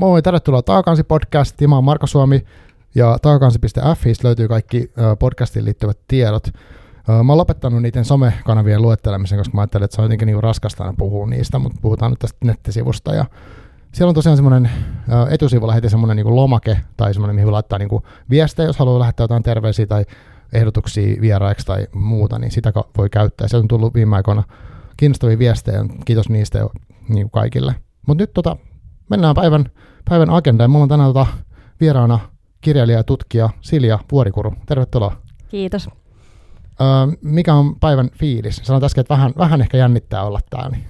[0.00, 1.70] Moi, tervetuloa Taakansi podcastiin.
[1.70, 2.44] Mä oon Marko Suomi
[2.94, 6.48] ja taakansi.fi löytyy kaikki podcastiin liittyvät tiedot.
[7.08, 10.84] Mä oon lopettanut niiden somekanavien luettelemisen, koska mä ajattelin, että se on jotenkin niin raskasta
[10.84, 13.14] aina puhua niistä, mutta puhutaan nyt tästä nettisivusta.
[13.14, 13.24] Ja
[13.92, 14.70] siellä on tosiaan semmoinen
[15.30, 19.24] etusivulla heti semmoinen niin lomake tai semmoinen, mihin voi laittaa niin viestejä, jos haluaa lähettää
[19.24, 20.04] jotain terveisiä tai
[20.52, 23.48] ehdotuksia vieraiksi tai muuta, niin sitä voi käyttää.
[23.48, 24.42] Sieltä on tullut viime aikoina
[24.96, 26.70] kiinnostavia viestejä, kiitos niistä jo
[27.08, 27.74] niin kaikille.
[28.06, 28.56] Mutta nyt tota,
[29.10, 29.64] mennään päivän,
[30.08, 30.70] päivän agendaan.
[30.70, 31.26] Mulla on tänään tota
[31.80, 32.18] vieraana
[32.60, 34.54] kirjailija ja tutkija Silja Vuorikuru.
[34.66, 35.16] Tervetuloa.
[35.48, 35.88] Kiitos.
[36.80, 38.56] Öö, mikä on päivän fiilis?
[38.56, 40.70] Sanoit äsken, että vähän, vähän ehkä jännittää olla täällä.
[40.70, 40.84] Niin.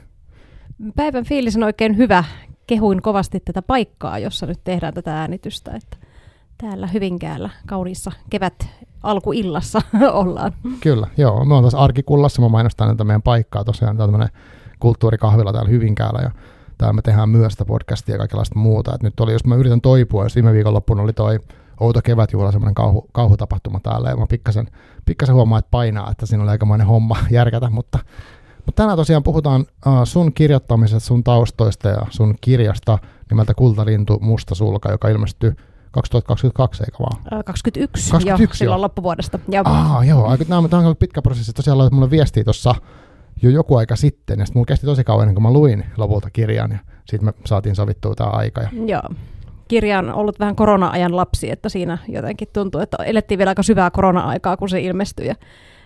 [0.97, 2.25] Päivän fiilis on oikein hyvä.
[2.67, 5.71] Kehuin kovasti tätä paikkaa, jossa nyt tehdään tätä äänitystä.
[5.71, 5.97] Että
[6.59, 8.69] täällä Hyvinkäällä kauniissa kevät
[9.03, 10.53] alkuillassa ollaan.
[10.81, 11.45] Kyllä, joo.
[11.45, 14.29] Me on tässä Arkikullassa, mä mainostan tätä meidän paikkaa tosiaan, tämmöinen
[14.81, 16.31] kulttuurikahvila täällä Hyvinkäällä ja
[16.81, 18.95] täällä me tehdään myös sitä podcastia ja kaikenlaista muuta.
[18.95, 21.39] Et nyt oli, jos mä yritän toipua, jos viime viikonloppuna oli toi
[21.81, 24.69] outo kevätjuhla, semmoinen kauhu, kauhutapahtuma täällä ja mä pikkasen,
[25.07, 27.99] pikkasen huomaan, että painaa, että siinä oli aikamoinen homma järkätä, mutta,
[28.67, 32.99] mutta tänään tosiaan puhutaan uh, sun kirjoittamisesta, sun taustoista ja sun kirjasta
[33.31, 35.53] nimeltä Kultalintu Musta sulka, joka ilmestyi
[35.91, 37.45] 2022, eikä vaan?
[37.45, 39.39] 21, 21 jo, silloin loppuvuodesta.
[39.49, 39.63] Ja...
[39.65, 41.53] Ah, joo, tämä on, tämä on pitkä prosessi.
[41.53, 42.75] Tosiaan laitat mulle viestiä tuossa
[43.43, 46.31] jo joku aika sitten, ja sitten mulla kesti tosi kauan ennen kuin mä luin lopulta
[46.31, 48.61] kirjan, ja sitten me saatiin sovittua tämä aika.
[48.61, 48.69] Ja...
[48.87, 49.03] Joo.
[49.69, 53.91] Kirja on ollut vähän korona-ajan lapsi, että siinä jotenkin tuntuu, että elettiin vielä aika syvää
[53.91, 55.35] korona-aikaa, kun se ilmestyi, ja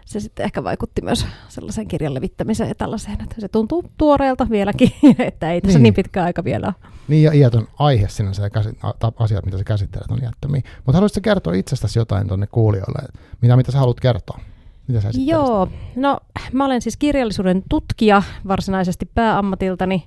[0.04, 4.90] se sitten ehkä vaikutti myös sellaisen kirjan levittämiseen ja tällaiseen, että se tuntuu tuoreelta vieläkin,
[5.18, 6.92] että ei tässä niin, niin pitkä aika vielä ole.
[7.08, 8.78] Niin ja iätön aihe sinänsä ja käsit-
[9.18, 10.62] asiat, mitä sä käsittelet, on iättömiä.
[10.76, 13.08] Mutta haluaisitko kertoa itsestäsi jotain tuonne kuulijoille,
[13.40, 14.40] mitä, mitä sä haluat kertoa?
[14.88, 16.18] Mitä sä Joo, no
[16.52, 20.06] mä olen siis kirjallisuuden tutkija varsinaisesti pääammatiltani.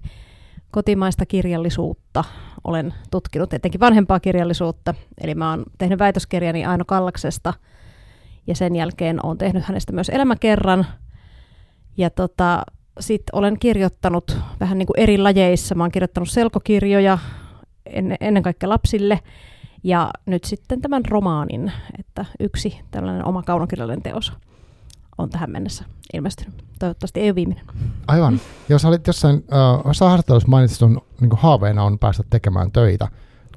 [0.71, 2.23] Kotimaista kirjallisuutta
[2.63, 4.93] olen tutkinut, etenkin vanhempaa kirjallisuutta.
[5.21, 7.53] Eli mä oon tehnyt väitöskirjani Aino Kallaksesta
[8.47, 10.85] ja sen jälkeen olen tehnyt hänestä myös elämäkerran.
[11.97, 12.63] Ja tota,
[12.99, 15.75] sitten olen kirjoittanut vähän niin kuin eri lajeissa.
[15.75, 17.17] Mä oon kirjoittanut selkokirjoja
[17.85, 19.19] ennen, ennen kaikkea lapsille
[19.83, 24.33] ja nyt sitten tämän romaanin, että yksi tällainen oma kaunokirjallinen teos
[25.17, 26.63] on tähän mennessä ilmestynyt.
[26.79, 27.66] Toivottavasti ei ole viimeinen.
[28.07, 28.41] Aivan.
[28.69, 33.07] Jos olit jossain uh, haastattelussa mainitsit, sun niin haaveena on päästä tekemään töitä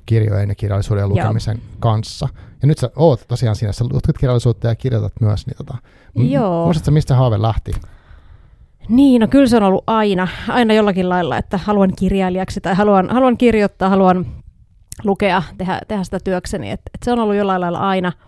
[0.07, 1.77] kirjojen ja kirjallisuuden ja lukemisen Joo.
[1.81, 2.29] kanssa.
[2.63, 5.47] Ja nyt sä oot tosiaan siinä, sä tutkit kirjallisuutta ja kirjoitat myös.
[5.47, 5.77] Niin tota,
[6.15, 6.65] Joo.
[6.65, 7.73] Muistatko, mistä haave lähti?
[8.89, 13.11] Niin, no kyllä se on ollut aina, aina jollakin lailla, että haluan kirjailijaksi tai haluan,
[13.11, 14.27] haluan kirjoittaa, haluan
[15.05, 16.71] lukea, tehdä, tehdä sitä työkseni.
[16.71, 18.13] Et, et se on ollut jollain lailla aina–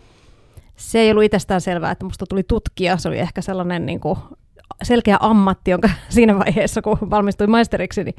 [0.76, 2.96] se ei ollut itsestään selvää, että musta tuli tutkija.
[2.96, 4.18] Se oli ehkä sellainen niin kuin
[4.82, 8.16] selkeä ammatti, jonka siinä vaiheessa, kun valmistuin maisteriksi, niin,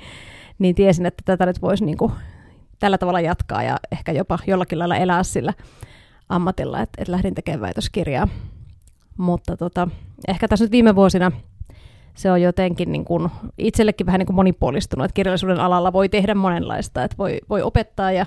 [0.60, 2.12] niin tiesin, että tätä nyt voisi niin kuin
[2.80, 5.54] tällä tavalla jatkaa ja ehkä jopa jollakin lailla elää sillä
[6.30, 8.28] ammatilla, että, että lähdin tekemään väitöskirjaa.
[9.18, 9.88] Mutta tota,
[10.28, 11.32] ehkä tässä nyt viime vuosina
[12.14, 16.36] se on jotenkin niin kuin itsellekin vähän niin kuin monipuolistunut, että kirjallisuuden alalla voi tehdä
[16.36, 18.26] monenlaista, että voi, voi opettaa ja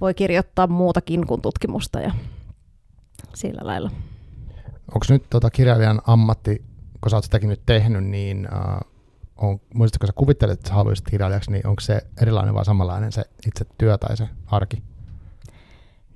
[0.00, 2.12] voi kirjoittaa muutakin kuin tutkimusta ja
[3.34, 3.90] sillä lailla.
[4.94, 6.64] Onko nyt tota kirjailijan ammatti,
[7.00, 8.92] kun sä oot sitäkin nyt tehnyt, niin uh,
[9.36, 13.24] on, muistatko sä kuvittelet, että sä haluaisit kirjailijaksi, niin onko se erilainen vai samanlainen se
[13.46, 14.82] itse työ tai se arki?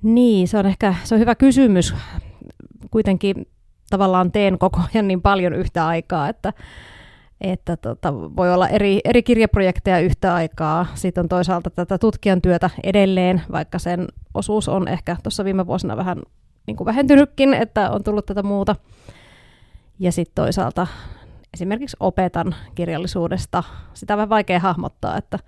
[0.01, 1.95] Niin, se on ehkä se on hyvä kysymys.
[2.91, 3.47] Kuitenkin
[3.89, 6.53] tavallaan teen koko ajan niin paljon yhtä aikaa, että,
[7.41, 10.85] että tota, voi olla eri, eri kirjaprojekteja yhtä aikaa.
[10.93, 15.97] Sitten on toisaalta tätä tutkijan työtä edelleen, vaikka sen osuus on ehkä tuossa viime vuosina
[15.97, 16.21] vähän
[16.67, 18.75] niin kuin vähentynytkin, että on tullut tätä muuta.
[19.99, 20.87] Ja sitten toisaalta
[21.53, 23.63] esimerkiksi opetan kirjallisuudesta.
[23.93, 25.39] Sitä on vähän vaikea hahmottaa, että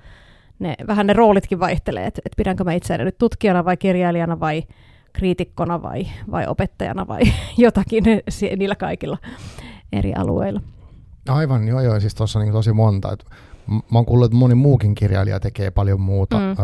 [0.59, 4.63] ne, vähän ne roolitkin vaihtelee, että, että pidänkö mä itseäni nyt tutkijana vai kirjailijana vai
[5.13, 7.21] kriitikkona vai, vai opettajana vai
[7.57, 8.03] jotakin
[8.57, 9.17] niillä kaikilla
[9.91, 10.61] eri alueilla.
[11.29, 13.11] Aivan, joo joo, siis tuossa on niin tosi monta.
[13.11, 13.25] Et
[13.67, 16.37] mä oon kuullut, että moni muukin kirjailija tekee paljon muuta.
[16.37, 16.55] Mm.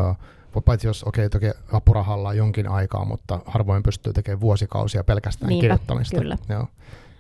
[0.62, 5.62] Paitsi jos okei, okay, toki apurahalla jonkin aikaa, mutta harvoin pystyy tekemään vuosikausia pelkästään Niinpä,
[5.62, 6.18] kirjoittamista.
[6.18, 6.38] Kyllä.
[6.50, 6.68] Joo.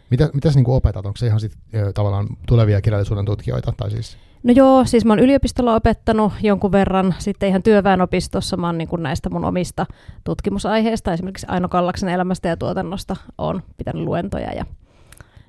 [0.09, 1.05] Mitä, mitä sä niin opetat?
[1.05, 1.57] Onko se ihan sit,
[1.93, 3.73] tavallaan tulevia kirjallisuuden tutkijoita?
[3.77, 4.17] Tai siis?
[4.43, 8.89] No joo, siis mä oon yliopistolla opettanut jonkun verran, sitten ihan työväenopistossa mä oon niin
[8.97, 9.85] näistä mun omista
[10.23, 14.65] tutkimusaiheista, esimerkiksi Aino Kallaksen elämästä ja tuotannosta on pitänyt luentoja ja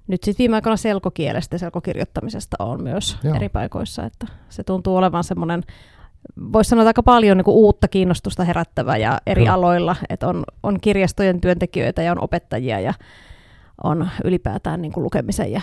[0.08, 3.34] nyt sitten viime aikoina selkokielestä ja selkokirjoittamisesta on myös Joo.
[3.34, 5.62] eri paikoissa, että se tuntuu olevan semmoinen
[6.52, 9.54] voisi sanoa aika paljon niin kuin uutta kiinnostusta herättävä ja eri Kyllä.
[9.54, 12.94] aloilla, että on, on kirjastojen työntekijöitä ja on opettajia ja
[13.84, 15.60] on ylipäätään niin kuin lukemisen ja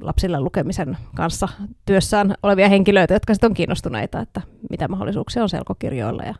[0.00, 1.48] lapsille lukemisen kanssa
[1.86, 4.40] työssään olevia henkilöitä, jotka sitten on kiinnostuneita, että
[4.70, 6.34] mitä mahdollisuuksia on selkokirjoilla ja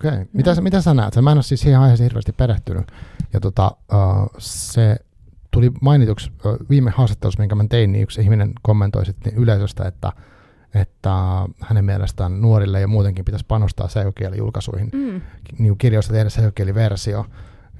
[0.00, 0.10] Okei.
[0.10, 0.26] Okay.
[0.32, 1.16] Mitä, sä, mitä sä näet?
[1.22, 2.92] Mä en ole siis siihen aiheeseen hirveästi perehtynyt.
[3.32, 4.96] Ja tota, uh, se
[5.50, 10.12] tuli mainituksi uh, viime haastattelussa, minkä mä tein, niin yksi ihminen kommentoi sitten yleisöstä, että,
[10.74, 11.10] että
[11.60, 14.88] hänen mielestään nuorille ja muutenkin pitäisi panostaa selkokielijulkaisuihin.
[14.92, 15.20] Mm.
[15.58, 17.26] Niin kirjoista tehdä selkokieliversio.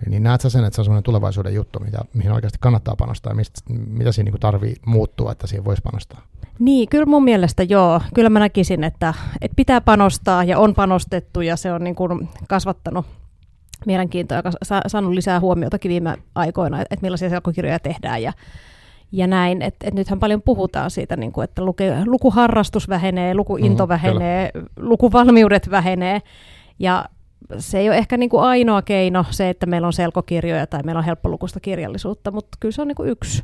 [0.06, 3.30] Niin näet sä sen, että se on semmoinen tulevaisuuden juttu, mitä, mihin oikeasti kannattaa panostaa,
[3.30, 6.22] ja mistä, mitä siinä niin tarvii muuttua, että siihen voisi panostaa?
[6.58, 8.00] Niin, kyllä mun mielestä joo.
[8.14, 12.28] Kyllä mä näkisin, että, että pitää panostaa ja on panostettu ja se on niin kuin
[12.48, 13.06] kasvattanut
[13.86, 14.42] mielenkiintoa ja
[14.86, 18.32] saanut lisää huomiotakin viime aikoina, että millaisia selkokirjoja tehdään ja,
[19.12, 19.62] ja näin.
[19.62, 24.50] Et, et nythän paljon puhutaan siitä, niin kuin, että luke, lukuharrastus vähenee, lukuinto mm, vähenee,
[24.52, 24.66] kyllä.
[24.76, 26.22] lukuvalmiudet vähenee
[26.78, 27.04] ja
[27.58, 30.98] se ei ole ehkä niin kuin ainoa keino se, että meillä on selkokirjoja tai meillä
[30.98, 33.42] on helppolukuista kirjallisuutta, mutta kyllä se on niin kuin yksi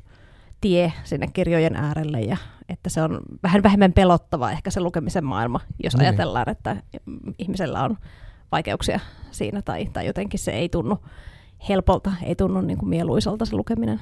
[0.60, 2.36] tie sinne kirjojen äärelle ja
[2.68, 6.00] että se on vähän vähemmän pelottava ehkä se lukemisen maailma, jos niin.
[6.00, 6.76] ajatellaan, että
[7.38, 7.96] ihmisellä on
[8.52, 10.98] vaikeuksia siinä tai, tai jotenkin se ei tunnu
[11.68, 14.00] helpolta, ei tunnu niin kuin mieluisalta se lukeminen.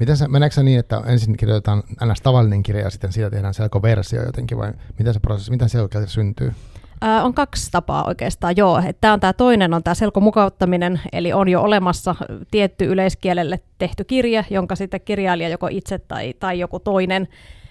[0.00, 2.20] Miten se, meneekö se niin, että ensin kirjoitetaan ns.
[2.22, 6.52] tavallinen kirja ja sitten siitä tehdään selkoversio jotenkin vai miten se prosessi, miten se syntyy?
[7.00, 8.82] Ää, on kaksi tapaa oikeastaan, joo.
[9.00, 12.14] Tämä on tämä toinen on tämä selkomukauttaminen, eli on jo olemassa
[12.50, 17.28] tietty yleiskielelle tehty kirja, jonka sitten kirjailija joko itse tai, tai joku toinen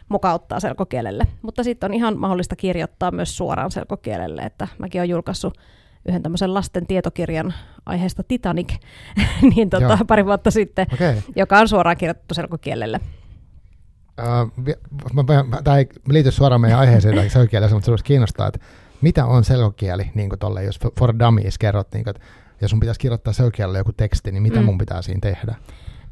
[0.10, 1.28] mukauttaa selkokielelle.
[1.42, 5.58] Mutta sitten on ihan mahdollista kirjoittaa myös suoraan selkokielelle, että mäkin olen julkaissut
[6.06, 7.54] yhden tämmöisen lasten tietokirjan
[7.86, 8.74] aiheesta Titanic
[9.56, 11.16] niin tota, pari vuotta sitten, okay.
[11.36, 13.00] joka on suoraan kirjoitettu selkokielelle.
[14.22, 14.76] Uh,
[15.64, 18.60] tämä ei liity suoraan meidän aiheeseen tai selkokielelle, mutta se kiinnostaa, että
[19.02, 22.28] mitä on selkokieli, niin kuin tolle, jos for dummies kerrot, niin kuin, että
[22.62, 24.66] jos sun pitäisi kirjoittaa selkokielellä joku teksti, niin mitä mm.
[24.66, 25.56] mun pitää siinä tehdä?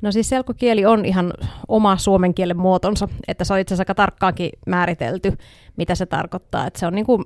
[0.02, 1.34] No siis selkokieli on ihan
[1.68, 5.38] oma suomen kielen muotonsa, että se on itse asiassa aika tarkkaankin määritelty,
[5.78, 6.68] mitä se tarkoittaa.
[6.68, 7.24] Että se on niin kuin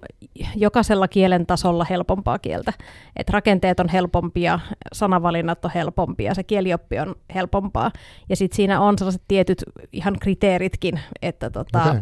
[0.55, 2.73] jokaisella kielen tasolla helpompaa kieltä.
[3.15, 4.59] Että rakenteet on helpompia,
[4.93, 7.91] sanavalinnat on helpompia, se kielioppi on helpompaa.
[8.29, 9.63] Ja sitten siinä on sellaiset tietyt
[9.93, 12.01] ihan kriteeritkin, että tota, okay.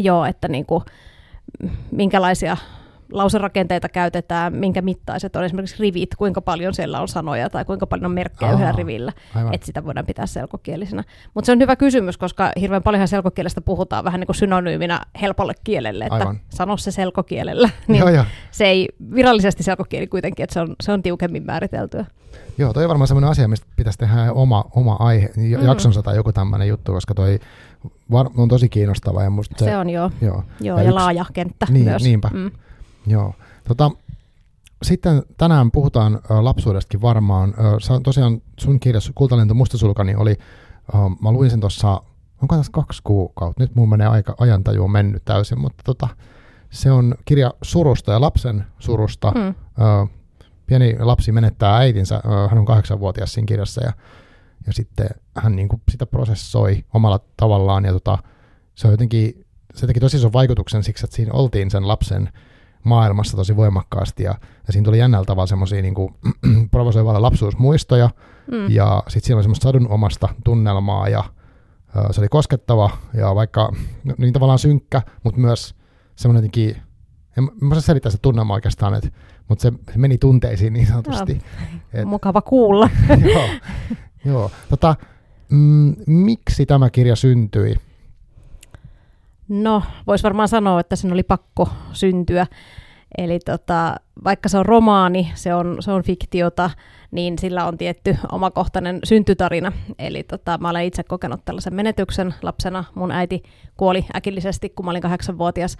[0.00, 0.84] joo, että niin kuin,
[1.90, 2.56] minkälaisia
[3.12, 8.06] lauserakenteita käytetään, minkä mittaiset on esimerkiksi rivit, kuinka paljon siellä on sanoja tai kuinka paljon
[8.06, 9.12] on merkkejä Aa, yhdellä rivillä,
[9.52, 11.04] että sitä voidaan pitää selkokielisenä.
[11.34, 15.52] Mutta se on hyvä kysymys, koska hirveän paljon selkokielestä puhutaan vähän niin kuin synonyyminä helpolle
[15.64, 16.40] kielelle, että aivan.
[16.48, 17.70] sano se selkokielellä.
[17.88, 18.24] niin joo, joo.
[18.50, 22.04] Se ei virallisesti selkokieli kuitenkin, että se on, se on tiukemmin määriteltyä.
[22.58, 25.66] Joo, toi on varmaan sellainen asia, mistä pitäisi tehdä oma, oma aihe, mm.
[25.66, 27.40] jaksonsa tai joku tämmöinen juttu, koska toi
[28.10, 29.22] var, on tosi kiinnostava.
[29.22, 30.42] Ja musta se, se on joo, joo.
[30.60, 32.02] joo ja, ja yksi, laaja kenttä niin, myös.
[32.02, 32.30] Niinpä.
[32.32, 32.50] Mm.
[33.06, 33.34] Joo.
[33.68, 33.90] Tota,
[34.82, 37.54] sitten tänään puhutaan lapsuudestakin varmaan.
[37.58, 40.38] Ä, tosiaan sun kirjassa Kultalento Mustasulkani oli,
[40.94, 42.00] ä, mä luin sen tuossa,
[42.42, 46.08] onko tässä kaksi kuukautta, nyt mun menee aika ajantaju on mennyt täysin, mutta tota,
[46.70, 49.32] se on kirja surusta ja lapsen surusta.
[49.34, 49.54] Mm.
[50.66, 52.20] Pieni lapsi menettää äitinsä,
[52.50, 53.92] hän on kahdeksanvuotias siinä kirjassa ja,
[54.66, 58.18] ja sitten hän niin kuin sitä prosessoi omalla tavallaan ja tota,
[58.74, 62.32] se on jotenkin, se teki tosi ison vaikutuksen siksi, että siinä oltiin sen lapsen
[62.84, 64.34] maailmassa tosi voimakkaasti ja,
[64.66, 65.94] ja siinä tuli jännällä tavalla semmoisia niin
[66.70, 68.10] provosoivalla lapsuusmuistoja
[68.50, 68.70] mm.
[68.70, 71.24] ja sitten siinä oli semmoista sadunomasta tunnelmaa ja
[71.96, 73.72] ö, se oli koskettava ja vaikka
[74.04, 75.74] no, niin tavallaan synkkä, mutta myös
[76.16, 76.76] semmoinen jotenkin,
[77.38, 79.08] en mä saa selittää se tunnelma oikeastaan, että,
[79.48, 81.40] mutta se, meni tunteisiin niin sanotusti.
[81.92, 82.90] Et, Mukava kuulla.
[83.34, 83.48] joo,
[84.24, 84.50] joo.
[84.68, 84.96] Tota,
[85.48, 87.76] mm, miksi tämä kirja syntyi?
[89.48, 92.46] No, voisi varmaan sanoa, että sen oli pakko syntyä.
[93.18, 96.70] Eli tota, vaikka se on romaani, se on, se on fiktiota,
[97.10, 99.72] niin sillä on tietty omakohtainen syntytarina.
[99.98, 102.84] Eli tota, mä olen itse kokenut tällaisen menetyksen lapsena.
[102.94, 103.42] Mun äiti
[103.76, 105.76] kuoli äkillisesti, kun mä olin kahdeksanvuotias.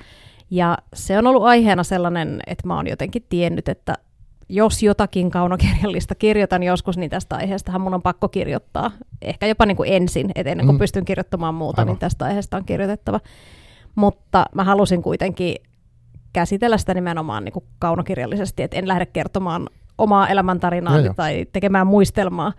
[0.50, 3.94] Ja se on ollut aiheena sellainen, että mä oon jotenkin tiennyt, että
[4.48, 8.90] jos jotakin kaunokirjallista kirjoitan joskus, niin tästä aiheesta mun on pakko kirjoittaa.
[9.22, 10.78] Ehkä jopa niin kuin ensin, että ennen kuin mm.
[10.78, 11.92] pystyn kirjoittamaan muuta, Aivan.
[11.92, 13.20] niin tästä aiheesta on kirjoitettava.
[13.94, 15.56] Mutta mä halusin kuitenkin
[16.32, 22.52] käsitellä sitä nimenomaan niin kuin kaunokirjallisesti, että en lähde kertomaan omaa elämäntarinaa tai tekemään muistelmaa.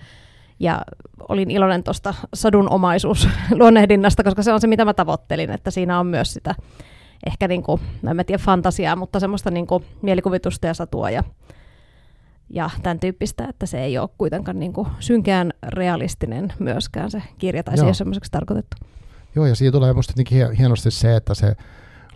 [0.60, 0.82] Ja
[1.30, 6.08] olin iloinen tuosta sadunomaisuus luonnehdinnasta, koska se on se, mitä mä tavoittelin, että siinä on
[6.08, 6.56] myös sitä
[7.26, 11.10] ehkä, niin kuin, no en mä tiedä fantasiaa, mutta semmoista niin kuin mielikuvitusta ja satua
[11.10, 11.24] ja,
[12.50, 17.64] ja tämän tyyppistä, että se ei ole kuitenkaan niin kuin synkään realistinen myöskään se kirja,
[17.64, 17.78] tai Joo.
[17.78, 18.78] se ei ole semmoiseksi tarkoitettu.
[19.36, 20.14] Joo, ja siitä tulee minusta
[20.58, 21.56] hienosti se, että se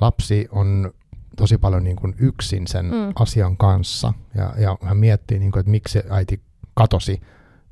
[0.01, 0.91] lapsi on
[1.35, 3.13] tosi paljon niin kuin yksin sen mm.
[3.15, 6.41] asian kanssa, ja, ja hän miettii, niin kuin, että miksi äiti
[6.73, 7.21] katosi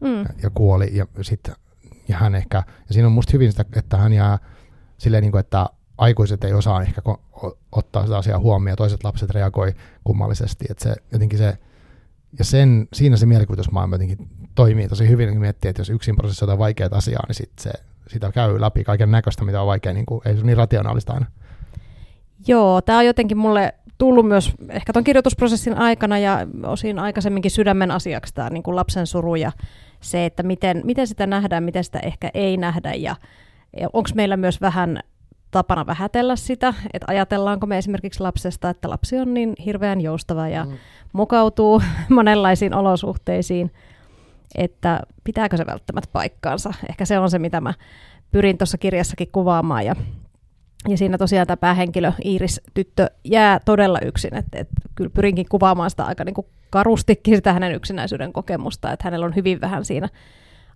[0.02, 0.26] mm.
[0.44, 1.50] ja kuoli, ja, sit,
[2.08, 4.40] ja hän ehkä, ja siinä on musta hyvin sitä, että hän jää
[4.98, 7.02] silleen, niin kuin, että aikuiset ei osaa ehkä
[7.72, 9.74] ottaa sitä asiaa huomioon, toiset lapset reagoi
[10.04, 11.58] kummallisesti, että se jotenkin se,
[12.40, 14.18] ja sen, siinä se mielikuvitusmaailma jotenkin
[14.56, 17.72] toimii tosi hyvin, kun miettii, että jos yksin prosessi jotain vaikeaa asiaa, niin sit se,
[18.08, 21.14] sitä käy läpi kaiken näköistä, mitä on vaikea, niin kuin, ei se ole niin rationaalista
[21.14, 21.26] aina.
[22.48, 27.92] Joo, tämä on jotenkin mulle tullut myös ehkä tuon kirjoitusprosessin aikana ja osin aikaisemminkin sydämen
[27.92, 29.52] asiaksi tämä niin kuin lapsen suru ja
[30.02, 33.16] se, että miten, miten sitä nähdään, miten sitä ehkä ei nähdä ja
[33.94, 35.00] onko meillä myös vähän
[35.52, 40.66] tapana vähätellä sitä, että ajatellaanko me esimerkiksi lapsesta, että lapsi on niin hirveän joustava ja
[40.66, 40.72] mm.
[41.14, 43.72] mukautuu monenlaisiin olosuhteisiin,
[44.56, 46.74] että pitääkö se välttämättä paikkaansa.
[46.90, 47.74] Ehkä se on se, mitä mä
[48.32, 49.96] pyrin tuossa kirjassakin kuvaamaan ja
[50.88, 54.36] ja siinä tosiaan tämä päähenkilö Iiris-tyttö jää todella yksin.
[54.36, 59.26] Että et, kyllä pyrinkin kuvaamaan sitä aika niinku karustikin sitä hänen yksinäisyyden kokemusta, että hänellä
[59.26, 60.10] on hyvin vähän siinä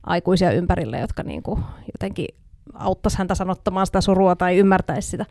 [0.03, 1.59] aikuisia ympärillä, jotka niinku
[1.93, 2.27] jotenkin
[2.73, 5.25] auttaisi häntä sanottamaan sitä surua tai ymmärtäisi sitä.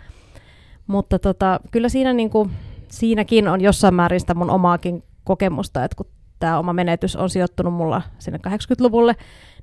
[0.86, 2.50] Mutta tota, kyllä siinä niinku,
[2.88, 6.06] siinäkin on jossain määrin sitä mun omaakin kokemusta, että kun
[6.38, 9.16] tämä oma menetys on sijoittunut mulla sinne 80-luvulle,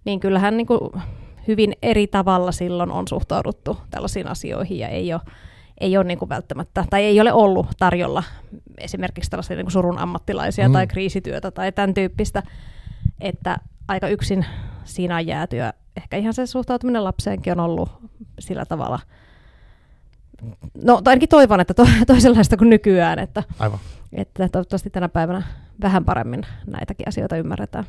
[0.06, 0.92] niin kyllähän niinku
[1.48, 5.22] hyvin eri tavalla silloin on suhtauduttu tällaisiin asioihin ja ei ole,
[5.80, 8.24] ei ole niin kuin välttämättä, tai ei ole ollut tarjolla
[8.78, 10.74] esimerkiksi tällaisia niin kuin surun ammattilaisia mm.
[10.74, 12.44] tai kriisityötä tai tämän tyyppistä,
[13.22, 13.58] että
[13.88, 14.46] aika yksin
[14.88, 17.90] siinä on jääty ja ehkä ihan se suhtautuminen lapseenkin on ollut
[18.40, 19.00] sillä tavalla,
[20.84, 23.80] no tai ainakin toivon, että to, toisenlaista kuin nykyään, että, Aivan.
[24.14, 25.44] että toivottavasti tänä päivänä
[25.82, 27.86] vähän paremmin näitäkin asioita ymmärretään.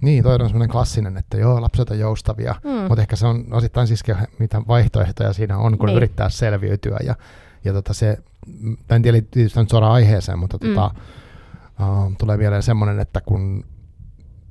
[0.00, 2.70] Niin, toi on semmoinen klassinen, että joo, lapset on joustavia, mm.
[2.70, 4.02] mutta ehkä se on osittain siis,
[4.38, 5.96] mitä vaihtoehtoja siinä on, kun niin.
[5.96, 6.98] yrittää selviytyä.
[7.06, 7.14] Ja,
[7.64, 8.18] ja tota se,
[8.90, 10.68] en tiedä tietysti nyt suoraan aiheeseen, mutta mm.
[10.68, 10.90] tota,
[11.80, 13.64] uh, tulee mieleen semmoinen, että kun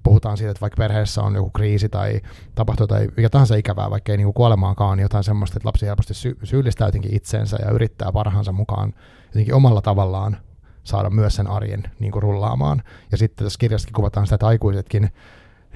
[0.03, 2.21] puhutaan siitä, että vaikka perheessä on joku kriisi tai
[2.55, 6.13] tapahtuu tai mikä tahansa ikävää, vaikka ei niinku kuolemaankaan, niin jotain semmoista, että lapsi helposti
[6.13, 8.93] sy- syyllistää jotenkin itseensä ja yrittää parhaansa mukaan
[9.25, 10.37] jotenkin omalla tavallaan
[10.83, 12.83] saada myös sen arjen niin kuin rullaamaan.
[13.11, 15.09] Ja sitten tässä kirjassakin kuvataan sitä, että aikuisetkin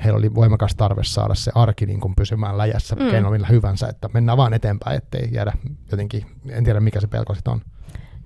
[0.03, 3.12] heillä oli voimakas tarve saada se arki niin kuin pysymään läjässä mm.
[3.12, 5.53] keinoilla hyvänsä, että mennään vaan eteenpäin, ettei jäädä
[5.91, 7.62] jotenkin, en tiedä mikä se pelko sitten on.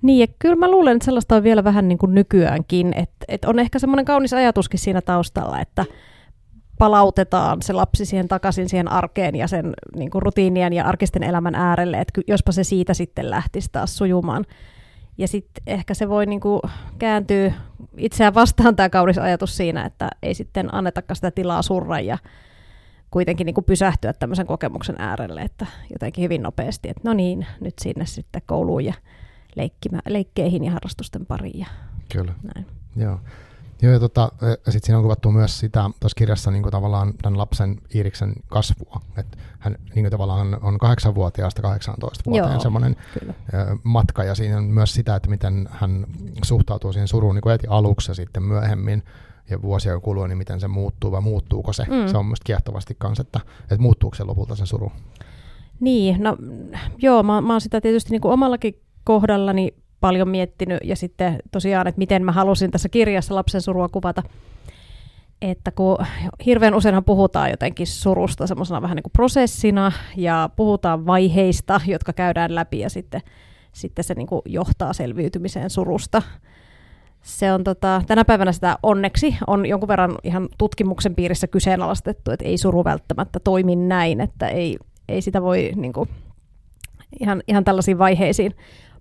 [0.02, 3.48] Niin, ja kyllä mä luulen, että sellaista on vielä vähän niin kuin nykyäänkin, että, että
[3.48, 5.84] on ehkä semmoinen kaunis ajatuskin siinä taustalla, että
[6.78, 11.54] palautetaan se lapsi siihen takaisin siihen arkeen ja sen niin kuin rutiinien ja arkisten elämän
[11.54, 14.46] äärelle, että jospa se siitä sitten lähtisi taas sujumaan.
[15.18, 16.60] Ja sitten ehkä se voi niinku
[16.98, 17.52] kääntyä
[17.96, 22.18] itseään vastaan tämä kaunis ajatus siinä, että ei sitten annetakaan sitä tilaa surra ja
[23.10, 28.06] kuitenkin niinku pysähtyä tämmöisen kokemuksen äärelle, että jotenkin hyvin nopeasti, että no niin, nyt sinne
[28.06, 28.94] sitten kouluun ja
[30.08, 31.60] leikkeihin ja harrastusten pariin.
[31.60, 31.66] Ja
[32.12, 32.34] Kyllä.
[32.54, 32.66] Näin.
[32.96, 33.20] Joo.
[33.82, 37.38] Joo, ja tota, sitten siinä on kuvattu myös sitä tuossa kirjassa niin kuin tavallaan tämän
[37.38, 39.00] lapsen Iiriksen kasvua.
[39.16, 42.96] Että hän niin kuin tavallaan on 8-vuotiaasta 18 vuoteen semmoinen
[43.82, 46.06] matka, ja siinä on myös sitä, että miten hän
[46.44, 49.02] suhtautuu siihen suruun niin kuin heti aluksi ja sitten myöhemmin
[49.50, 51.84] ja vuosia kuluu, niin miten se muuttuu vai muuttuuko se.
[51.84, 52.08] Mm.
[52.08, 54.92] Se on myös kiehtovasti kanssa, että, että muuttuuko se lopulta se suru.
[55.80, 56.36] Niin, no
[56.98, 61.86] joo, mä, mä oon sitä tietysti niin kuin omallakin kohdallani paljon miettinyt ja sitten tosiaan,
[61.86, 64.22] että miten mä halusin tässä kirjassa lapsen surua kuvata.
[65.42, 65.96] Että kun
[66.46, 72.54] hirveän useinhan puhutaan jotenkin surusta semmoisena vähän niin kuin prosessina ja puhutaan vaiheista, jotka käydään
[72.54, 73.20] läpi ja sitten,
[73.72, 76.22] sitten se niin kuin johtaa selviytymiseen surusta.
[77.22, 82.44] Se on tota, tänä päivänä sitä onneksi on jonkun verran ihan tutkimuksen piirissä kyseenalaistettu, että
[82.44, 84.78] ei suru välttämättä toimi näin, että ei,
[85.08, 86.08] ei sitä voi niin kuin,
[87.20, 88.54] ihan, ihan tällaisiin vaiheisiin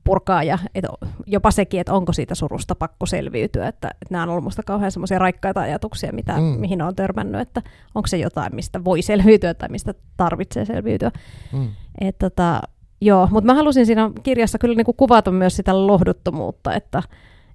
[0.04, 0.86] purkaa ja et
[1.26, 4.92] jopa sekin, että onko siitä surusta pakko selviytyä, että, että nämä on ollut minusta kauhean
[4.92, 6.44] semmoisia raikkaita ajatuksia, mitä, mm.
[6.44, 7.62] mihin on törmännyt, että
[7.96, 11.12] onko se jotain, mistä voi selviytyä tai mistä tarvitsee selviytyä.
[11.54, 11.68] Mm.
[12.02, 12.62] Et, tota,
[13.02, 17.04] joo, mutta mä halusin siinä kirjassa kyllä niinku kuvata myös sitä lohduttomuutta, että,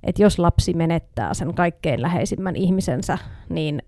[0.03, 3.83] että jos lapsi menettää sen kaikkein läheisimmän ihmisensä, niin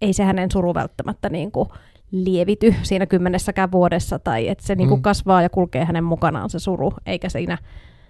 [0.00, 1.68] ei se hänen suru välttämättä niin kuin
[2.10, 5.02] lievity siinä kymmenessäkään vuodessa, tai että se niin kuin mm.
[5.02, 7.58] kasvaa ja kulkee hänen mukanaan se suru, eikä siinä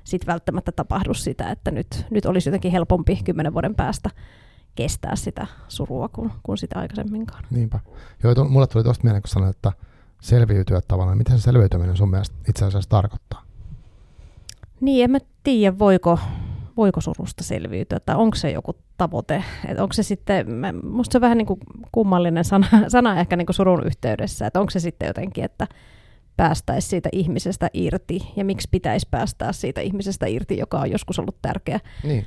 [0.05, 4.11] sit välttämättä tapahdu sitä, että nyt, nyt olisi jotenkin helpompi kymmenen vuoden päästä
[4.75, 7.45] kestää sitä surua kuin, kuin sitä aikaisemminkaan.
[7.51, 7.81] Niinpä.
[8.23, 9.73] Joo, to, mulle tuli tuosta mieleen, kun sanoit, että
[10.21, 11.19] selviytyä tavallaan.
[11.19, 13.43] Miten se selviytyminen sun mielestä itse asiassa tarkoittaa?
[14.81, 16.19] Niin, en mä tiedä, voiko,
[16.77, 19.45] voiko surusta selviytyä, tai onko se joku tavoite.
[19.69, 20.47] Et onko se sitten,
[20.85, 21.61] musta se on vähän niin kuin
[21.93, 25.67] kummallinen sana, sana ehkä niin kuin surun yhteydessä, että onko se sitten jotenkin, että
[26.37, 31.37] päästäisi siitä ihmisestä irti ja miksi pitäisi päästää siitä ihmisestä irti, joka on joskus ollut
[31.43, 32.27] tärkeä niin.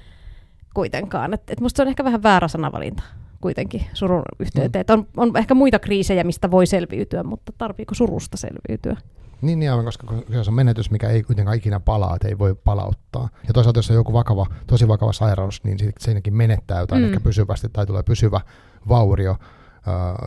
[0.74, 1.34] kuitenkaan.
[1.34, 3.04] Et, et musta se on ehkä vähän väärä sanavalinta
[3.42, 4.86] kuitenkin surun yhteyteen.
[4.90, 4.94] Mm.
[4.94, 8.98] On, on ehkä muita kriisejä, mistä voi selviytyä, mutta tarviiko surusta selviytyä?
[9.42, 10.08] Niin, niin aivan, koska
[10.44, 13.30] se on menetys, mikä ei kuitenkaan ikinä palaa, että ei voi palauttaa.
[13.48, 17.08] Ja toisaalta, jos on joku vakava, tosi vakava sairaus, niin siinäkin menettää jotain mm.
[17.08, 18.42] ehkä pysyvästi tai tulee pysyvä
[18.90, 19.38] vaurio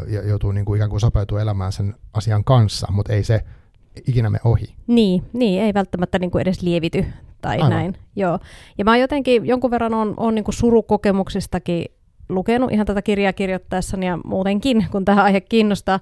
[0.08, 3.44] ja joutuu niin kuin ikään kuin sopeutumaan elämään sen asian kanssa, mutta ei se
[4.08, 4.74] ikinä me ohi.
[4.86, 7.04] Niin, niin ei välttämättä niin kuin edes lievity
[7.42, 7.70] tai Aivan.
[7.70, 7.96] näin.
[8.16, 8.38] Joo.
[8.78, 11.84] Ja mä jotenkin jonkun verran on, on niin kuin surukokemuksistakin
[12.28, 16.00] lukenut ihan tätä kirjaa kirjoittaessani ja muutenkin, kun tämä aihe kiinnostaa,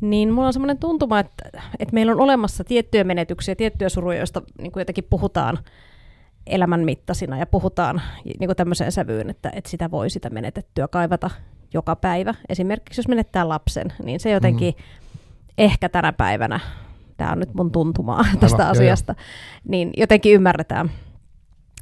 [0.00, 4.42] niin mulla on semmoinen tuntuma, että, että meillä on olemassa tiettyjä menetyksiä, tiettyjä suruja, joista
[4.58, 5.58] niin kuin jotenkin puhutaan
[6.46, 11.30] elämän mittaisina ja puhutaan niin kuin tämmöiseen sävyyn, että, että sitä voi sitä menetettyä kaivata
[11.74, 12.34] joka päivä.
[12.48, 14.84] Esimerkiksi jos menettää lapsen, niin se jotenkin mm.
[15.58, 16.60] ehkä tänä päivänä,
[17.16, 19.70] tämä on nyt mun tuntumaa Aivan, tästä asiasta, jo, jo.
[19.70, 20.90] niin jotenkin ymmärretään,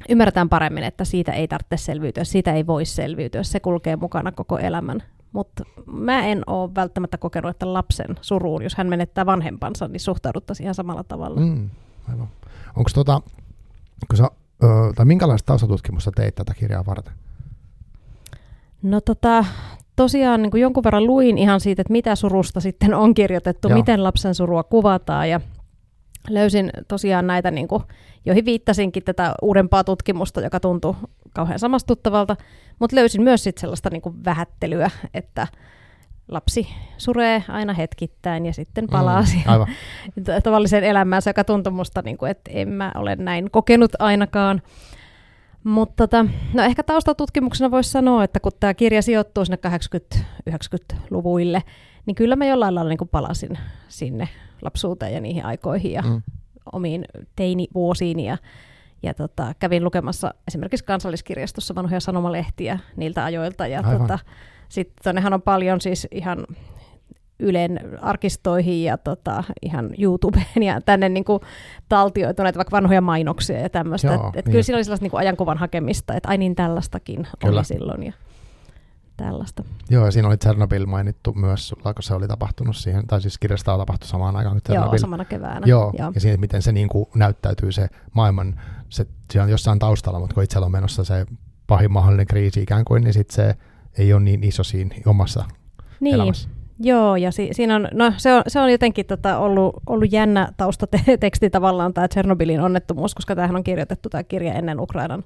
[0.09, 4.57] ymmärretään paremmin, että siitä ei tarvitse selviytyä, siitä ei voi selviytyä, se kulkee mukana koko
[4.57, 5.03] elämän.
[5.31, 10.65] Mutta mä en ole välttämättä kokenut, että lapsen suruun, jos hän menettää vanhempansa, niin suhtauduttaisiin
[10.65, 11.39] ihan samalla tavalla.
[11.39, 11.69] Mm,
[12.09, 12.27] aivan.
[12.75, 13.21] Onko tota,
[14.07, 14.23] kun sä,
[14.63, 17.13] ö, tai minkälaista taustatutkimusta teit tätä kirjaa varten?
[18.81, 19.45] No tota,
[19.95, 23.77] tosiaan niin kuin jonkun verran luin ihan siitä, että mitä surusta sitten on kirjoitettu, Joo.
[23.77, 25.41] miten lapsen surua kuvataan ja
[26.29, 27.83] löysin tosiaan näitä, niin kuin,
[28.25, 30.95] joihin viittasinkin tätä uudempaa tutkimusta, joka tuntui
[31.33, 32.35] kauhean samastuttavalta,
[32.79, 35.47] mutta löysin myös sitten sellaista niin kuin vähättelyä, että
[36.27, 39.59] lapsi suree aina hetkittäin ja sitten palaa mm, siihen
[40.43, 44.61] tavalliseen elämäänsä, joka tuntui musta, niin kuin, että en mä ole näin kokenut ainakaan.
[45.63, 49.59] Mutta tota, no ehkä taustatutkimuksena voisi sanoa, että kun tämä kirja sijoittuu sinne
[50.49, 51.63] 80-90-luvuille,
[52.05, 54.29] niin kyllä mä jollain lailla niin palasin sinne
[54.61, 56.21] lapsuuteen ja niihin aikoihin ja mm.
[56.71, 57.05] omiin
[57.35, 58.37] teinivuosiini ja,
[59.03, 64.19] ja tota, kävin lukemassa esimerkiksi kansalliskirjastossa vanhoja sanomalehtiä niiltä ajoilta ja tota,
[64.69, 66.45] sitten on paljon siis ihan
[67.39, 71.39] Ylen arkistoihin ja tota, ihan YouTubeen ja tänne niin kuin,
[71.89, 74.13] taltioituneet vaikka vanhoja mainoksia ja tämmöistä.
[74.13, 74.51] Että et niin.
[74.51, 77.59] Kyllä siinä oli sellaista niin kuin ajankuvan hakemista, että ai niin tällaistakin kyllä.
[77.59, 78.03] oli silloin.
[78.03, 78.13] Ja
[79.17, 79.63] tällaista.
[79.89, 83.37] Joo, ja siinä oli Chernobyl mainittu myös sulla, kun se oli tapahtunut siihen, tai siis
[83.37, 84.93] kirjasta on tapahtunut samaan aikaan kuin Chernobyl.
[84.93, 85.61] Joo, samana keväänä.
[85.65, 86.11] Joo, Joo.
[86.15, 90.33] ja siinä, miten se niin kuin näyttäytyy se maailman, se, se on jossain taustalla, mutta
[90.33, 91.25] kun itsellä on menossa se
[91.67, 93.55] pahin mahdollinen kriisi ikään kuin, niin sitten se
[93.97, 95.45] ei ole niin iso siinä omassa
[95.99, 96.15] niin.
[96.15, 96.49] elämässä.
[96.79, 100.51] Joo, ja si- siinä on, no, se, on, se on jotenkin tota, ollut, ollut jännä
[100.57, 105.23] taustateksti tavallaan tämä Tchernobylin onnettomuus, koska tämähän on kirjoitettu tämä kirja ennen Ukrainan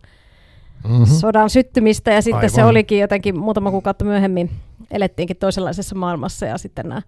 [0.87, 1.05] mm-hmm.
[1.05, 2.49] sodan syttymistä, ja sitten Aivan.
[2.49, 4.51] se olikin jotenkin muutama kuukautta myöhemmin,
[4.91, 7.01] elettiinkin toisenlaisessa maailmassa, ja sitten nämä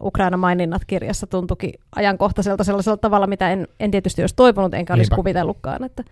[0.00, 5.02] Ukraina maininnat kirjassa tuntukin ajankohtaiselta sellaisella tavalla, mitä en, en tietysti olisi toivonut, enkä olisi
[5.02, 5.16] Niinpä.
[5.16, 6.04] kuvitellutkaan, että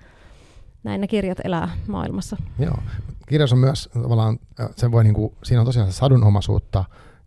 [0.84, 2.36] näin ne kirjat elää maailmassa.
[2.58, 2.76] Joo.
[3.28, 4.38] Kirjassa on myös tavallaan,
[4.76, 6.84] se voi niinku, siinä on tosiaan sadunomaisuutta,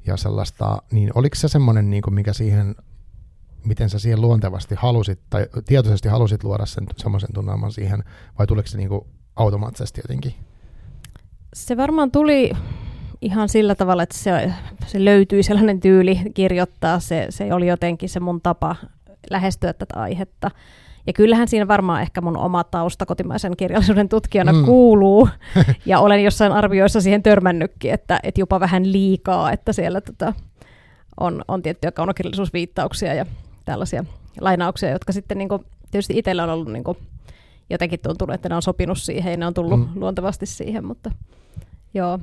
[0.07, 2.75] ja sellaista, niin oliko se semmoinen, niin mikä siihen,
[3.65, 8.03] miten sä siihen luontevasti halusit, tai tietoisesti halusit luoda sen semmoisen tunnelman siihen,
[8.39, 9.01] vai tuliko se niin kuin
[9.35, 10.33] automaattisesti jotenkin?
[11.53, 12.51] Se varmaan tuli
[13.21, 14.53] ihan sillä tavalla, että se,
[14.87, 18.75] se löytyi sellainen tyyli kirjoittaa, se, se oli jotenkin se mun tapa
[19.29, 20.51] lähestyä tätä aihetta.
[21.07, 24.65] Ja kyllähän siinä varmaan ehkä mun oma tausta kotimaisen kirjallisuuden tutkijana mm.
[24.65, 25.29] kuuluu,
[25.85, 30.33] ja olen jossain arvioissa siihen törmännytkin, että, että jopa vähän liikaa, että siellä tota,
[31.19, 33.25] on, on tiettyjä kaunokirjallisuusviittauksia ja
[33.65, 34.05] tällaisia
[34.41, 36.97] lainauksia, jotka sitten niin kuin, tietysti itsellä on ollut niin kuin,
[37.69, 39.87] jotenkin tuntunut, että ne on sopinut siihen ja ne on tullut mm.
[39.95, 41.11] luontevasti siihen, mutta
[41.93, 42.19] joo.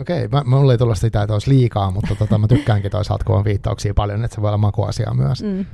[0.00, 3.36] Okei, okay, mulla ei tullut sitä, että olisi liikaa, mutta tota, mä tykkäänkin toisaalta, kun
[3.36, 5.42] on viittauksia paljon, että se voi olla makuasia myös.
[5.42, 5.66] Mm.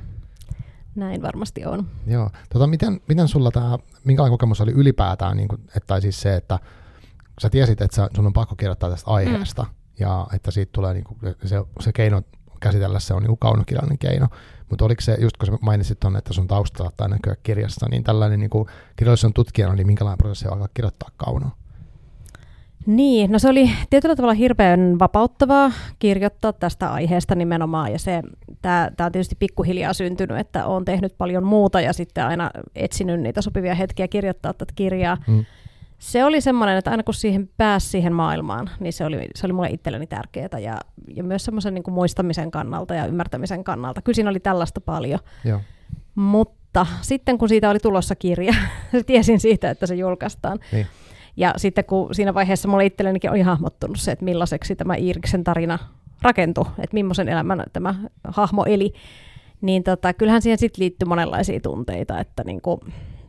[0.94, 1.86] Näin varmasti on.
[2.06, 2.30] Joo.
[2.52, 6.36] Tota, miten, miten sulla tämä, minkälainen kokemus oli ylipäätään, niin kuin, että, tai siis se,
[6.36, 6.58] että
[7.42, 9.68] sä tiesit, että sä, sun on pakko kirjoittaa tästä aiheesta, mm.
[10.00, 12.22] ja että siitä tulee niin kuin, se, se keino
[12.60, 14.28] käsitellä se on niin kaunokirjallinen keino.
[14.70, 18.04] Mutta oliko se, just kun sä mainitsit tuonne, että sun tausta saattaa näkyä kirjassa, niin
[18.04, 21.56] tällainen niin kuin kirjallisuuden tutkijana, niin minkälainen prosessi on alkaa kirjoittaa kaunoa?
[22.86, 28.22] Niin, no se oli tietyllä tavalla hirveän vapauttavaa kirjoittaa tästä aiheesta nimenomaan, ja se,
[28.62, 33.42] tämä on tietysti pikkuhiljaa syntynyt, että olen tehnyt paljon muuta ja sitten aina etsinyt niitä
[33.42, 35.16] sopivia hetkiä kirjoittaa tätä kirjaa.
[35.26, 35.44] Mm.
[35.98, 39.52] Se oli semmoinen, että aina kun siihen pääsi siihen maailmaan, niin se oli, se oli
[39.52, 40.78] mulle itselleni tärkeää ja,
[41.16, 44.02] ja myös semmoisen niin muistamisen kannalta ja ymmärtämisen kannalta.
[44.02, 45.20] Kyllä siinä oli tällaista paljon.
[45.44, 45.60] Joo.
[46.14, 48.54] Mutta sitten kun siitä oli tulossa kirja,
[49.06, 50.58] tiesin siitä, että se julkaistaan.
[50.72, 50.86] Niin
[51.36, 55.78] ja sitten kun siinä vaiheessa mulle itsellenikin oli hahmottunut se, että millaiseksi tämä Iiriksen tarina
[56.22, 57.94] rakentui, että millaisen elämän tämä
[58.28, 58.92] hahmo eli,
[59.60, 62.80] niin tota, kyllähän siihen sitten liittyy monenlaisia tunteita, että niinku,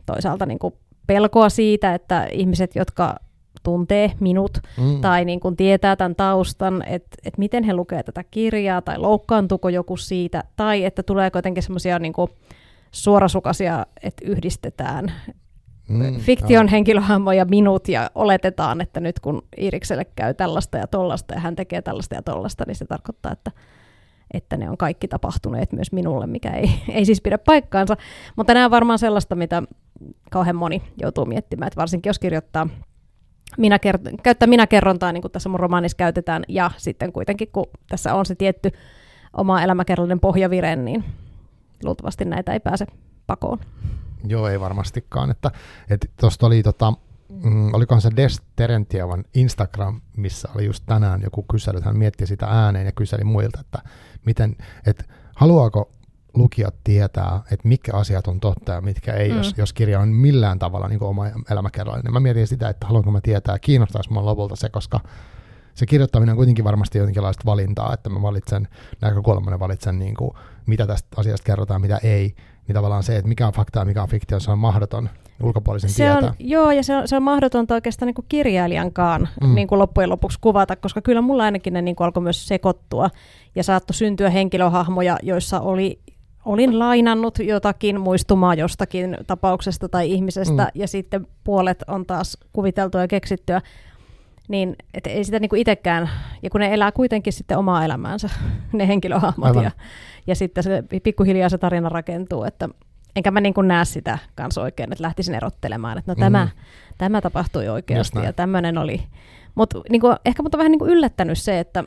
[0.06, 3.14] toisaalta niinku pelkoa siitä, että ihmiset, jotka
[3.62, 5.00] tuntee minut mm.
[5.00, 9.68] tai niin kuin tietää tämän taustan, että, että miten he lukee tätä kirjaa tai loukkaantuuko
[9.68, 12.12] joku siitä tai että tuleeko jotenkin semmoisia niin
[12.90, 15.12] suorasukaisia, että yhdistetään
[15.88, 21.34] mm, fiktion henkilöhahmo ja minut ja oletetaan, että nyt kun Irikselle käy tällaista ja tollasta
[21.34, 23.50] ja hän tekee tällaista ja tollasta, niin se tarkoittaa, että
[24.34, 27.96] että ne on kaikki tapahtuneet myös minulle, mikä ei, ei siis pidä paikkaansa.
[28.36, 29.62] Mutta nämä on varmaan sellaista, mitä
[30.30, 32.68] kauhean moni joutuu miettimään, että varsinkin jos kirjoittaa
[33.58, 38.14] minä kert- käyttää minä-kerrontaa, niin kuin tässä mun romaanissa käytetään, ja sitten kuitenkin, kun tässä
[38.14, 38.70] on se tietty
[39.36, 41.04] oma elämäkerrallinen pohjavire, niin
[41.84, 42.86] luultavasti näitä ei pääse
[43.26, 43.58] pakoon.
[44.26, 45.30] Joo, ei varmastikaan.
[45.30, 45.50] Että,
[45.90, 46.92] että tuosta oli tota,
[47.28, 52.46] mm, olikohan se Des Terentiavan Instagram, missä oli just tänään joku kysely, hän mietti sitä
[52.46, 53.78] ääneen ja kyseli muilta, että
[54.26, 54.56] miten,
[54.86, 55.04] että
[55.36, 55.90] haluaako
[56.34, 59.36] lukijat tietää, että mitkä asiat on totta ja mitkä ei, mm.
[59.36, 62.12] jos, jos kirja on millään tavalla niin oma elämäkerrallinen.
[62.12, 65.00] Mä mietin sitä, että haluanko mä tietää, kiinnostaisi mua lopulta se, koska
[65.74, 68.68] se kirjoittaminen on kuitenkin varmasti jonkinlaista valintaa, että mä valitsen
[69.00, 70.30] näkökulman valitsen niin kuin,
[70.66, 72.34] mitä tästä asiasta kerrotaan, mitä ei,
[72.68, 75.10] niin tavallaan se, että mikä on faktaa ja mikä on fiktio, se on mahdoton
[75.42, 76.28] ulkopuolisen se tietää.
[76.28, 79.54] On, joo, ja se on, se on mahdotonta oikeastaan niin kuin kirjailijankaan mm.
[79.54, 83.10] niin kuin loppujen lopuksi kuvata, koska kyllä mulla ainakin ne niin kuin alkoi myös sekoittua
[83.54, 86.00] ja saattoi syntyä henkilöhahmoja, joissa oli
[86.44, 90.70] olin lainannut jotakin muistumaa jostakin tapauksesta tai ihmisestä, mm.
[90.74, 93.60] ja sitten puolet on taas kuviteltua ja keksittyä,
[94.48, 96.10] niin et ei sitä niinku itsekään,
[96.42, 98.30] ja kun ne elää kuitenkin sitten omaa elämäänsä,
[98.72, 99.70] ne henkilöhahmot, ja,
[100.26, 102.68] ja sitten se pikkuhiljaa se tarina rakentuu, että
[103.16, 106.50] enkä mä niin näe sitä kanssa oikein, että lähtisin erottelemaan, että no tämä, mm.
[106.98, 109.02] tämä tapahtui oikeasti ja tämmöinen oli.
[109.54, 111.84] Mutta niin ehkä mutta vähän niin yllättänyt se, että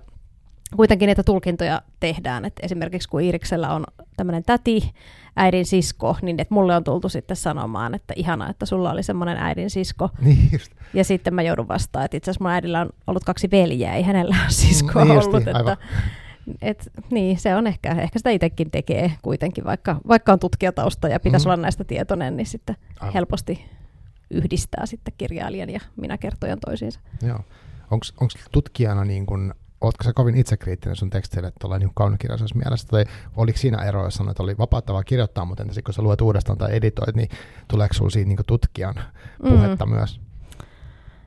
[0.76, 2.46] kuitenkin niitä tulkintoja tehdään.
[2.46, 3.84] Et esimerkiksi kun Iiriksellä on
[4.17, 4.91] tämmöinen täti,
[5.38, 9.38] äidin sisko, niin että mulle on tultu sitten sanomaan, että ihana, että sulla oli semmoinen
[9.38, 10.10] äidin sisko.
[10.21, 10.71] Niin just.
[10.93, 14.04] Ja sitten mä joudun vastaan, että itse asiassa mun äidillä on ollut kaksi veljeä, ei
[14.04, 15.45] hänellä ole siskoa niin ollut.
[15.45, 15.78] Niin, että,
[16.62, 21.19] et, niin, se on ehkä, ehkä sitä itsekin tekee kuitenkin, vaikka, vaikka on tutkijatausta ja
[21.19, 21.54] pitäisi mm-hmm.
[21.54, 23.13] olla näistä tietoinen, niin sitten aivan.
[23.13, 23.65] helposti
[24.32, 27.00] yhdistää sitten kirjailijan ja minä kertojan toisiinsa.
[27.21, 27.39] Joo.
[27.91, 28.06] Onko
[28.52, 33.57] tutkijana niin kun ootko sä kovin itsekriittinen sun teksteille tuolla niin kaunokirjallisessa mielessä, tai oliko
[33.57, 36.75] siinä ero, jos sanoit, että oli vapauttavaa kirjoittaa, mutta entäs kun sä luet uudestaan tai
[36.75, 37.29] editoit, niin
[37.67, 38.95] tuleeko sulla siitä niin tutkijan
[39.41, 39.91] puhetta mm.
[39.91, 40.19] myös?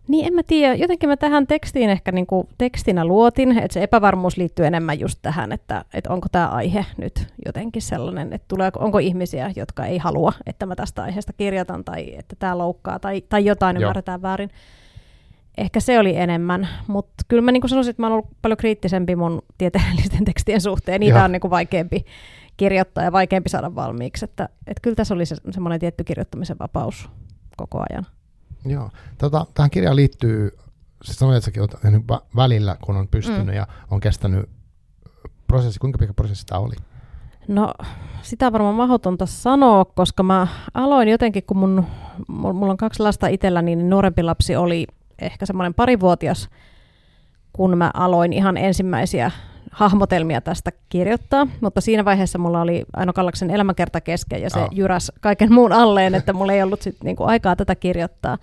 [0.09, 0.75] Niin, en mä tiedä.
[0.75, 5.19] Jotenkin mä tähän tekstiin ehkä niin kuin tekstinä luotin, että se epävarmuus liittyy enemmän just
[5.23, 9.99] tähän, että, että onko tämä aihe nyt jotenkin sellainen, että tulee, onko ihmisiä, jotka ei
[9.99, 13.83] halua, että mä tästä aiheesta kirjoitan tai että tämä loukkaa tai, tai jotain Joo.
[13.83, 14.51] ymmärretään väärin
[15.59, 19.17] ehkä se oli enemmän, mutta kyllä mä niin sanoisin, että mä olen ollut paljon kriittisempi
[19.17, 21.01] mun tieteellisten tekstien suhteen.
[21.01, 21.25] Niitä Joo.
[21.25, 22.05] on niin kuin vaikeampi
[22.57, 24.25] kirjoittaa ja vaikeampi saada valmiiksi.
[24.25, 27.11] Että, että kyllä tässä oli se, semmoinen tietty kirjoittamisen vapaus
[27.57, 28.07] koko ajan.
[28.67, 28.91] Joo.
[29.19, 30.57] Tota, tähän kirjaan liittyy,
[31.05, 33.53] siis sanoit, että säkin olet välillä, kun on pystynyt mm.
[33.53, 34.49] ja on kestänyt
[35.47, 35.81] prosessi.
[35.81, 36.75] Kuinka pitkä prosessi tämä oli?
[37.49, 37.75] No,
[38.23, 41.87] sitä on varmaan mahdotonta sanoa, koska mä aloin jotenkin, kun mun,
[42.29, 44.87] mulla on kaksi lasta itsellä, niin nuorempi lapsi oli
[45.21, 46.49] ehkä semmoinen parivuotias,
[47.53, 49.31] kun mä aloin ihan ensimmäisiä
[49.71, 54.69] hahmotelmia tästä kirjoittaa, mutta siinä vaiheessa mulla oli Aino Kallaksen elämäkerta kesken ja se oh.
[54.73, 58.39] jyräs kaiken muun alleen, että mulla ei ollut sit niinku aikaa tätä kirjoittaa.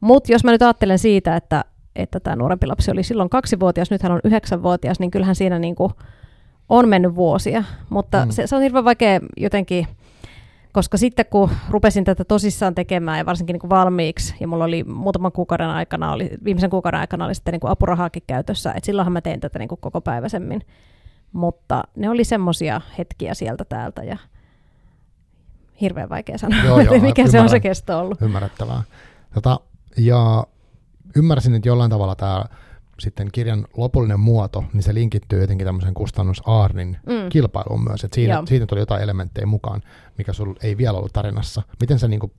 [0.00, 1.64] Mutta jos mä nyt ajattelen siitä, että,
[1.96, 5.92] että tämä nuorempi lapsi oli silloin kaksivuotias, nyt hän on yhdeksänvuotias, niin kyllähän siinä niinku
[6.68, 8.30] on mennyt vuosia, mutta mm.
[8.30, 9.86] se, se on hirveän vaikea jotenkin
[10.72, 14.84] koska sitten kun rupesin tätä tosissaan tekemään ja varsinkin niin kuin valmiiksi, ja mulla oli
[14.84, 19.12] muutaman kuukauden aikana, oli, viimeisen kuukauden aikana oli sitten niin kuin apurahaakin käytössä, että silloinhan
[19.12, 20.62] mä tein tätä niin kuin koko päiväsemmin.
[21.32, 24.16] Mutta ne oli semmoisia hetkiä sieltä täältä ja
[25.80, 28.22] hirveän vaikea sanoa, joo, joo, mikä se on se kesto ollut.
[28.22, 28.82] Ymmärrettävää.
[29.34, 29.60] Tota,
[29.96, 30.44] ja
[31.16, 32.44] ymmärsin, että jollain tavalla tämä
[33.00, 37.28] sitten kirjan lopullinen muoto, niin se linkittyy jotenkin tämmöisen kustannus Aarnin mm.
[37.28, 38.04] kilpailuun myös.
[38.04, 39.82] Että siinä, siitä tuli jotain elementtejä mukaan,
[40.18, 41.62] mikä sulla ei vielä ollut tarinassa.
[41.80, 42.32] Miten se niin kuin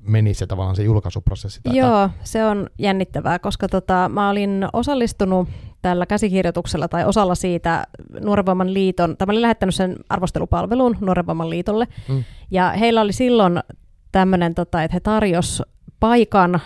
[0.00, 1.60] meni se tavallaan se julkaisuprosessi?
[1.62, 1.76] Tätä?
[1.76, 5.48] Joo, se on jännittävää, koska tota, mä olin osallistunut
[5.82, 7.86] tällä käsikirjoituksella tai osalla siitä
[8.20, 12.24] Nuorenvoiman liiton, tai mä olin lähettänyt sen arvostelupalveluun Nuorenvoiman liitolle, mm.
[12.50, 13.60] ja heillä oli silloin
[14.12, 15.62] tämmöinen, tota, että he tarjos
[16.02, 16.60] paikan, äh,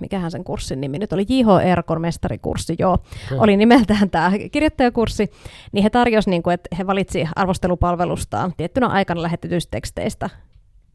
[0.00, 1.66] mikähän sen kurssin nimi nyt oli, J.H.
[1.66, 3.38] Erkon mestarikurssi, joo, okay.
[3.38, 5.30] oli nimeltään tämä kirjoittajakurssi,
[5.72, 10.30] niin he tarjosivat, niin kuin, että he valitsi arvostelupalvelustaan tiettynä aikana lähetetyistä teksteistä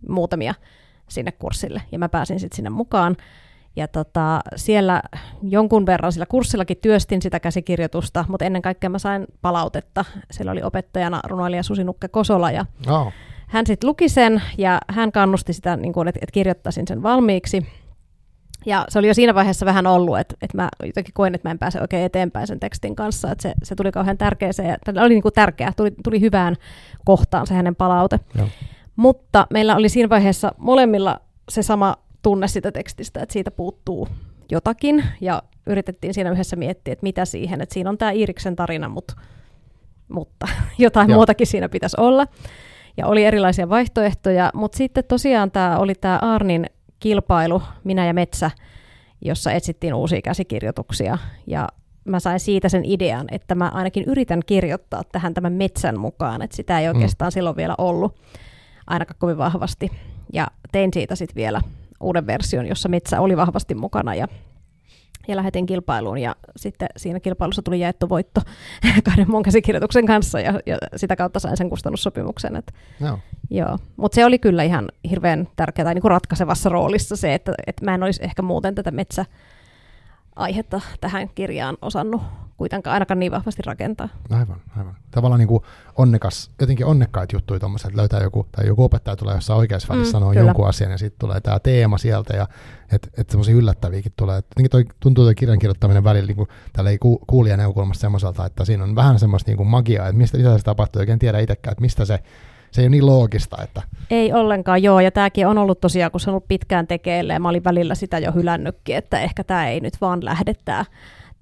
[0.10, 0.54] muutamia
[1.08, 3.18] sinne kurssille, ja mä pääsin sitten sinne mukaan.
[3.76, 5.02] Ja tota, siellä
[5.42, 10.06] jonkun verran sillä kurssillakin työstin sitä käsikirjoitusta, mutta ennen kaikkea mä sain palautetta.
[10.32, 13.14] Siellä oli opettajana runoilija Susi Nukke Kosola ja oh
[13.54, 17.68] hän sitten luki sen ja hän kannusti sitä, niin kuin, että, että kirjoittaisin sen valmiiksi.
[18.66, 21.52] Ja se oli jo siinä vaiheessa vähän ollut, että, että mä jotenkin koin, että mä
[21.52, 25.02] en pääse oikein eteenpäin sen tekstin kanssa, että se, se tuli kauhean tärkeäseen, ja tämä
[25.02, 26.56] oli niin kuin tärkeä, tuli, tuli hyvään
[27.06, 28.20] kohtaan se hänen palaute.
[28.38, 28.48] Joo.
[28.96, 34.08] Mutta meillä oli siinä vaiheessa molemmilla se sama tunne sitä tekstistä, että siitä puuttuu
[34.52, 38.90] jotakin, ja yritettiin siinä yhdessä miettiä, että mitä siihen, että siinä on tämä Iiriksen tarina,
[38.90, 39.14] mutta,
[40.08, 41.18] mutta jotain Joo.
[41.18, 42.28] muutakin siinä pitäisi olla.
[42.98, 46.66] Ja oli erilaisia vaihtoehtoja, mutta sitten tosiaan tämä oli tämä Arnin
[47.00, 48.52] kilpailu, Minä ja Metsä,
[49.22, 51.18] jossa etsittiin uusia käsikirjoituksia.
[51.48, 51.68] Ja
[52.06, 56.56] mä sain siitä sen idean, että mä ainakin yritän kirjoittaa tähän tämän metsän mukaan, että
[56.56, 56.96] sitä ei mm.
[56.96, 57.34] oikeastaan mm.
[57.34, 58.16] silloin vielä ollut
[58.88, 59.92] ainakaan kovin vahvasti.
[60.34, 61.62] Ja tein siitä sitten vielä
[62.02, 64.28] uuden version, jossa metsä oli vahvasti mukana ja
[65.28, 68.42] ja lähetin kilpailuun ja sitten siinä kilpailussa tuli jaettu voitto
[69.06, 72.56] kahden mun käsikirjoituksen kanssa ja, ja sitä kautta sain sen kustannussopimuksen.
[72.56, 73.20] Et, no.
[73.50, 73.78] joo.
[73.96, 77.96] Mutta se oli kyllä ihan hirveän tärkeää tai niinku ratkaisevassa roolissa se, että, että mä
[77.96, 79.26] en olisi ehkä muuten tätä metsä
[80.36, 82.22] aihetta tähän kirjaan osannut
[82.58, 84.10] kuitenkaan ainakaan niin vahvasti rakentaa.
[84.30, 84.96] Aivan, aivan.
[85.12, 85.64] Tavallaan niin kuin
[85.96, 90.10] onnekas, jotenkin onnekkaat juttuja tuommoiset, että löytää joku, tai joku opettaja tulee jossain oikeassa välissä
[90.10, 90.46] mm, sanoa kyllä.
[90.46, 92.48] jonkun asian, ja sitten tulee tämä teema sieltä, ja
[92.92, 94.38] että et semmoisia yllättäviäkin tulee.
[94.38, 98.02] Et jotenkin toi, tuntuu tuo kirjan kirjoittaminen välillä niin kuin, tällä ei ku, kuulijan näkökulmasta
[98.02, 101.20] semmoiselta, että siinä on vähän semmoista niin kuin magiaa, että mistä mitä se tapahtuu, oikein
[101.20, 102.20] tiedä itsekään, että mistä se
[102.74, 103.64] se ei ole niin loogista.
[103.64, 103.82] Että...
[104.10, 107.40] Ei ollenkaan, joo, ja tämäkin on ollut tosiaan, kun se on ollut pitkään tekeille, ja
[107.40, 110.86] mä olin välillä sitä jo hylännytkin, että ehkä tämä ei nyt vaan lähde tämä,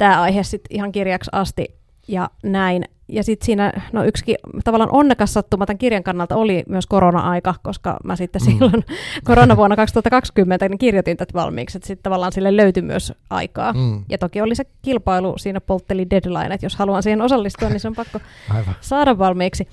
[0.01, 1.75] tämä aihe sitten ihan kirjaksi asti,
[2.07, 2.85] ja näin.
[3.07, 7.97] Ja sitten siinä, no yksikin tavallaan onnekas sattuma tämän kirjan kannalta oli myös korona-aika, koska
[8.03, 8.45] mä sitten mm.
[8.45, 8.85] silloin
[9.27, 13.73] koronavuonna 2020 niin kirjoitin tätä valmiiksi, että sitten tavallaan sille löytyi myös aikaa.
[13.73, 14.03] Mm.
[14.09, 17.87] Ja toki oli se kilpailu, siinä poltteli deadline, että jos haluan siihen osallistua, niin se
[17.87, 18.19] on pakko
[18.55, 18.75] Aivan.
[18.81, 19.67] saada valmiiksi.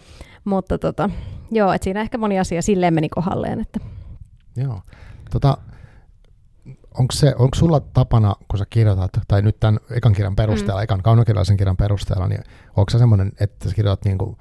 [0.45, 1.11] Mutta tota,
[1.51, 3.61] joo, että siinä ehkä moni asia silleen meni kohdalleen.
[3.61, 3.81] Että.
[4.57, 4.81] Joo.
[5.31, 5.59] Tota,
[6.99, 10.85] onko, se, onko sulla tapana, kun sä kirjoitat, tai nyt tämän ekan kirjan perusteella, mm.
[10.85, 12.41] ekan kaunokirjallisen kirjan perusteella, niin
[12.77, 14.37] onko se semmoinen, että sä kirjoitat niin kuin,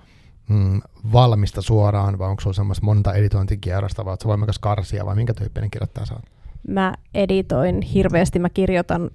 [0.49, 0.81] mm,
[1.13, 5.71] valmista suoraan, vai onko sulla semmoista monta editointikierrosta, vai oletko voimakas karsia, vai minkä tyyppinen
[5.71, 6.25] kirjoittaja sä oot?
[6.67, 9.09] Mä editoin hirveästi, mä kirjoitan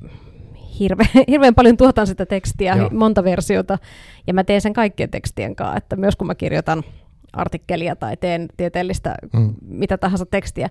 [0.81, 2.90] hirve, hirveän paljon tuotan sitä tekstiä, Joo.
[2.92, 3.78] monta versiota,
[4.26, 6.83] ja mä teen sen kaikkien tekstien kanssa, että myös kun mä kirjoitan
[7.33, 9.55] artikkelia tai teen tieteellistä mm.
[9.68, 10.68] mitä tahansa tekstiä,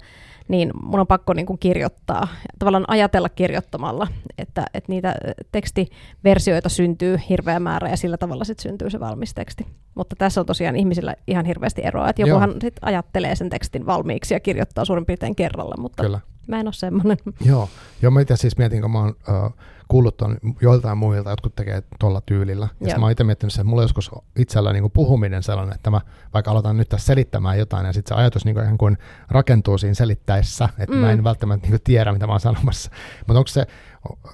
[0.47, 2.27] niin mun on pakko niin kuin kirjoittaa,
[2.59, 5.15] tavallaan ajatella kirjoittamalla, että, että niitä
[5.51, 9.65] tekstiversioita syntyy hirveä määrä ja sillä tavalla sitten syntyy se valmis teksti.
[9.95, 14.33] Mutta tässä on tosiaan ihmisillä ihan hirveästi eroa, että jokuhan sitten ajattelee sen tekstin valmiiksi
[14.33, 16.19] ja kirjoittaa suurin piirtein kerralla, mutta Kyllä.
[16.47, 17.17] mä en ole semmoinen.
[17.45, 17.69] Joo,
[18.01, 19.53] Joo mä itse siis mietin, kun mä oon uh,
[19.91, 22.67] kuullut ton joiltain muilta, jotkut tekee tuolla tyylillä.
[22.79, 26.01] Ja mä oon itse miettinyt että mulla joskus itsellä niin kuin puhuminen sellainen, että mä
[26.33, 28.97] vaikka aloitan nyt tässä selittämään jotain, ja sitten se ajatus niin kuin ihan kuin
[29.29, 31.01] rakentuu siinä selittäessä, että mm.
[31.01, 32.91] mä en välttämättä niin kuin tiedä, mitä mä oon sanomassa.
[33.27, 33.67] Mutta onko se,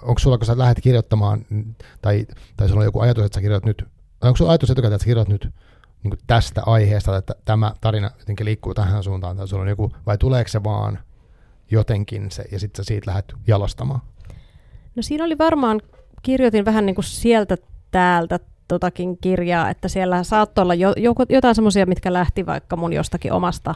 [0.02, 1.46] onko sulla, kun sä lähdet kirjoittamaan,
[2.02, 2.26] tai,
[2.58, 3.88] tai sulla on joku ajatus, että sä kirjoitat nyt,
[4.22, 5.54] onko sulla ajatus etukäteen, että sä kirjoitat nyt
[6.04, 9.91] niin kuin tästä aiheesta, että tämä tarina jotenkin liikkuu tähän suuntaan, tai sulla on joku,
[10.06, 11.00] vai tuleeko se vaan
[11.72, 14.02] jotenkin se, ja sitten sä siitä lähdet jalostamaan?
[14.98, 15.82] No siinä oli varmaan,
[16.22, 17.58] kirjoitin vähän niin kuin sieltä
[17.92, 22.94] täältä totakin kirjaa, että siellä saattoi olla jo, jo, jotain semmoisia, mitkä lähti vaikka mun
[22.94, 23.76] jostakin omasta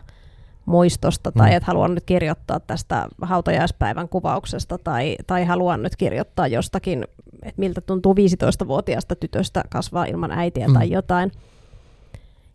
[0.65, 1.57] muistosta, tai mm.
[1.57, 7.05] että haluan nyt kirjoittaa tästä hautajaispäivän kuvauksesta, tai, tai haluan nyt kirjoittaa jostakin,
[7.43, 10.73] että miltä tuntuu 15-vuotiaasta tytöstä kasvaa ilman äitiä mm.
[10.73, 11.31] tai jotain.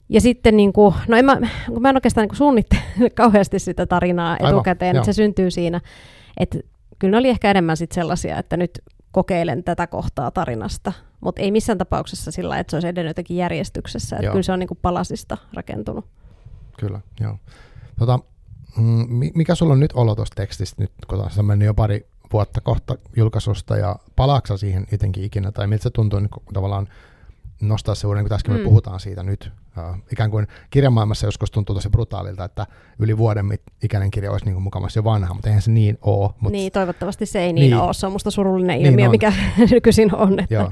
[0.09, 3.87] Ja sitten, niin kuin, no en mä, kun mä en oikeastaan niin suunnittele kauheasti sitä
[3.87, 5.81] tarinaa Aivan, etukäteen, että se syntyy siinä,
[6.37, 6.59] että
[6.98, 8.82] kyllä ne oli ehkä enemmän sit sellaisia, että nyt
[9.12, 14.16] kokeilen tätä kohtaa tarinasta, mutta ei missään tapauksessa sillä että se olisi edennyt jotenkin järjestyksessä,
[14.16, 16.04] että kyllä se on niin kuin palasista rakentunut.
[16.78, 17.38] Kyllä, joo.
[17.98, 18.18] Tota,
[18.76, 22.06] mm, mikä sulla on nyt olo tuosta tekstistä, nyt kun se on mennyt jo pari
[22.32, 26.88] vuotta kohta julkaisusta, ja palaaksa siihen jotenkin ikinä, tai miltä se tuntuu niin kun tavallaan
[27.60, 28.58] nostaa se uuden, kun äsken mm.
[28.60, 29.50] me puhutaan siitä nyt.
[29.78, 32.66] Uh, ikään kuin kirjamaailmassa joskus tuntuu tosi brutaalilta, että
[32.98, 33.46] yli vuoden
[33.82, 36.30] ikäinen kirja olisi niin mukamassa jo vanha, mutta eihän se niin ole.
[36.40, 36.52] Mutta...
[36.52, 37.94] Niin, toivottavasti se ei niin, niin ole.
[37.94, 39.10] Se on musta surullinen niin ilmiö, on.
[39.10, 39.32] mikä
[39.70, 40.40] nykyisin on.
[40.40, 40.54] Että...
[40.54, 40.70] Joo.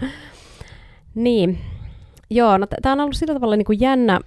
[1.14, 1.58] Niin.
[2.30, 4.20] Joo, no tämä on ollut sillä tavalla niin kuin jännä,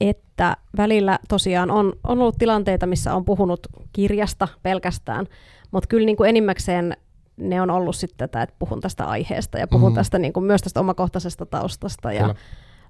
[0.00, 5.26] että välillä tosiaan on, on ollut tilanteita, missä on puhunut kirjasta pelkästään,
[5.70, 6.96] mutta kyllä niin kuin enimmäkseen
[7.38, 9.94] ne on ollut sitten tätä, että puhun tästä aiheesta ja puhun mm.
[9.94, 12.34] tästä niin kuin myös tästä omakohtaisesta taustasta ja Kyllä.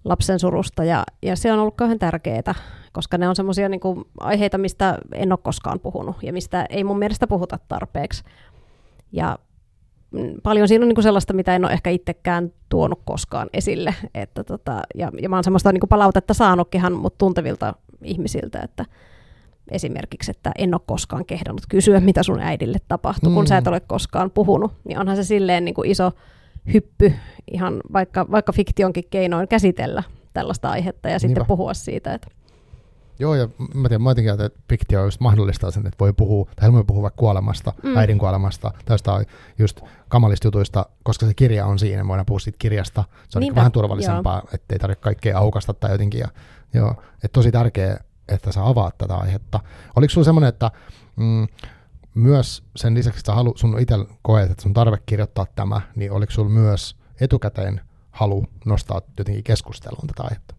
[0.05, 2.55] lapsen surusta ja, ja se on ollut kauhean tärkeää,
[2.93, 3.81] koska ne on semmoisia niin
[4.21, 8.25] aiheita, mistä en ole koskaan puhunut ja mistä ei mun mielestä puhuta tarpeeksi.
[9.13, 9.39] Ja
[10.43, 13.95] paljon siinä on niin sellaista, mitä en ole ehkä itsekään tuonut koskaan esille.
[14.15, 18.85] Että tota, ja, ja mä oon semmoista niin palautetta saanutkin, mutta tuntevilta ihmisiltä, että,
[19.71, 23.35] esimerkiksi, että en ole koskaan kehdannut kysyä, mitä sun äidille tapahtui, mm.
[23.35, 26.13] kun sä et ole koskaan puhunut, niin onhan se silleen niin kuin iso
[26.75, 27.13] hyppy
[27.53, 30.03] ihan vaikka, vaikka fiktionkin keinoin käsitellä
[30.33, 31.49] tällaista aihetta ja sitten Niinpä.
[31.49, 32.15] puhua siitä.
[32.15, 32.29] Että
[33.21, 36.73] Joo, ja mä tiedän, mä jotenkin että fiktio just mahdollistaa sen, että voi puhua, tai
[36.73, 37.97] voi puhua vaikka kuolemasta, mm.
[37.97, 39.27] äidin kuolemasta, tai jostain
[39.59, 43.05] just kamalista jutuista, koska se kirja on siinä, voidaan puhua siitä kirjasta.
[43.29, 44.49] Se on niin vähän turvallisempaa, joo.
[44.53, 46.21] ettei tarvitse kaikkea aukasta tai jotenkin.
[46.21, 46.29] Ja,
[46.75, 49.61] joo, että tosi tärkeää, että sä avaat tätä aihetta.
[49.97, 50.71] Oliko sulla semmoinen, että
[51.17, 51.49] mm,
[52.15, 56.33] myös sen lisäksi, että halu, sun itse koet, että sun tarve kirjoittaa tämä, niin oliko
[56.33, 60.55] sulla myös etukäteen halu nostaa jotenkin keskusteluun tätä aihetta?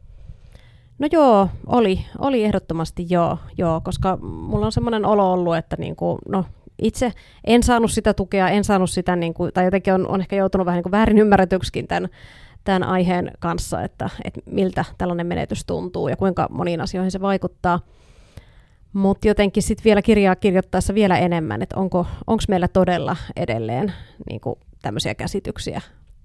[1.00, 5.96] No joo, oli, oli ehdottomasti joo, joo, koska mulla on semmoinen olo ollut, että niin
[5.96, 6.46] kuin, no,
[6.82, 7.14] itse
[7.48, 10.66] en saanut sitä tukea, en saanut sitä, niin kuin, tai jotenkin on, on ehkä joutunut
[10.66, 12.10] vähän niin kuin väärin ymmärretyksikin tämän,
[12.70, 17.80] tämän aiheen kanssa, että, että miltä tällainen menetys tuntuu ja kuinka moniin asioihin se vaikuttaa.
[18.94, 22.06] Mutta jotenkin sitten vielä kirjaa kirjoittaessa vielä enemmän, että onko
[22.50, 23.94] meillä todella edelleen
[24.30, 24.42] niin
[24.82, 25.82] tämmöisiä käsityksiä,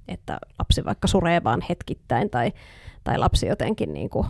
[0.09, 2.53] että lapsi vaikka suree vaan hetkittäin tai,
[3.05, 4.27] tai lapsi jotenkin niin kuin,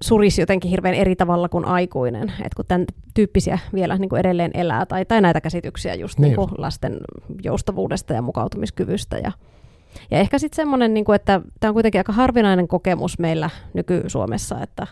[0.00, 4.50] surisi jotenkin hirveän eri tavalla kuin aikuinen, että kun tämän tyyppisiä vielä niin kuin edelleen
[4.54, 6.28] elää, tai, tai näitä käsityksiä just niin.
[6.28, 7.00] Niin kuin lasten
[7.42, 9.18] joustavuudesta ja mukautumiskyvystä.
[9.18, 9.32] Ja,
[10.10, 14.62] ja ehkä sitten semmoinen, niin kuin, että tämä on kuitenkin aika harvinainen kokemus meillä nyky-Suomessa,
[14.62, 14.86] että,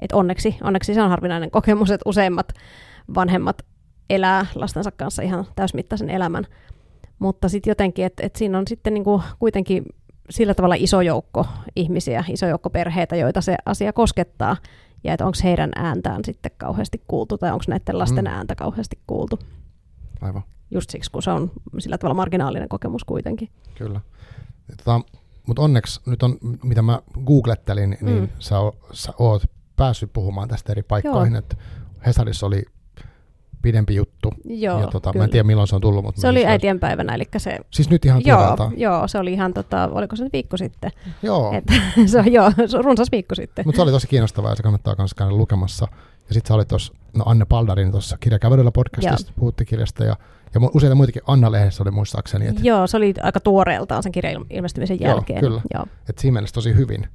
[0.00, 2.52] että onneksi, onneksi se on harvinainen kokemus, että useimmat
[3.14, 3.62] vanhemmat
[4.10, 6.46] elää lastensa kanssa ihan täysmittaisen elämän.
[7.18, 9.84] Mutta sitten jotenkin, että, että siinä on sitten niin kuin kuitenkin
[10.30, 14.56] sillä tavalla iso joukko ihmisiä, iso joukko perheitä, joita se asia koskettaa,
[15.04, 18.30] ja että onko heidän ääntään sitten kauheasti kuultu, tai onko näiden lasten mm.
[18.30, 19.38] ääntä kauheasti kuultu.
[20.20, 20.42] Aivan.
[20.70, 23.48] Just siksi, kun se on sillä tavalla marginaalinen kokemus kuitenkin.
[23.74, 24.00] Kyllä.
[24.76, 25.00] Tota,
[25.46, 28.28] Mutta onneksi nyt on, mitä mä googlettelin, niin mm.
[28.38, 29.42] sä, o, sä oot
[29.76, 31.36] päässyt puhumaan tästä eri paikkoihin.
[31.36, 31.56] Että
[32.06, 32.62] Hesarissa oli
[33.62, 34.34] pidempi juttu.
[34.44, 36.04] Joo, ja tota, mä en tiedä milloin se on tullut.
[36.04, 37.58] Mutta se oli äitienpäivänä, eli se...
[37.70, 40.90] Siis nyt ihan joo, joo, se oli ihan, tota, oliko se nyt viikko sitten?
[41.22, 41.52] Joo.
[41.52, 41.64] Et,
[42.10, 43.66] se on, joo, se on runsas viikko sitten.
[43.66, 45.88] Mutta se oli tosi kiinnostavaa ja se kannattaa myös käydä lukemassa.
[46.28, 50.16] Ja sitten sä olit tuossa, no Anne Paldarin tuossa Kirjakävelyllä podcastista, puhutti kirjasta ja
[50.54, 52.46] ja useita muitakin Anna-lehdessä oli muistaakseni.
[52.46, 52.60] Että...
[52.64, 55.40] Joo, se oli aika tuoreeltaan sen kirjan ilmestymisen jälkeen.
[55.42, 55.62] Joo, kyllä.
[55.74, 55.86] Joo.
[56.08, 57.06] Et siinä mielessä tosi hyvin.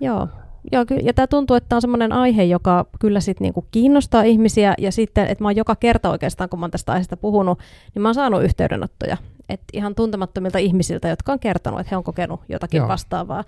[0.00, 0.28] Joo,
[0.72, 4.74] Joo, ja tämä tuntuu, että tämä on semmoinen aihe, joka kyllä sit niinku kiinnostaa ihmisiä,
[4.78, 7.58] ja sitten, että mä oon joka kerta oikeastaan, kun mä oon tästä aiheesta puhunut,
[7.94, 9.16] niin mä oon saanut yhteydenottoja,
[9.48, 12.88] että ihan tuntemattomilta ihmisiltä, jotka on kertonut, että he on kokenut jotakin Joo.
[12.88, 13.44] vastaavaa,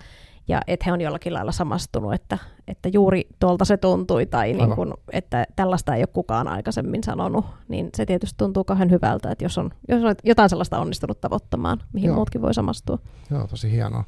[0.51, 2.37] ja että he on jollakin lailla samastunut, että,
[2.67, 7.45] että juuri tuolta se tuntui, tai niin kun, että tällaista ei ole kukaan aikaisemmin sanonut,
[7.67, 11.81] niin se tietysti tuntuu kauhean hyvältä, että jos on, jos on jotain sellaista onnistunut tavoittamaan,
[11.93, 12.15] mihin Joo.
[12.15, 12.99] muutkin voi samastua.
[13.31, 14.03] Joo, tosi hienoa.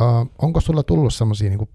[0.00, 1.68] Uh, onko sulla tullut sellaisia niin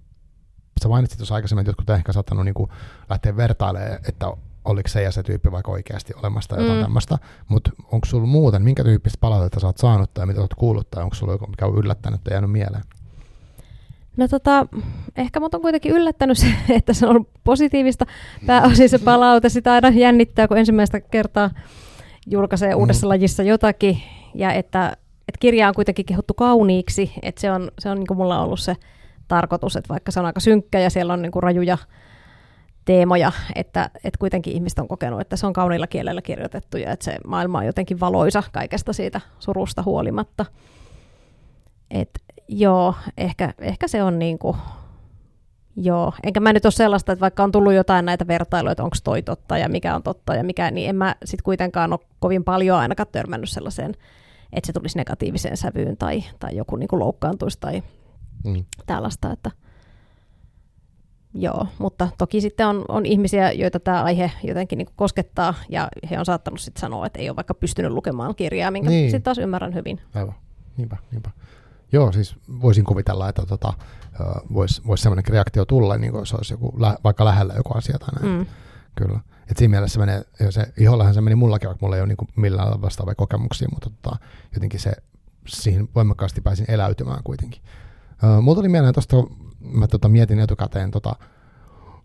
[0.84, 2.70] sä mainitsit tuossa aikaisemmin, että jotkut ehkä saattanut niin kuin
[3.10, 4.34] lähteä vertailemaan, että
[4.66, 6.84] oliko se ja se tyyppi vaikka oikeasti olemassa tai jotain mm.
[6.84, 10.90] tämmöistä, mutta onko sulla muuten, minkä tyyppistä palautetta sä oot saanut tai mitä oot kuullut
[10.90, 12.84] tai onko sulla joku, mikä on yllättänyt tai jäänyt mieleen?
[14.20, 14.68] No tota,
[15.18, 18.06] ehkä mut on kuitenkin yllättänyt se, että se on ollut positiivista.
[18.46, 21.50] Pääosin se palaute sitä aina jännittää, kun ensimmäistä kertaa
[22.28, 22.80] julkaisee mm.
[22.80, 24.02] uudessa lajissa jotakin
[24.36, 28.42] ja että, että kirja on kuitenkin kehuttu kauniiksi, että se on, se on niin mulla
[28.42, 28.76] ollut se
[29.28, 31.78] tarkoitus, että vaikka se on aika synkkä ja siellä on niin rajuja
[32.86, 37.06] teemoja, että, että kuitenkin ihmiset on kokenut, että se on kauniilla kielellä kirjoitettu ja että
[37.06, 40.46] se maailma on jotenkin valoisa kaikesta siitä surusta huolimatta.
[41.92, 42.10] Et,
[42.50, 44.58] joo, ehkä, ehkä se on niin kuin,
[45.76, 48.96] joo, enkä mä nyt ole sellaista, että vaikka on tullut jotain näitä vertailuja, että onko
[49.04, 52.44] toi totta ja mikä on totta ja mikä, niin en mä sitten kuitenkaan ole kovin
[52.44, 53.96] paljon ainakaan törmännyt sellaiseen,
[54.54, 57.84] että se tulisi negatiiviseen sävyyn tai, tai joku niin kuin loukkaantuisi tai
[58.46, 58.66] mm.
[58.86, 59.52] tällaista, että
[61.34, 66.20] Joo, mutta toki sitten on, on ihmisiä, joita tämä aihe jotenkin niin koskettaa, ja he
[66.20, 69.12] on saattanut sitten sanoa, että ei ole vaikka pystynyt lukemaan kirjaa, minkä niin.
[69.12, 70.02] sitten taas ymmärrän hyvin.
[70.16, 70.36] Aivan,
[70.78, 71.30] niinpä, niinpä.
[71.92, 73.74] Joo, siis voisin kuvitella, että tota,
[74.54, 78.10] voisi vois sellainen reaktio tulla, niin kuin se olisi joku, vaikka lähellä joku asia tai
[78.22, 78.38] näin.
[78.38, 78.46] Mm.
[78.96, 79.20] Kyllä.
[79.52, 82.82] Et siinä mielessä menee, se, ihollahan se meni mullakin, vaikka mulla ei ole niin millään
[82.82, 84.18] vastaavia kokemuksia, mutta tota,
[84.54, 84.92] jotenkin se,
[85.48, 87.62] siihen voimakkaasti pääsin eläytymään kuitenkin.
[88.24, 89.18] Uh, mulla tuli mieleen tuosta,
[89.60, 91.16] mä tota, mietin etukäteen, tota,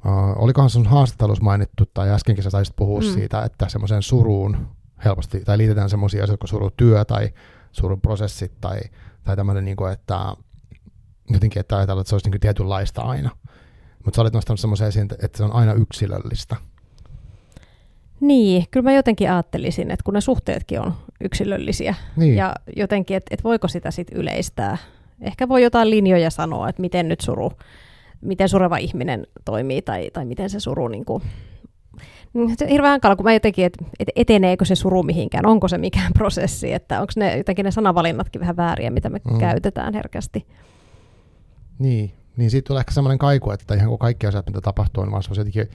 [0.06, 3.06] uh, olikohan sun haastattelussa mainittu, tai äskenkin sä taisit puhua mm.
[3.06, 4.68] siitä, että semmoiseen suruun
[5.04, 7.32] helposti, tai liitetään semmoisia asioita kuin surun työ tai
[7.72, 8.78] surun prosessit, tai,
[9.24, 10.36] tai tämmöinen, niin kuin, että
[11.30, 13.30] jotenkin, että ajatellaan, että se olisi niin tietynlaista aina.
[14.04, 16.56] Mutta sä olet nostanut semmoisen esiin, että se on aina yksilöllistä.
[18.20, 22.36] Niin, kyllä mä jotenkin ajattelisin, että kun ne suhteetkin on yksilöllisiä, niin.
[22.36, 24.76] ja jotenkin, että, että voiko sitä sitten yleistää
[25.20, 27.52] ehkä voi jotain linjoja sanoa, että miten nyt suru,
[28.20, 31.22] miten sureva ihminen toimii tai, tai miten se suru niin kuin,
[32.70, 36.72] hirveän hankala, kun mä jotenkin, että et eteneekö se suru mihinkään, onko se mikään prosessi,
[36.72, 39.38] että onko ne jotenkin ne sanavalinnatkin vähän vääriä, mitä me mm.
[39.38, 40.46] käytetään herkästi.
[41.78, 45.10] Niin, niin siitä tulee ehkä semmoinen kaiku, että ihan kuin kaikki asiat, mitä tapahtuu, on
[45.10, 45.68] vaan se jotenkin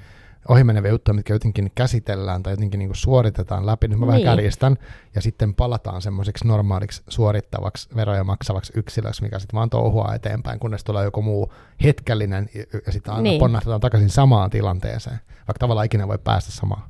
[0.48, 3.88] ohimeneviä juttuja, mitkä jotenkin käsitellään tai jotenkin niin suoritetaan läpi.
[3.88, 4.08] Nyt mä niin.
[4.08, 4.78] vähän kärjistän
[5.16, 10.84] ja sitten palataan semmoiseksi normaaliksi suorittavaksi veroja maksavaksi yksilöksi, mikä sitten vaan touhua eteenpäin, kunnes
[10.84, 12.50] tulee joku muu hetkellinen
[12.86, 13.40] ja sitten aina niin.
[13.40, 16.84] ponnahtetaan takaisin samaan tilanteeseen, vaikka tavallaan ikinä voi päästä samaan.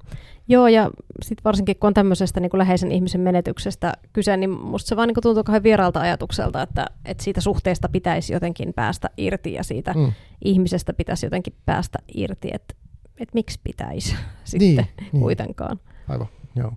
[0.52, 0.90] Joo, ja
[1.22, 5.08] sitten varsinkin kun on tämmöisestä niin kuin läheisen ihmisen menetyksestä kyse, niin musta se vaan
[5.08, 9.64] niin kuin tuntuu kauhean vieraalta ajatukselta, että, että siitä suhteesta pitäisi jotenkin päästä irti ja
[9.64, 10.12] siitä mm.
[10.46, 12.50] ihmisestä pitäisi jotenkin päästä irti.
[12.54, 12.76] Että
[13.20, 15.80] että miksi pitäisi sitten niin, niin, kuitenkaan.
[16.08, 16.74] Aivan, joo.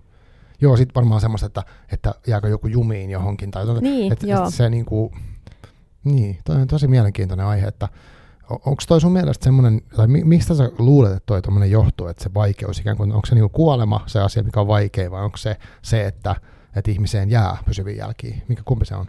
[0.61, 3.51] Joo, sitten varmaan semmoista, että, että jääkö joku jumiin johonkin.
[3.51, 4.43] Tai jotain, niin, että, joo.
[4.43, 5.13] Että se niin kuin,
[6.03, 7.89] niin, toi on tosi mielenkiintoinen aihe, että
[8.49, 12.33] onko toi sun mielestä semmoinen, tai mistä sä luulet, että toi tuommoinen johtuu, että se
[12.33, 15.57] vaikeus ikään kuin, onko se niin kuolema se asia, mikä on vaikea, vai onko se
[15.81, 16.35] se, että,
[16.75, 18.35] että ihmiseen jää pysyviä jälkiä?
[18.47, 19.07] Mikä kumpi se on?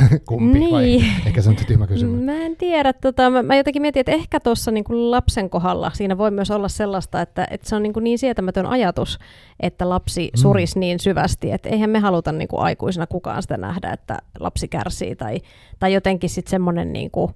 [0.28, 0.70] Kumpi niin.
[0.70, 0.94] vai?
[1.26, 2.24] Ehkä se on tyhmä kysymys.
[2.24, 2.92] Mä en tiedä.
[2.92, 6.68] Tota, mä, mä jotenkin mietin, että ehkä tuossa niin lapsen kohdalla siinä voi myös olla
[6.68, 9.18] sellaista, että, että se on niin, kuin niin sietämätön ajatus,
[9.60, 10.40] että lapsi mm.
[10.40, 14.68] surisi niin syvästi, että eihän me haluta niin kuin aikuisena kukaan sitä nähdä, että lapsi
[14.68, 15.40] kärsii tai,
[15.78, 17.32] tai jotenkin sitten semmoinen niin kuin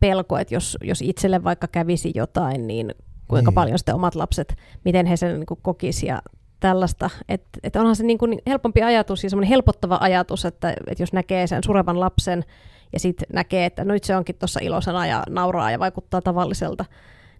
[0.00, 2.94] pelko, että jos, jos itselle vaikka kävisi jotain, niin
[3.28, 3.54] kuinka niin.
[3.54, 6.22] paljon sitten omat lapset, miten he sen niin kuin kokisi ja
[6.60, 11.02] tällaista, että, että onhan se niin kuin helpompi ajatus ja semmoinen helpottava ajatus, että, että
[11.02, 12.44] jos näkee sen surevan lapsen
[12.92, 16.84] ja sitten näkee, että nyt se onkin tuossa iloisena ja nauraa ja vaikuttaa tavalliselta,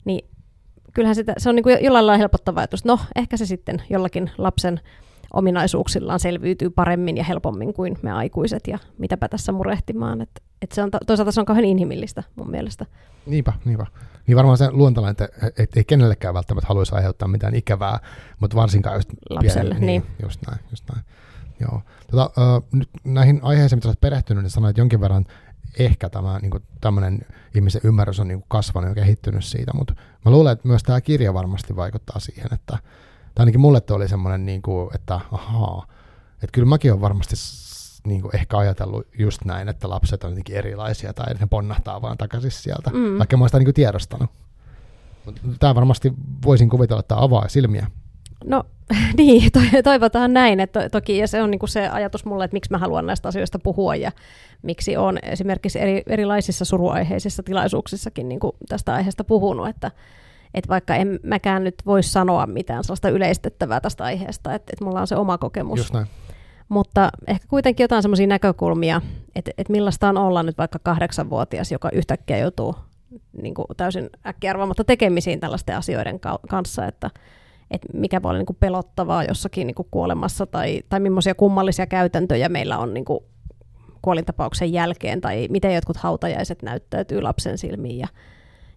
[0.05, 0.29] niin
[0.95, 2.85] kyllähän sitä, se on niin kuin jollain lailla helpottava ajatus.
[2.85, 4.81] No, ehkä se sitten jollakin lapsen
[5.33, 10.21] ominaisuuksillaan selviytyy paremmin ja helpommin kuin me aikuiset ja mitäpä tässä murehtimaan.
[10.21, 12.87] Että, että se on, toisaalta se on kauhean inhimillistä mun mielestä.
[13.27, 13.87] Niinpä, niinpä.
[14.27, 17.99] Niin varmaan se luontainen, että et, ei kenellekään välttämättä haluaisi aiheuttaa mitään ikävää,
[18.41, 20.17] mutta varsinkaan just Lapselle, pieni, niin, niin.
[20.23, 21.05] Just näin, just näin.
[21.61, 21.83] Joo.
[22.11, 25.27] Tota, uh, nyt näihin aiheisiin, mitä olet perehtynyt, niin sanoit jonkin verran
[25.79, 27.21] ehkä tämä niin tämmöinen
[27.55, 31.01] ihmisen ymmärrys on niin kuin kasvanut ja kehittynyt siitä, mutta mä luulen, että myös tämä
[31.01, 32.79] kirja varmasti vaikuttaa siihen, että
[33.35, 35.87] tai ainakin mulle oli semmoinen, niin kuin, että ahaa,
[36.35, 37.37] että kyllä mäkin olen varmasti
[38.07, 42.19] niin kuin ehkä ajatellut just näin, että lapset on jotenkin erilaisia tai ne ponnahtaa vaan
[42.19, 43.19] takaisin sieltä, mm.
[43.19, 44.31] vaikka mä oon sitä niin kuin tiedostanut.
[45.61, 46.13] Tämä varmasti
[46.45, 47.87] voisin kuvitella, että avaa silmiä.
[48.45, 48.65] No
[49.19, 50.61] niin, to- toivotaan näin.
[50.61, 53.29] Että to- toki ja se on niinku se ajatus mulle, että miksi mä haluan näistä
[53.29, 54.13] asioista puhua ja
[54.63, 59.91] miksi on esimerkiksi eri, erilaisissa suruaiheisissa tilaisuuksissakin niinku tästä aiheesta puhunut, että
[60.55, 65.01] et vaikka en mäkään nyt voi sanoa mitään sellaista yleistettävää tästä aiheesta, että et mulla
[65.01, 65.79] on se oma kokemus.
[65.79, 66.07] Just näin.
[66.69, 69.01] Mutta ehkä kuitenkin jotain semmoisia näkökulmia,
[69.35, 72.75] että, että millaista on olla nyt vaikka kahdeksanvuotias, joka yhtäkkiä joutuu
[73.43, 77.11] niin kuin täysin äkkiarvaamatta tekemisiin tällaisten asioiden kanssa, että,
[77.71, 81.87] että mikä voi olla niin kuin pelottavaa jossakin niin kuin kuolemassa tai, tai millaisia kummallisia
[81.87, 83.21] käytäntöjä meillä on niin kuin
[84.03, 87.99] kuolintapauksen jälkeen tai miten jotkut hautajaiset näyttäytyy lapsen silmiin.
[87.99, 88.09] Ja,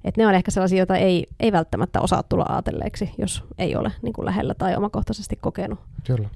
[0.03, 3.91] että ne on ehkä sellaisia, joita ei, ei välttämättä osaa tulla ajatelleeksi, jos ei ole
[4.01, 5.79] niin kuin lähellä tai omakohtaisesti kokenut.
[6.07, 6.29] Kyllä.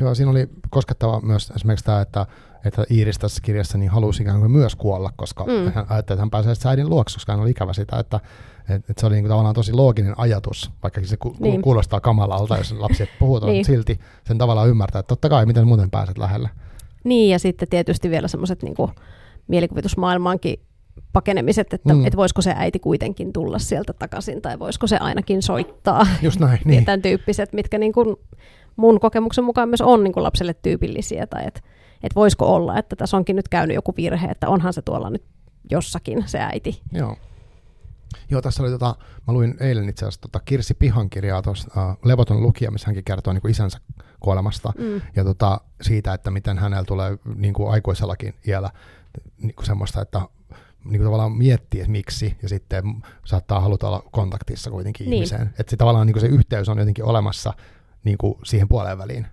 [0.00, 2.26] Joo, siinä oli koskettava myös esimerkiksi tämä, että,
[2.64, 5.72] että Iiris tässä kirjassa niin halusi ikään kuin myös kuolla, koska mm.
[5.72, 8.20] hän ajatteli, että hän pääsee äidin luokse, koska hän oli ikävä sitä, että,
[8.60, 11.62] että, että se oli niin kuin tavallaan tosi looginen ajatus, vaikka se ku, niin.
[11.62, 13.64] kuulostaa kamalalta, jos lapsi puhutaan, niin.
[13.64, 16.50] silti sen tavallaan ymmärtää, että totta kai, miten muuten pääset lähelle.
[17.04, 18.76] Niin, ja sitten tietysti vielä semmoiset niin
[19.48, 20.60] mielikuvitusmaailmaankin
[21.12, 22.06] pakenemiset, että mm.
[22.06, 26.06] et voisiko se äiti kuitenkin tulla sieltä takaisin, tai voisiko se ainakin soittaa.
[26.22, 26.84] Just näin, niin.
[26.84, 28.16] tämän tyyppiset, mitkä niin kuin
[28.76, 31.60] mun kokemuksen mukaan myös on niin kuin lapselle tyypillisiä, tai että
[32.02, 35.24] et voisiko olla, että tässä onkin nyt käynyt joku virhe, että onhan se tuolla nyt
[35.70, 36.82] jossakin se äiti.
[36.92, 37.16] Joo.
[38.30, 38.94] Joo, tässä oli, tota,
[39.26, 43.04] mä luin eilen itse asiassa tota Kirsi Pihan kirjaa tuossa uh, Levoton lukija, missä hänkin
[43.04, 43.80] kertoo niin kuin isänsä
[44.20, 45.00] kuolemasta mm.
[45.16, 48.70] ja tota, siitä, että miten hänellä tulee niin kuin aikuisellakin iällä
[49.38, 50.20] niin kuin semmoista, että
[50.84, 52.84] niin kuin tavallaan miettiä, että miksi, ja sitten
[53.24, 55.14] saattaa haluta olla kontaktissa kuitenkin niin.
[55.14, 55.54] ihmiseen.
[55.58, 57.52] Että se tavallaan niin kuin se yhteys on jotenkin olemassa
[58.06, 59.26] niin kuin siihen puoleen väliin.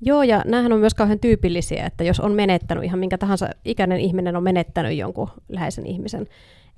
[0.00, 4.00] Joo, ja näähän on myös kauhean tyypillisiä, että jos on menettänyt, ihan minkä tahansa ikäinen
[4.00, 6.26] ihminen on menettänyt jonkun läheisen ihmisen,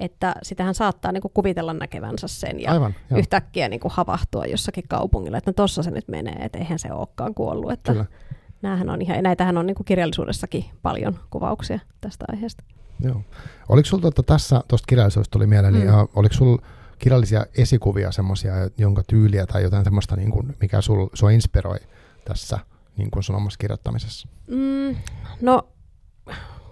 [0.00, 4.84] että sitähän saattaa niin kuin kuvitella näkevänsä sen ja Aivan, yhtäkkiä niin kuin havahtua jossakin
[4.88, 7.72] kaupungilla, että no tossa se nyt menee, että eihän se olekaan kuollut.
[7.72, 8.06] Että Kyllä.
[8.62, 12.64] Näähän on ihan, näitähän on niin kuin kirjallisuudessakin paljon kuvauksia tästä aiheesta.
[13.00, 13.22] Joo.
[13.68, 15.96] Oliko tuota, tässä, tuosta kirjallisuudesta tuli mieleen, niin, mm.
[15.96, 16.62] niin, oliko sinulla
[16.98, 21.78] kirjallisia esikuvia, semmoisia, jonka tyyliä tai jotain semmoista, niin kuin, mikä sul, sua inspiroi
[22.24, 22.58] tässä
[22.96, 24.28] niin kuin sun omassa kirjoittamisessa?
[24.46, 24.96] Mm,
[25.40, 25.68] no,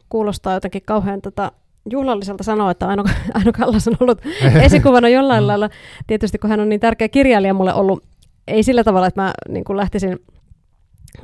[0.09, 1.53] kuulostaa jotenkin kauhean tota,
[1.91, 3.05] juhlalliselta sanoa, että Aino,
[3.35, 4.20] Aino Kallas on ollut
[4.66, 5.70] esikuvana jollain lailla.
[6.07, 8.05] Tietysti kun hän on niin tärkeä kirjailija mulle ollut
[8.47, 10.18] ei sillä tavalla, että mä niin kuin lähtisin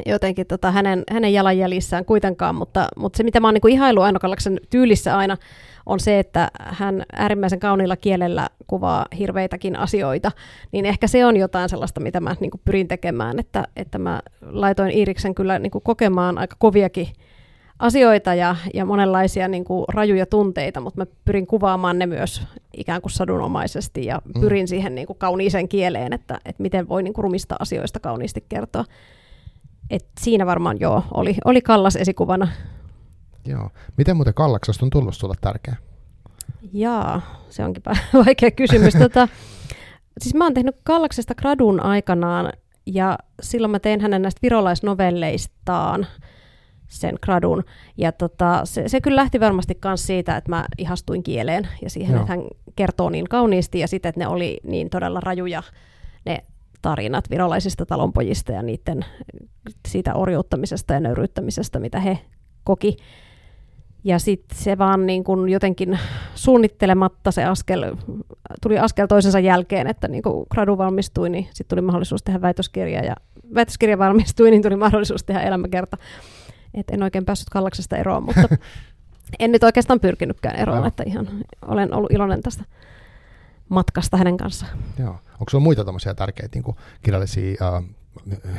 [0.06, 4.18] jotenkin tota, hänen, hänen jalanjäljissään kuitenkaan, mutta, mutta se mitä mä oon niin ihailu Aino
[4.18, 5.36] Kallaksen tyylissä aina,
[5.88, 10.32] on se, että hän äärimmäisen kauniilla kielellä kuvaa hirveitäkin asioita,
[10.72, 14.20] niin ehkä se on jotain sellaista, mitä mä niin kuin pyrin tekemään, että, että mä
[14.42, 17.08] laitoin Iiriksen kyllä niin kuin kokemaan aika koviakin
[17.78, 22.42] asioita ja, ja monenlaisia niin kuin rajuja tunteita, mutta mä pyrin kuvaamaan ne myös
[22.76, 24.40] ikään kuin sadunomaisesti ja mm.
[24.40, 24.68] pyrin mm.
[24.68, 28.84] siihen niin kuin kauniiseen kieleen, että, että miten voi niin kuin rumista asioista kauniisti kertoa.
[29.90, 32.48] Et siinä varmaan joo, oli, oli Kallas esikuvana.
[33.48, 33.70] Joo.
[33.96, 35.76] Miten muuten Kallaksesta on tullut sulle tärkeä?
[36.72, 37.82] Jaa, se onkin
[38.26, 38.94] vaikea kysymys.
[38.94, 39.28] tota,
[40.20, 42.52] siis mä oon tehnyt Kallaksesta gradun aikanaan
[42.86, 46.06] ja silloin mä tein hänen näistä virolaisnovelleistaan
[46.88, 47.64] sen gradun.
[47.96, 52.14] Ja tota, se, se kyllä lähti varmasti myös siitä, että mä ihastuin kieleen ja siihen,
[52.14, 52.20] Joo.
[52.20, 52.42] että hän
[52.76, 55.62] kertoo niin kauniisti ja sitten, että ne oli niin todella rajuja
[56.26, 56.38] ne
[56.82, 59.04] tarinat virolaisista talonpojista ja niiden
[59.88, 62.18] siitä orjuuttamisesta ja nöyryyttämisestä, mitä he
[62.64, 62.96] koki.
[64.04, 65.98] Ja sitten se vaan niin kun jotenkin
[66.34, 67.96] suunnittelematta se askel,
[68.62, 73.04] tuli askel toisensa jälkeen, että niin kun gradu valmistui, niin sitten tuli mahdollisuus tehdä väitöskirja
[73.04, 73.16] ja
[73.54, 75.96] väitöskirja valmistui, niin tuli mahdollisuus tehdä elämäkerta.
[76.74, 78.48] Et en oikein päässyt Kallaksesta eroon, mutta
[79.38, 81.28] en nyt oikeastaan pyrkinytkään eroon, että ihan
[81.66, 82.64] olen ollut iloinen tästä
[83.68, 84.78] matkasta hänen kanssaan.
[84.98, 85.10] Joo.
[85.10, 87.84] Onko sinulla muita tämmöisiä tärkeitä niin kirjallisia äh,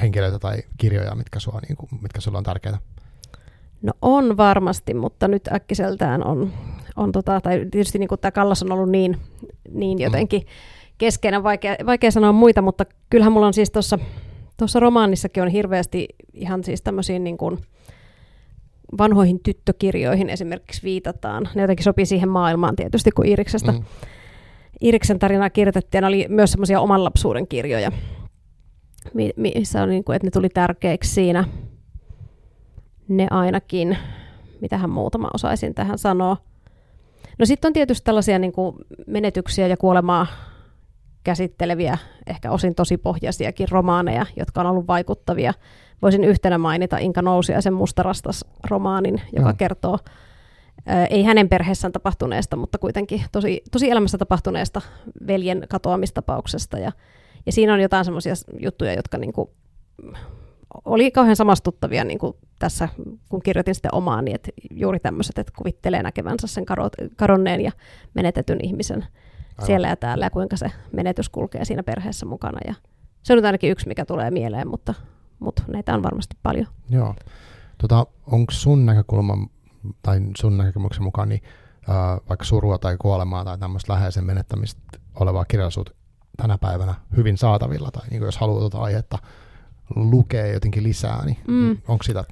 [0.01, 2.77] henkilöitä tai kirjoja, mitkä, sua, niin kuin, mitkä sulla on tärkeitä?
[3.81, 6.51] No on varmasti, mutta nyt äkkiseltään on,
[6.95, 9.17] on tota, tai tietysti niin kuin tämä Kallas on ollut niin,
[9.71, 10.03] niin mm.
[10.03, 10.45] jotenkin
[10.97, 13.99] keskeinen, vaikea, vaikea sanoa muita, mutta kyllähän mulla on siis tuossa
[14.59, 17.57] tuossa romaanissakin on hirveästi ihan siis tämmöisiin niin kuin
[18.97, 21.49] vanhoihin tyttökirjoihin esimerkiksi viitataan.
[21.55, 23.83] Ne jotenkin sopii siihen maailmaan tietysti, kun Iiriksestä mm.
[24.81, 27.91] Iiriksen tarinaa kirjoitettiin, oli myös semmoisia oman lapsuuden kirjoja,
[29.35, 31.45] missä on, niin kuin, että ne tuli tärkeiksi siinä.
[33.09, 33.97] Ne ainakin,
[34.61, 36.37] mitähän muutama osaisin tähän sanoa.
[37.39, 38.75] No sitten on tietysti tällaisia niin kuin
[39.07, 40.27] menetyksiä ja kuolemaa
[41.23, 41.97] käsitteleviä,
[42.27, 45.53] ehkä osin tosi pohjaisiakin romaaneja, jotka on ollut vaikuttavia.
[46.01, 49.53] Voisin yhtenä mainita Inka Nousiaisen Mustarastas-romaanin, joka ja.
[49.53, 49.99] kertoo
[51.09, 54.81] ei hänen perheessään tapahtuneesta, mutta kuitenkin tosi, tosi elämässä tapahtuneesta
[55.27, 56.77] veljen katoamistapauksesta.
[56.77, 56.91] Ja,
[57.45, 59.49] ja siinä on jotain semmoisia juttuja, jotka niin kuin,
[60.85, 62.89] oli kauhean samastuttavia niin kuin tässä,
[63.29, 66.65] kun kirjoitin sitten omaan, niin että juuri tämmöiset, että kuvittelee näkevänsä sen
[67.15, 67.71] kadonneen ja
[68.13, 69.65] menetetyn ihmisen Aivan.
[69.65, 72.59] siellä ja täällä, ja kuinka se menetys kulkee siinä perheessä mukana.
[72.67, 72.73] Ja
[73.23, 74.93] se on nyt ainakin yksi, mikä tulee mieleen, mutta,
[75.39, 76.67] mutta näitä on varmasti paljon.
[76.89, 77.15] Joo.
[77.77, 79.47] Tota, onko sun näkökulma
[80.01, 81.41] tai sun näkemyksen mukaan, niin
[81.87, 84.81] ää, vaikka surua tai kuolemaa tai tämmöistä läheisen menettämistä
[85.19, 85.91] olevaa kirjallisuutta
[86.37, 89.17] tänä päivänä hyvin saatavilla, tai niin jos haluaa tuota aihetta
[89.95, 91.77] lukea jotenkin lisää, niin mm.
[91.87, 92.23] onko sitä?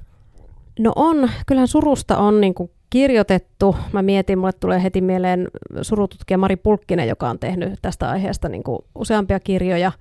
[0.78, 3.76] No on, kyllähän surusta on niin kuin kirjoitettu.
[3.92, 5.48] Mä mietin, mulle tulee heti mieleen
[5.82, 9.92] surututkija Mari Pulkkinen, joka on tehnyt tästä aiheesta niin kuin useampia kirjoja.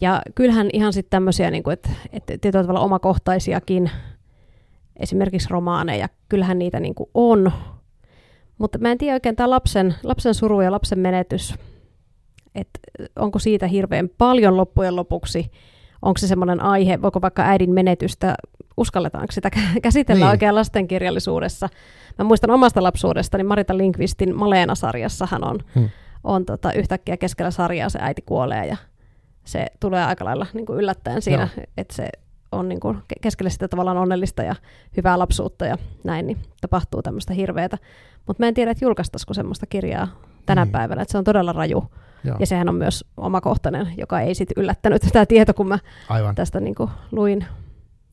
[0.00, 3.90] Ja kyllähän ihan sitten tämmöisiä, niin kuin, että, että tietyllä tavalla omakohtaisiakin
[4.96, 7.52] esimerkiksi romaaneja, kyllähän niitä niin kuin on.
[8.58, 11.54] Mutta mä en tiedä oikein tämä lapsen, lapsen suru ja lapsen menetys,
[12.54, 12.80] että
[13.16, 15.50] onko siitä hirveän paljon loppujen lopuksi,
[16.02, 18.34] onko se semmoinen aihe, voiko vaikka äidin menetystä,
[18.76, 19.50] uskalletaanko sitä
[19.82, 20.30] käsitellä niin.
[20.30, 21.68] oikein lastenkirjallisuudessa.
[22.18, 25.88] Mä muistan omasta lapsuudestani Marita Linkvistin Maleena-sarjassahan on, hmm.
[26.24, 28.76] on tota, yhtäkkiä keskellä sarjaa se äiti kuolee ja
[29.44, 32.08] se tulee aika lailla niin kuin yllättäen siinä, että se
[32.52, 34.54] on niin kuin keskellä sitä tavallaan onnellista ja
[34.96, 37.78] hyvää lapsuutta ja näin, niin tapahtuu tämmöistä hirveätä.
[38.26, 40.08] Mutta mä en tiedä, että julkaistaisiko semmoista kirjaa
[40.46, 40.72] tänä niin.
[40.72, 41.84] päivänä, että se on todella raju.
[42.24, 42.36] Joo.
[42.40, 46.34] Ja sehän on myös omakohtainen, joka ei sitten yllättänyt tätä tieto, kun mä Aivan.
[46.34, 47.46] tästä niin kuin luin.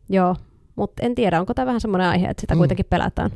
[0.10, 0.36] Joo,
[0.76, 2.58] mutta en tiedä, onko tämä vähän semmoinen aihe, että sitä mm.
[2.58, 3.32] kuitenkin pelätään.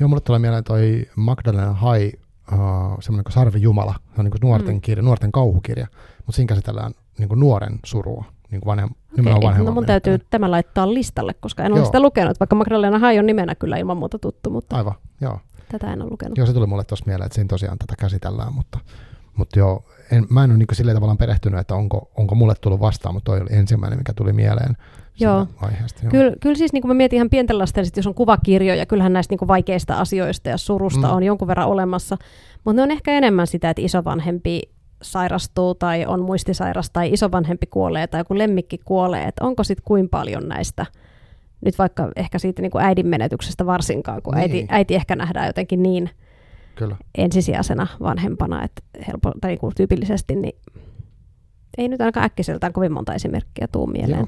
[0.00, 2.12] Joo, mulle tulee mieleen toi Magdalena Hai,
[2.52, 2.58] uh,
[3.00, 4.80] semmoinen kuin Sarvi Jumala, se on niin kuin nuorten, mm.
[4.80, 5.86] kirja, nuorten kauhukirja,
[6.16, 8.90] mutta siinä käsitellään niin kuin nuoren surua niin kuin vanhem,
[9.36, 9.64] okay.
[9.64, 11.78] No mun täytyy tämä laittaa listalle, koska en joo.
[11.78, 15.40] ole sitä lukenut, vaikka Magdalena Hai on nimenä kyllä ilman muuta tuttu, mutta Aivan, joo.
[15.68, 16.38] tätä en ole lukenut.
[16.38, 18.78] Joo, se tuli mulle tuossa mieleen, että siinä tosiaan tätä käsitellään, mutta,
[19.36, 22.80] mutta joo, en, mä en ole niin sillä tavallaan perehtynyt, että onko, onko mulle tullut
[22.80, 24.76] vastaan, mutta toi oli ensimmäinen, mikä tuli mieleen.
[25.20, 25.46] Joo.
[25.62, 26.10] Aiheesta, joo.
[26.10, 29.32] Kyllä, kyllä siis niin kuin mä mietin ihan pienten lasten, jos on kuvakirjoja, kyllähän näistä
[29.32, 31.12] niin kuin vaikeista asioista ja surusta mm.
[31.14, 32.16] on jonkun verran olemassa,
[32.64, 34.62] mutta ne on ehkä enemmän sitä, että isovanhempi
[35.02, 40.08] sairastuu tai on muistisairas tai isovanhempi kuolee tai joku lemmikki kuolee, että onko sitten kuin
[40.08, 40.86] paljon näistä,
[41.60, 44.42] nyt vaikka ehkä siitä niin kuin äidin menetyksestä varsinkaan, kun niin.
[44.42, 46.10] äiti, äiti ehkä nähdään jotenkin niin
[46.78, 46.96] Kyllä.
[47.18, 50.58] ensisijaisena vanhempana, että helpo, tai niin kuin tyypillisesti, niin
[51.78, 54.26] ei nyt ainakaan äkkiseltään kovin monta esimerkkiä tuu mieleen.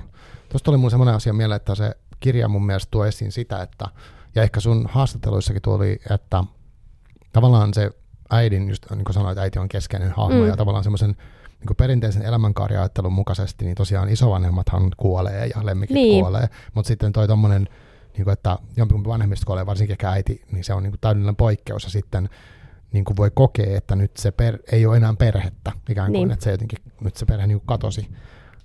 [0.49, 3.85] Tuosta oli mun semmoinen asia mieleen, että se kirja mun mielestä tuo esiin sitä, että,
[4.35, 6.45] ja ehkä sun haastatteluissakin tuli, että
[7.33, 7.91] tavallaan se
[8.31, 10.49] äidin, just niin kuin sanoit, äiti on keskeinen hahmo, mm.
[10.49, 11.17] ja tavallaan semmoisen
[11.61, 16.25] niin perinteisen elämänkaariajattelun mukaisesti, niin tosiaan isovanhemmathan kuolee ja lemmikit niin.
[16.25, 17.69] kuolee, mutta sitten toi tommonen,
[18.17, 21.37] niin kuin, että jompikumpi vanhemmista kuolee, varsinkin ehkä äiti, niin se on niin kuin täydellinen
[21.37, 22.29] poikkeus, ja sitten
[22.93, 26.31] niin kuin voi kokea, että nyt se per, ei ole enää perhettä, ikään kuin, niin.
[26.31, 28.09] että se jotenkin, nyt se perhe niin kuin katosi.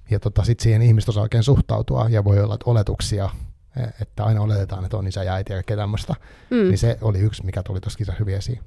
[0.10, 3.30] Ja tota, sitten siihen ihmiset osaa oikein suhtautua, ja voi olla oletuksia,
[3.78, 6.16] e, että aina oletetaan, että on isä ja äiti ja kaikkea tämmöistä.
[6.50, 6.58] Mm.
[6.58, 8.60] Niin se oli yksi, mikä tuli tuossa hyvin esiin.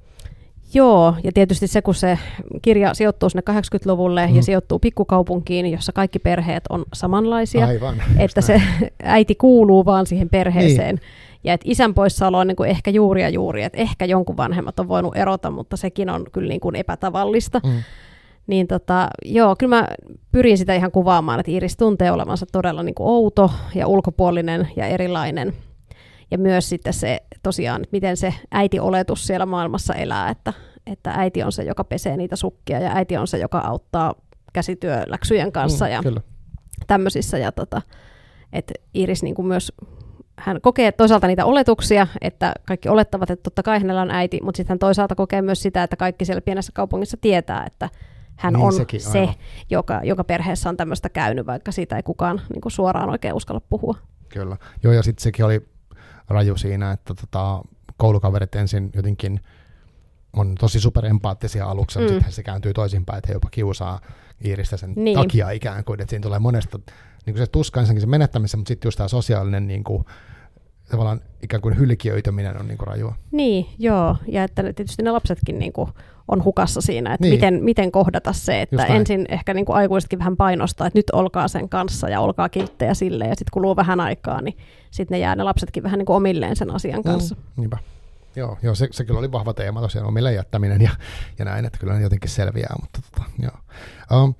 [0.73, 2.19] Joo, ja tietysti se, kun se
[2.61, 4.35] kirja sijoittuu sinne 80-luvulle mm.
[4.35, 8.61] ja sijoittuu pikkukaupunkiin, jossa kaikki perheet on samanlaisia, Aivan, että se
[9.03, 10.95] äiti kuuluu vaan siihen perheeseen.
[10.95, 11.05] Niin.
[11.43, 14.79] Ja että isän poissaolo on niin kuin ehkä juuri ja juuri, että ehkä jonkun vanhemmat
[14.79, 17.61] on voinut erota, mutta sekin on kyllä niin kuin epätavallista.
[17.65, 17.83] Mm.
[18.47, 19.87] Niin tota, joo, kyllä mä
[20.31, 24.87] pyrin sitä ihan kuvaamaan, että Iris tuntee olevansa todella niin kuin outo ja ulkopuolinen ja
[24.87, 25.53] erilainen.
[26.31, 30.53] Ja myös sitten se tosiaan, että miten se äiti-oletus siellä maailmassa elää, että,
[30.87, 34.13] että äiti on se, joka pesee niitä sukkia ja äiti on se, joka auttaa
[34.53, 36.21] käsityöläksyjen kanssa mm, ja kyllä.
[36.87, 37.37] tämmöisissä.
[37.37, 37.81] Ja tota,
[38.53, 39.71] että Iris niin kuin myös
[40.39, 44.57] hän kokee toisaalta niitä oletuksia, että kaikki olettavat, että totta kai hänellä on äiti, mutta
[44.57, 47.89] sitten hän toisaalta kokee myös sitä, että kaikki siellä pienessä kaupungissa tietää, että
[48.35, 49.29] hän niin on sekin, se,
[49.69, 53.61] joka, joka perheessä on tämmöistä käynyt, vaikka siitä ei kukaan niin kuin suoraan oikein uskalla
[53.69, 53.95] puhua.
[54.29, 54.57] Kyllä.
[54.83, 55.67] Joo, ja sitten sekin oli
[56.29, 57.61] raju siinä, että tota,
[57.97, 59.39] koulukaverit ensin jotenkin
[60.33, 62.03] on tosi superempaattisia aluksi, mm.
[62.03, 63.99] mutta sitten se kääntyy toisinpäin, että he jopa kiusaa
[64.45, 65.19] Iiristä sen niin.
[65.19, 66.79] takia ikään kuin, että siinä tulee monesta
[67.25, 70.05] niin kuin se tuska ensinnäkin se menettämisen, mutta sitten just tämä sosiaalinen niin kuin,
[70.89, 73.15] tavallaan ikään kuin hylkiöityminen on niin kuin rajua.
[73.31, 75.89] Niin, joo, ja että tietysti ne lapsetkin niin kuin
[76.29, 77.33] on hukassa siinä, että niin.
[77.33, 81.47] miten, miten kohdata se, että ensin ehkä niin kuin aikuisetkin vähän painostaa, että nyt olkaa
[81.47, 84.57] sen kanssa ja olkaa kilttejä sille, ja sitten kuluu vähän aikaa, niin
[84.91, 87.35] sitten ne jää ne lapsetkin vähän niin kuin omilleen sen asian kanssa.
[87.35, 87.77] Mm, niinpä.
[88.35, 90.91] Joo, joo se, se kyllä oli vahva teema tosiaan, omille jättäminen ja,
[91.39, 93.57] ja näin, että kyllä ne jotenkin selviää, mutta tota, joo.
[94.23, 94.35] Um,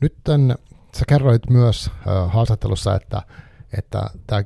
[0.00, 0.54] nyt tämän,
[0.96, 3.22] sä kerroit myös uh, haastattelussa, että,
[3.78, 4.42] että tämä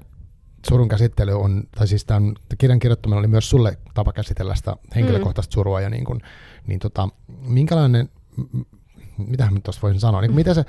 [0.68, 5.50] surun käsittely on, tai siis tämän kirjan kirjoittaminen oli myös sulle tapa käsitellä sitä henkilökohtaista
[5.50, 5.54] mm.
[5.54, 6.20] surua, ja niin kuin,
[6.66, 7.08] niin tota,
[7.42, 8.08] minkälainen,
[9.18, 10.64] mitä mä tuosta voisin sanoa, niin miten, se,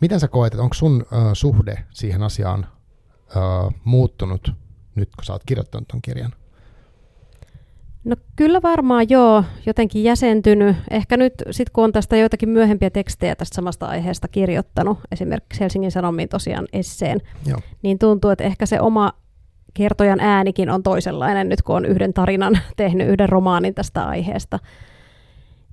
[0.00, 2.66] miten sä koet, että onko sun uh, suhde siihen asiaan
[3.36, 4.52] uh, muuttunut
[4.94, 6.32] nyt, kun sä oot kirjoittanut ton kirjan?
[8.04, 10.76] No kyllä varmaan joo, jotenkin jäsentynyt.
[10.90, 15.90] Ehkä nyt sitten kun on tästä joitakin myöhempiä tekstejä tästä samasta aiheesta kirjoittanut, esimerkiksi Helsingin
[15.90, 17.58] Sanomiin tosiaan esseen, joo.
[17.82, 19.12] niin tuntuu, että ehkä se oma
[19.74, 24.58] kertojan äänikin on toisenlainen nyt, kun on yhden tarinan tehnyt, yhden romaanin tästä aiheesta.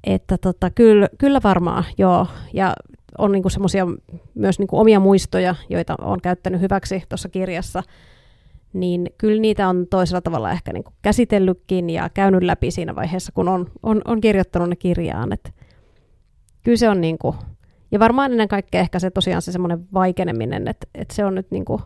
[0.04, 2.28] Että tota, kyllä, kyllä varmaan, joo.
[2.54, 2.74] Ja
[3.18, 3.88] on niinku semmoisia
[4.36, 7.84] myös niinku omia muistoja, joita olen käyttänyt hyväksi tuossa kirjassa.
[8.74, 13.48] Niin kyllä niitä on toisella tavalla ehkä niinku käsitellytkin ja käynyt läpi siinä vaiheessa, kun
[13.48, 15.34] on, on, on kirjoittanut ne kirjaan.
[15.34, 15.54] Et
[16.64, 17.36] kyllä se on niinku,
[17.92, 21.52] ja varmaan ennen kaikkea ehkä se tosiaan se semmoinen vaikeneminen, että, että se on nyt
[21.52, 21.82] niinku,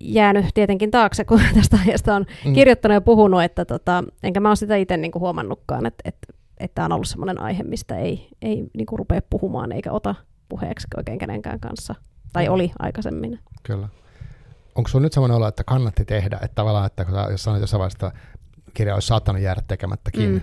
[0.00, 2.52] jäänyt tietenkin taakse, kun tästä aiheesta on mm.
[2.52, 6.32] kirjoittanut ja puhunut, että tota, enkä mä ole sitä itse niin kuin huomannutkaan, että, että,
[6.58, 10.14] että tämä on ollut sellainen aihe, mistä ei, ei niin kuin rupea puhumaan eikä ota
[10.48, 11.94] puheeksi oikein kenenkään kanssa,
[12.32, 13.38] tai oli aikaisemmin.
[13.62, 13.88] Kyllä.
[14.74, 17.60] Onko sinulla nyt sellainen olo, että kannatti tehdä, että tavallaan, että kun sä, jos sanoit
[17.60, 18.20] jossain vaiheessa, että
[18.74, 20.40] kirja olisi saattanut jäädä tekemättäkin, mm.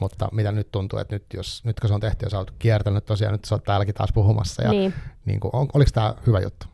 [0.00, 2.50] mutta mitä nyt tuntuu, että nyt, jos, nyt kun se on tehty ja sä oot
[2.58, 4.94] kiertänyt tosiaan, nyt sä oot täälläkin taas puhumassa, ja niin.
[5.24, 6.66] Niin kuin, on, oliko tämä hyvä juttu?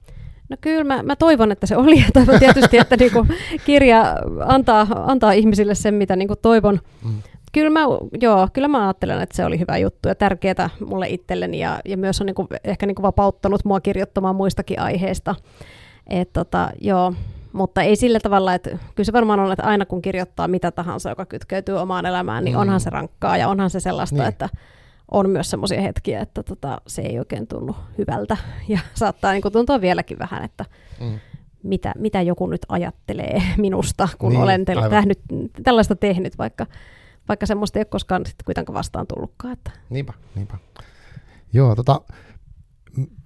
[0.48, 2.00] No kyllä mä, mä toivon, että se oli.
[2.00, 3.26] Ja toivon tietysti, että niinku
[3.64, 4.16] kirja
[4.46, 6.80] antaa, antaa ihmisille sen, mitä niinku toivon.
[7.04, 7.22] Mm.
[7.52, 7.80] Kyllä mä,
[8.20, 11.96] joo, kyllä mä ajattelen, että se oli hyvä juttu ja tärkeää mulle itselleni ja, ja
[11.96, 15.34] myös on niinku, ehkä niinku vapauttanut mua kirjoittamaan muistakin aiheista.
[16.06, 17.12] Et tota, joo,
[17.52, 21.08] mutta ei sillä tavalla, että kyllä se varmaan on, että aina kun kirjoittaa mitä tahansa,
[21.08, 22.60] joka kytkeytyy omaan elämään, niin mm.
[22.60, 24.28] onhan se rankkaa ja onhan se sellaista, niin.
[24.28, 24.48] että
[25.10, 28.36] on myös semmoisia hetkiä, että tota, se ei oikein tunnu hyvältä
[28.68, 30.64] ja saattaa niin tuntua vieläkin vähän, että
[31.00, 31.18] mm.
[31.62, 35.20] mitä, mitä joku nyt ajattelee minusta, kun niin, olen te- tähnyt,
[35.62, 36.66] tällaista tehnyt, vaikka,
[37.28, 39.52] vaikka semmoista ei ole koskaan sitten kuitenkaan vastaan tullutkaan.
[39.52, 39.70] Että.
[39.90, 40.58] Niinpä, niinpä.
[41.52, 42.00] Joo, tota,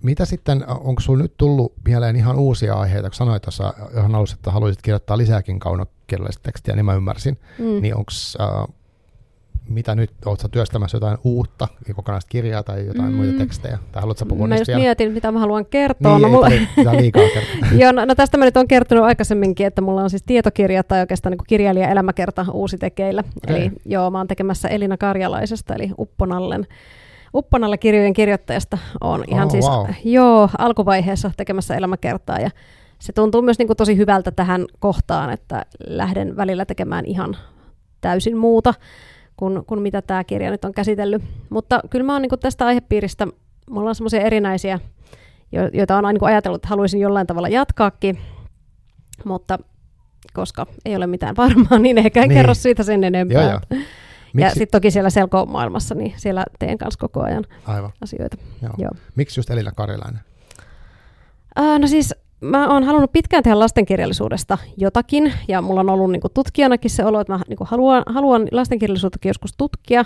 [0.02, 4.34] mitä sitten, onko sinulla nyt tullut mieleen ihan uusia aiheita, kun sanoit tuossa ihan alussa,
[4.34, 7.82] että haluaisit kirjoittaa lisääkin kaunokielellistä tekstiä, niin mä ymmärsin, mm.
[7.82, 8.74] niin onko äh,
[9.68, 13.16] mitä nyt, oletko työstämässä jotain uutta, kokonaista kirjaa tai jotain mm.
[13.16, 13.78] muita tekstejä?
[13.92, 14.80] Tai haluatko puhua mä just vielä?
[14.80, 16.18] mietin, mitä mä haluan kertoa.
[16.18, 16.48] Niin, no, mulla...
[17.00, 17.22] liikaa
[17.78, 21.00] joo, no, no, tästä mä nyt olen kertonut aikaisemminkin, että mulla on siis tietokirja tai
[21.00, 23.24] oikeastaan niin kirjailija elämäkerta uusi tekeillä.
[23.44, 23.56] Okay.
[23.56, 26.66] Eli joo, mä oon tekemässä Elina Karjalaisesta, eli Upponallen
[27.34, 29.86] Uppanalla kirjojen kirjoittajasta on ihan Oh, siis wow.
[30.04, 32.50] joo, alkuvaiheessa tekemässä elämäkertaa ja
[32.98, 37.36] se tuntuu myös niin kuin tosi hyvältä tähän kohtaan, että lähden välillä tekemään ihan
[38.00, 38.74] täysin muuta
[39.42, 41.22] kuin, kuin mitä tämä kirja nyt on käsitellyt.
[41.50, 43.26] Mutta kyllä mä oon niin kuin tästä aihepiiristä,
[43.70, 44.78] mulla on semmoisia erinäisiä,
[45.52, 48.18] jo- joita on niin ajatellut, että haluaisin jollain tavalla jatkaakin,
[49.24, 49.58] mutta
[50.32, 52.38] koska ei ole mitään varmaa, niin ehkä en Niin.
[52.38, 53.42] kerro siitä sen enempää.
[53.42, 53.60] Joo, joo.
[53.70, 53.76] Ja
[54.32, 58.36] Miksi, sitten toki siellä selko-maailmassa, niin siellä teen kanssa koko ajan aivan, asioita.
[58.62, 58.72] joo.
[58.78, 58.90] Joo.
[59.16, 60.20] Miksi just Elina Karilainen?
[61.56, 66.28] Ää, no siis mä oon halunnut pitkään tehdä lastenkirjallisuudesta jotakin, ja mulla on ollut niinku
[66.28, 70.04] tutkijanakin se olo, että mä niinku haluan, haluan lastenkirjallisuuttakin joskus tutkia,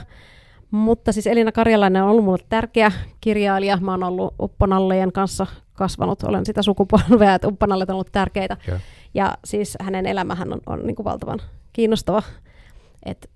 [0.70, 3.78] mutta siis Elina Karjalainen on ollut mulle tärkeä kirjailija.
[3.80, 8.56] Mä oon ollut Upponallejen kanssa kasvanut, olen sitä sukupolvea, että Upponallet on ollut tärkeitä.
[8.68, 8.78] Joo.
[9.14, 11.38] Ja siis hänen elämähän on, on niin kuin valtavan
[11.72, 12.22] kiinnostava.
[13.06, 13.30] Et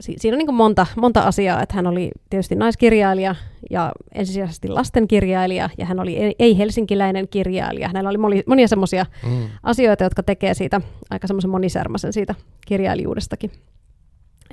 [0.00, 3.34] si- siinä on niin kuin monta, monta asiaa, että hän oli tietysti naiskirjailija
[3.70, 7.88] ja ensisijaisesti lastenkirjailija ja hän oli ei- ei-helsinkiläinen kirjailija.
[7.88, 9.48] Hänellä oli moni, monia semmoisia Mm.
[9.62, 10.80] asioita, jotka tekee siitä
[11.10, 12.34] aika semmoisen monisärmäisen siitä
[12.66, 13.50] kirjailijuudestakin.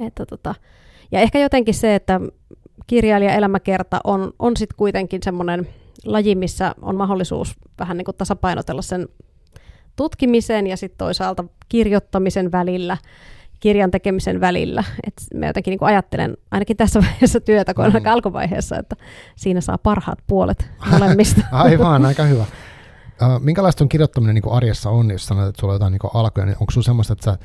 [0.01, 0.55] Että tota,
[1.11, 2.21] ja ehkä jotenkin se, että
[2.87, 5.67] kirjailija elämäkerta on, on sitten kuitenkin semmoinen
[6.05, 9.07] laji, missä on mahdollisuus vähän niin kuin tasapainotella sen
[9.95, 12.97] tutkimisen ja sitten toisaalta kirjoittamisen välillä,
[13.63, 14.83] kirjan tekemisen välillä.
[15.07, 17.95] Et mä jotenkin niin kuin ajattelen, ainakin tässä vaiheessa työtä, kun on Mm.
[17.95, 18.95] aika alkuvaiheessa, että
[19.35, 21.41] siinä saa parhaat puolet molemmista.
[21.51, 22.45] Aivan, aika hyvä.
[23.39, 26.11] Minkälaista on kirjoittaminen niin kuin arjessa on, jos sanoit, että sulla on jotain niin kuin
[26.13, 27.37] alkuja, niin onko sulla semmoista, että sä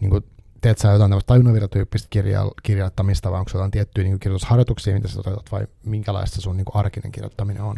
[0.00, 0.24] niin kuin,
[0.60, 5.14] teet sä jotain tämmöistä kirja, kirjoittamista, vai onko sulla jotain tiettyjä niin kirjoitusharjoituksia, mitä sä
[5.14, 7.76] toteutat, vai minkälaista sun niin kuin arkinen kirjoittaminen on?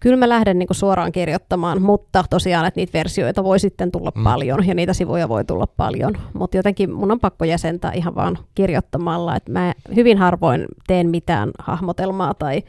[0.00, 4.12] Kyllä mä lähden niin kuin suoraan kirjoittamaan, mutta tosiaan, että niitä versioita voi sitten tulla
[4.14, 4.24] Mm.
[4.24, 6.14] paljon ja niitä sivuja voi tulla paljon.
[6.34, 11.50] Mutta jotenkin mun on pakko jäsentää ihan vaan kirjoittamalla, että mä hyvin harvoin teen mitään
[11.58, 12.62] hahmotelmaa tai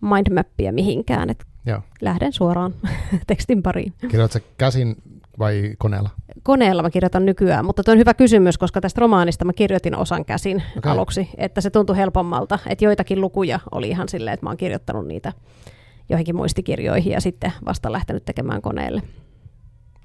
[0.00, 1.80] mindmappia mihinkään, että Joo.
[2.00, 2.74] lähden suoraan
[3.26, 3.92] tekstin pariin.
[4.00, 4.96] Kirjoitat sä käsin
[5.38, 6.10] vai koneella?
[6.42, 10.24] Koneella mä kirjoitan nykyään, mutta tuo on hyvä kysymys, koska tästä romaanista mä kirjoitin osan
[10.24, 10.92] käsin okay.
[10.92, 15.06] aluksi, että se tuntui helpommalta, että joitakin lukuja oli ihan silleen, että mä oon kirjoittanut
[15.06, 15.32] niitä
[16.08, 19.02] joihinkin muistikirjoihin ja sitten vasta lähtenyt tekemään koneelle.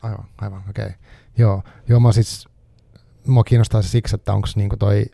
[0.01, 0.85] Aivan, aivan, okei.
[0.85, 0.97] Okay.
[1.37, 2.47] Joo, joo, mä siis,
[3.27, 5.05] mua kiinnostaa se siksi, että onko niinku toi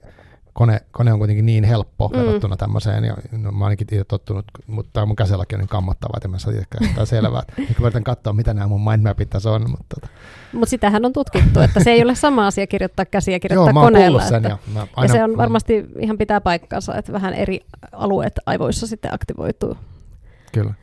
[0.54, 2.20] kone, kone on kuitenkin niin helppo mm.
[2.20, 6.28] Verrattuna tämmöiseen, ja no, mä ainakin itse tottunut, mutta mun käsilläkin on niin kammottavaa, että
[6.28, 7.44] mä saa itse käyttää selvää.
[7.58, 10.08] Nyt mä yritän katsoa, mitä nämä mun mindmapit tässä on, mutta tota,
[10.54, 13.82] Mutta sitähän on tutkittu, että se ei ole sama asia kirjoittaa käsiä kirjoittaa joo, mä
[13.82, 14.22] koneella.
[14.22, 17.60] sen, että, ja, mä ja aina, se on varmasti ihan pitää paikkansa, että vähän eri
[17.92, 19.78] alueet aivoissa sitten aktivoituu.
[20.54, 20.74] Kyllä.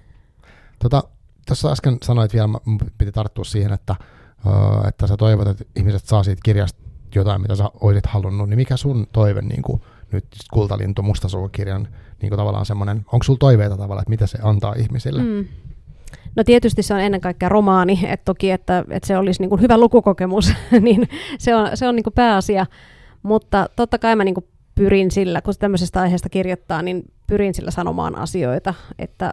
[0.79, 1.03] Tota,
[1.47, 2.49] tuossa äsken sanoit vielä,
[2.99, 3.97] piti tarttua siihen, että,
[4.47, 6.81] uh, että sä toivot, että ihmiset saa siitä kirjasta
[7.15, 11.89] jotain, mitä sä olisit halunnut, niin mikä sun toive niin kuin, nyt Kultalintu Mustasukukirjan
[12.23, 15.23] niin kuin tavallaan semmoinen, onko sulla toiveita tavallaan, että mitä se antaa ihmisille?
[15.23, 15.49] Mm.
[16.37, 19.61] No tietysti se on ennen kaikkea romaani, että toki, että, että se olisi niin kuin
[19.61, 21.09] hyvä lukukokemus, niin
[21.39, 22.67] se on, se on niin kuin pääasia.
[23.23, 27.71] Mutta totta kai mä niin kuin pyrin sillä, kun tämmöisestä aiheesta kirjoittaa, niin pyrin sillä
[27.71, 29.33] sanomaan asioita, että,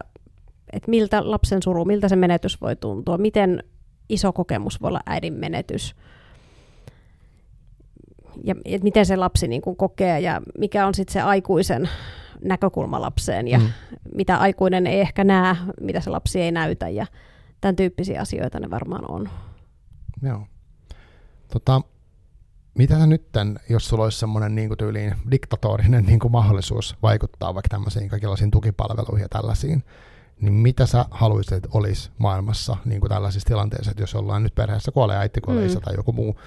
[0.72, 3.62] että miltä lapsen suru, miltä se menetys voi tuntua, miten
[4.08, 5.94] iso kokemus voi olla äidin menetys
[8.44, 11.88] ja et miten se lapsi niin kuin kokee ja mikä on sitten se aikuisen
[12.44, 13.68] näkökulma lapseen ja Mm.
[14.14, 17.06] mitä aikuinen ei ehkä näe, mitä se lapsi ei näytä ja
[17.60, 19.28] tämän tyyppisiä asioita ne varmaan on.
[20.22, 20.46] Joo.
[21.52, 21.80] Tota,
[22.74, 26.96] mitä sä nyt, tän, jos sulla olisi semmoinen niin kuin tyyliin diktatorinen niin kuin mahdollisuus
[27.02, 29.84] vaikuttaa vaikka tämmöisiin kaikenlaisiin tukipalveluihin ja tällaisiin,
[30.40, 34.54] niin mitä sä haluaisit, että olisi maailmassa niin kuin tällaisissa tilanteissa, että jos ollaan nyt
[34.54, 35.70] perheessä kuolee äiti, kuolee Mm.
[35.70, 36.40] isä tai joku muu,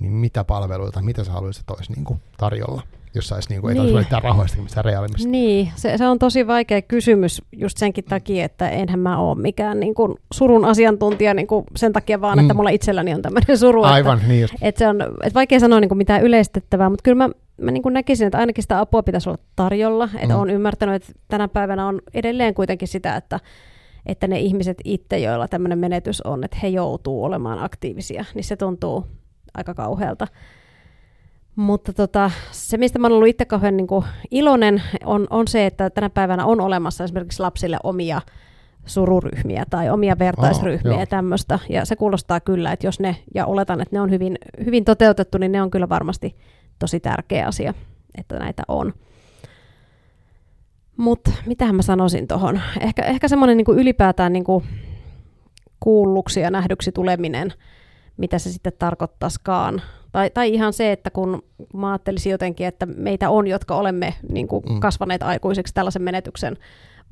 [0.00, 2.82] niin mitä palveluita, mitä sä haluaisit, että olisi niin kuin tarjolla,
[3.14, 3.94] jos saisi, niin kuin, Niin.
[3.94, 5.28] välittää rahoista, mistä reaalimista.
[5.28, 9.80] Niin, se, se on tosi vaikea kysymys just senkin takia, että enhän mä ole mikään
[9.80, 12.56] niin kuin surun asiantuntija niin kuin sen takia vaan, että Mm.
[12.56, 13.82] mulla itselläni on tämmöinen suru.
[13.82, 14.54] Aivan, niin just.
[14.54, 17.70] Että, että se on että vaikea sanoa niin kuin mitään yleistettävää, mutta kyllä mä, mä
[17.70, 20.08] niin kuin näkisin, että ainakin sitä apua pitäisi olla tarjolla.
[20.14, 20.40] Että Mm.
[20.40, 23.40] olen ymmärtänyt, että tänä päivänä on edelleen kuitenkin sitä, että,
[24.06, 28.56] että ne ihmiset itse, joilla tämmöinen menetys on, että he joutuu olemaan aktiivisia, niin se
[28.56, 29.06] tuntuu
[29.54, 30.26] aika kauhealta.
[31.56, 35.66] Mutta tota, se, mistä mä oon ollut itse kauhean niin kuin iloinen, on, on se,
[35.66, 38.20] että tänä päivänä on olemassa esimerkiksi lapsille omia
[38.86, 41.00] sururyhmiä tai omia vertaisryhmiä joo.
[41.00, 41.58] ja tämmöistä.
[41.68, 45.38] Ja se kuulostaa kyllä, että jos ne, ja oletan, että ne on hyvin, hyvin toteutettu,
[45.38, 46.36] niin ne on kyllä varmasti
[46.78, 47.74] tosi tärkeä asia,
[48.18, 48.92] että näitä on.
[50.96, 52.60] Mutta mitähän mä sanoisin tuohon?
[52.80, 54.64] Ehkä, ehkä semmoinen niin ylipäätään niin kuin
[55.80, 57.52] kuulluksi ja nähdyksi tuleminen,
[58.16, 59.82] mitä se sitten tarkoittaisikaan
[60.12, 61.42] Tai, tai ihan se, että kun
[61.74, 64.80] mä ajattelisin jotenkin, että meitä on, jotka olemme niin kuin mm.
[64.80, 66.56] kasvaneet aikuiseksi tällaisen menetyksen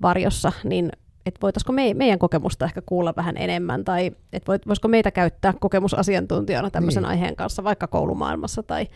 [0.03, 0.93] varjossa, niin
[1.27, 6.71] että voitaisiko me, meidän kokemusta ehkä kuulla vähän enemmän, tai että voisiko meitä käyttää kokemusasiantuntijana
[6.71, 7.11] tämmöisen niin.
[7.11, 8.87] aiheen kanssa, vaikka koulumaailmassa tai,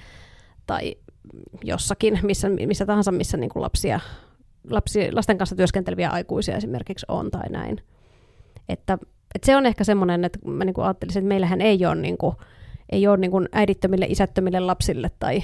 [0.67, 0.95] tai
[1.65, 4.01] jossakin, missä, missä tahansa, missä niin kuin lapsia,
[4.71, 7.81] lapsi, lasten kanssa työskenteleviä aikuisia esimerkiksi on tai näin.
[8.69, 8.99] Että,
[9.35, 12.19] että se on ehkä semmoinen, että mä niin kuin ajattelisin, että meillähän ei ole, niin
[12.19, 12.37] kuin,
[12.93, 15.43] ei ole niin kuin äidittömille, isättömille lapsille tai,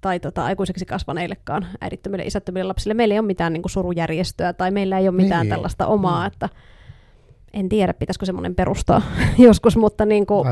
[0.00, 2.94] tai tota, aikuiseksi kasvaneillekaan äidittömille, isättömille lapsille.
[2.94, 5.50] Meillä ei ole mitään niin kuin surujärjestöä tai meillä ei ole mitään niin.
[5.50, 6.26] tällaista omaa, mm.
[6.26, 6.48] että
[7.52, 9.02] en tiedä, pitäisikö semmoinen perustaa
[9.38, 10.48] joskus, mutta niin kuin,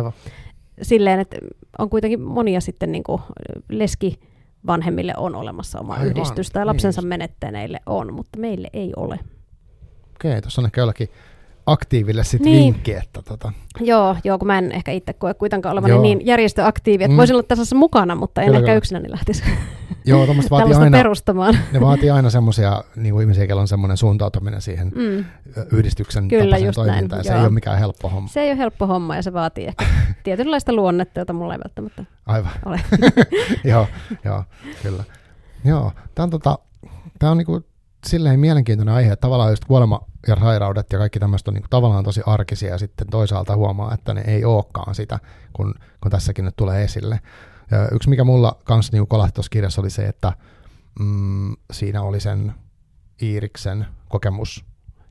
[0.82, 1.36] silleen, että
[1.78, 3.22] on kuitenkin monia sitten niin kuin
[3.68, 4.20] leski
[4.66, 7.08] vanhemmille on olemassa oma Aivan, yhdistys tai lapsensa niin.
[7.08, 9.18] menettäneille on, mutta meille ei ole.
[10.14, 11.08] Okei, tuossa on ehkä jollakin
[11.66, 12.64] aktiiville sitten niin.
[12.64, 13.52] vinkki, että tota.
[13.80, 16.02] Joo, joo, kun mä en ehkä itse koe kuitenkaan olevani joo.
[16.02, 17.16] niin järjestöaktiivi, että mm.
[17.16, 18.78] voisin olla tässä mukana, mutta en kyllä, ehkä kyllä.
[18.78, 19.42] yksinäni lähtisi
[20.04, 21.58] joo, vaatii aina, perustamaan.
[21.72, 25.24] Ne vaatii aina semmoisia niin ihmisiä, joilla on semmoinen suuntautuminen siihen mm.
[25.72, 27.08] yhdistyksen kyllä, just toimintaan.
[27.08, 27.38] Näin, se joo.
[27.38, 28.28] ei ole mikään helppo homma.
[28.28, 29.84] Se ei ole helppo homma ja se vaatii ehkä
[30.24, 32.52] tietynlaista luonnetta, jota mulla ei välttämättä Aivan.
[32.64, 32.80] ole.
[33.64, 33.86] joo,
[34.24, 34.44] joo,
[34.82, 35.04] kyllä.
[35.64, 36.58] Joo, tämä on, tota,
[37.18, 37.64] tämä on niinku
[38.06, 41.70] silleen mielenkiintoinen aihe, että tavallaan just kuolema ja sairaudet ja kaikki tämmöistä on niin kuin
[41.70, 45.18] tavallaan tosi arkisia ja sitten toisaalta huomaa, että ne ei olekaan sitä,
[45.52, 47.20] kun, kun tässäkin nyt tulee esille.
[47.70, 50.32] Ja yksi, mikä mulla kanssa niin kolahti tuossa kirjassa oli se, että
[51.00, 52.54] mm, siinä oli sen
[53.22, 54.64] Iiriksen kokemus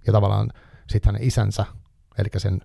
[0.08, 0.52] ja tavallaan
[0.88, 1.66] sitten hänen isänsä,
[2.18, 2.62] eli sen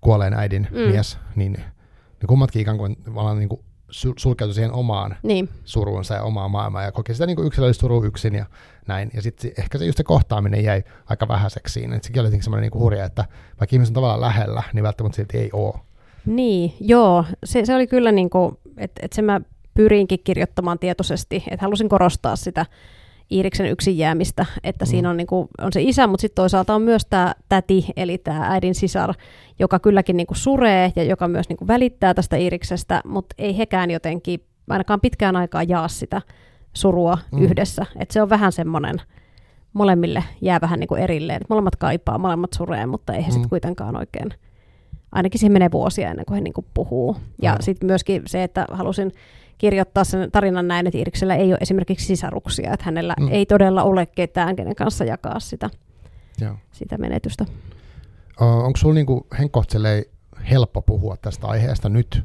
[0.00, 0.78] kuolleen äidin mm.
[0.78, 2.96] mies, niin, niin kummatkin ikään kuin,
[3.38, 5.48] niin kuin sulkeutui siihen omaan niin.
[5.64, 8.46] suruunsa ja omaan maailmaan ja koki sitä niin yksilöllistä surua yksin ja
[8.86, 9.10] näin.
[9.14, 11.96] Ja sitten ehkä se just se kohtaaminen jäi aika vähäiseksi siinä.
[11.96, 13.24] Et sekin oli semmoinen niin hurja, että
[13.60, 15.74] vaikka ihmiset on tavallaan lähellä, niin välttämättä silti ei ole.
[16.26, 17.24] Niin, joo.
[17.44, 19.40] Se, se oli kyllä niin kuin, että et se mä
[19.74, 22.66] pyrinkin kirjoittamaan tietoisesti, että halusin korostaa sitä
[23.32, 24.88] Iiriksen yksin jäämistä, että mm.
[24.88, 28.18] siinä on, niin kuin, on se isä, mutta sitten toisaalta on myös tämä täti, eli
[28.18, 29.14] tämä äidin sisar,
[29.58, 33.58] joka kylläkin niin kuin suree ja joka myös niin kuin välittää tästä Iiriksestä, mutta ei
[33.58, 36.22] hekään jotenkin ainakaan pitkään aikaa jaa sitä
[36.72, 37.42] surua mm.
[37.42, 37.86] yhdessä.
[37.96, 38.96] Et se on vähän semmoinen,
[39.72, 41.40] molemmille jää vähän niin kuin erilleen.
[41.48, 43.32] Molemmat kaipaa, molemmat suree, mutta ei he mm.
[43.32, 44.28] sitten kuitenkaan oikein,
[45.12, 47.16] ainakin siihen menee vuosia ennen kuin he niin kuin puhuu.
[47.42, 47.58] Ja mm.
[47.60, 49.12] sitten myöskin se, että halusin
[49.58, 53.28] kirjoittaa sen tarinan näin, että Iriksellä ei ole esimerkiksi sisaruksia, että hänellä mm.
[53.30, 55.70] ei todella ole ketään, kenen kanssa jakaa sitä,
[56.40, 56.54] Joo.
[56.72, 57.44] sitä menetystä.
[58.40, 59.26] Onko sinulla niinku
[60.50, 62.24] helppo puhua tästä aiheesta nyt,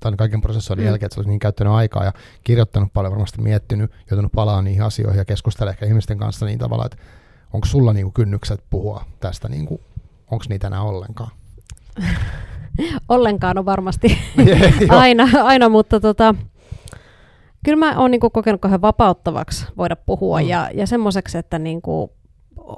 [0.00, 0.88] tämän kaiken prosessoinnin mm.
[0.88, 2.12] jälkeen, että olisi niin käyttänyt aikaa ja
[2.44, 6.86] kirjoittanut paljon, varmasti miettinyt, joutunut palaamaan niihin asioihin ja keskustelemaan ehkä ihmisten kanssa niin tavalla,
[6.86, 6.96] että
[7.52, 9.80] onko sulla niinku kynnykset puhua tästä, niinku,
[10.30, 11.30] onko niitä enää ollenkaan?
[13.08, 14.18] ollenkaan on varmasti
[14.88, 16.34] aina, aina, mutta tota,
[17.64, 20.48] kyllä mä oon niinku kokenut kauhean vapauttavaksi voida puhua mm.
[20.48, 22.12] ja, ja semmoiseksi, että niinku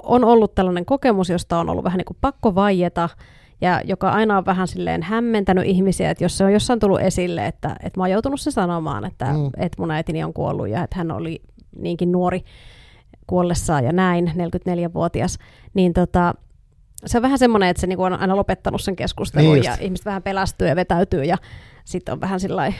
[0.03, 3.09] on ollut tällainen kokemus, josta on ollut vähän niinku pakko vaieta
[3.61, 7.47] ja joka aina on vähän silleen hämmentänyt ihmisiä, että jos se on jossain tullut esille,
[7.47, 9.45] että, että mä oon joutunut se sanomaan, että, mm.
[9.57, 11.41] että mun äitini on kuollut ja että hän oli
[11.77, 12.43] niinkin nuori
[13.27, 15.37] kuollessaan ja näin, 44-vuotias,
[15.73, 16.33] niin tota,
[17.05, 20.05] se on vähän semmoinen, että se niinku on aina lopettanut sen keskustelun niin ja ihmiset
[20.05, 21.37] vähän pelästyy ja vetäytyy ja
[21.85, 22.73] sitten on vähän sillä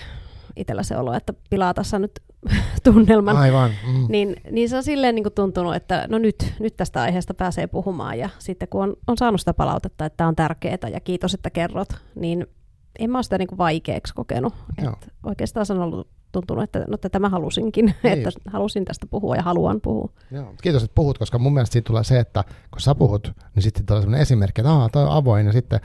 [0.56, 2.12] itsellä se olo, että pilaa tässä nyt
[2.84, 3.38] tunnelman.
[3.38, 3.72] Aivan.
[3.88, 4.06] Mm.
[4.10, 7.68] Niin, niin se on silleen niin kuin tuntunut, että no nyt, nyt tästä aiheesta pääsee
[7.68, 8.20] puhumaan.
[8.20, 11.50] Ja sitten kun on, on saanut sitä palautetta, että tämä on tärkeää ja kiitos, että
[11.50, 12.48] kerrot, niin
[13.00, 14.54] en mä ole sitä niin kuin vaikeaksi kokenut.
[14.78, 18.14] Et oikeastaan se on ollut tuntunut, että no tätä mä halusinkin, niin.
[18.14, 20.10] että halusin tästä puhua ja haluan puhua.
[20.32, 20.54] Joo.
[20.62, 23.86] Kiitos, että puhut, koska mun mielestä siitä tulee se, että kun sä puhut, niin sitten
[23.86, 25.80] tulee sellainen esimerkki, että aah, toi on avoin, ja sitten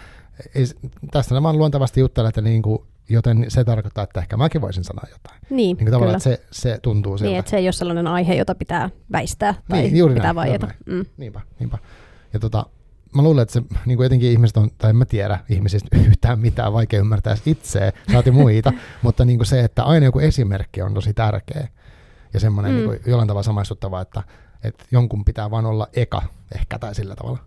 [0.55, 0.65] ei,
[1.11, 2.79] tästä mä luontevasti juttelen, että niin kuin
[3.11, 5.41] joten se tarkoittaa, että ehkä mäkin voisin sanoa jotain.
[5.51, 6.11] Niin, niin kyllä.
[6.11, 7.29] Että se, se tuntuu siltä.
[7.29, 10.37] Niin, että se ei ole sellainen aihe, jota pitää väistää tai niin, juuri pitää näin,
[10.37, 10.69] vaieta.
[10.87, 11.05] Mm.
[11.17, 11.79] Niinpä, niinpä.
[12.33, 12.67] Ja tota,
[13.15, 16.39] mä luulen, että se niin kuin etenkin ihmiset on, tai en mä tiedä ihmisistä yhtään
[16.39, 20.95] mitään, vaikea ymmärtää itseä, saati muita, mutta niin kuin se, että aina joku esimerkki on
[20.95, 21.69] tosi tärkeä
[22.35, 22.77] ja semmoinen mm.
[22.77, 24.23] niin kuin jollain tavalla samaistuttava, että,
[24.65, 26.23] että jonkun pitää vaan olla eka
[26.55, 27.39] ehkä tai sillä tavalla.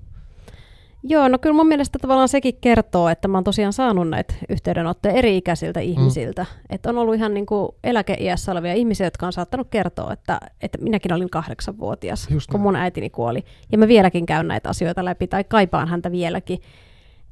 [1.05, 5.13] Joo, no kyllä mun mielestä tavallaan sekin kertoo, että mä oon tosiaan saanut näitä yhteydenottoja
[5.13, 5.85] eri-ikäisiltä mm.
[5.85, 6.41] ihmisiltä.
[6.41, 6.65] Mm.
[6.69, 10.77] Että on ollut ihan niin kuin eläkeiässä olevia ihmisiä, jotka on saattanut kertoa, että, että
[10.77, 13.43] minäkin olin kahdeksanvuotias, Just kun mun äitini kuoli.
[13.71, 16.59] Ja mä vieläkin käyn näitä asioita läpi tai kaipaan häntä vieläkin.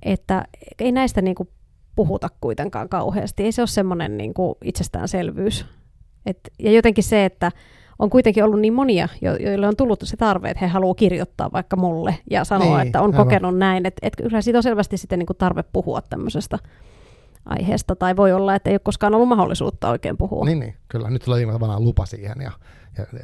[0.04, 0.46] Että
[0.80, 1.50] ei näistä niin kuin
[1.96, 3.44] puhuta kuitenkaan kauheasti.
[3.44, 5.66] Ei se ole semmoinen niin kuin itsestäänselvyys.
[6.26, 7.52] Et, ja jotenkin se, että
[8.02, 11.52] on kuitenkin ollut niin monia, jo- joille on tullut se tarve, että he haluavat kirjoittaa
[11.52, 13.26] vaikka mulle ja sanoa, niin, että on aivan.
[13.26, 13.86] kokenut näin.
[13.86, 16.60] Että et kyllä siitä on selvästi sitten niin kuin tarve puhua tämmöisestä
[17.46, 20.46] aiheesta, tai voi olla, että ei ole koskaan ollut mahdollisuutta oikein puhua.
[20.46, 21.10] Niin, niin kyllä.
[21.10, 22.52] Nyt tulee tavallaan lupa siihen, ja,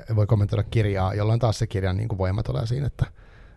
[0.10, 3.06] ja voi kommentoida kirjaa, jolloin taas se kirjan niin kuin voima tulee siinä, että,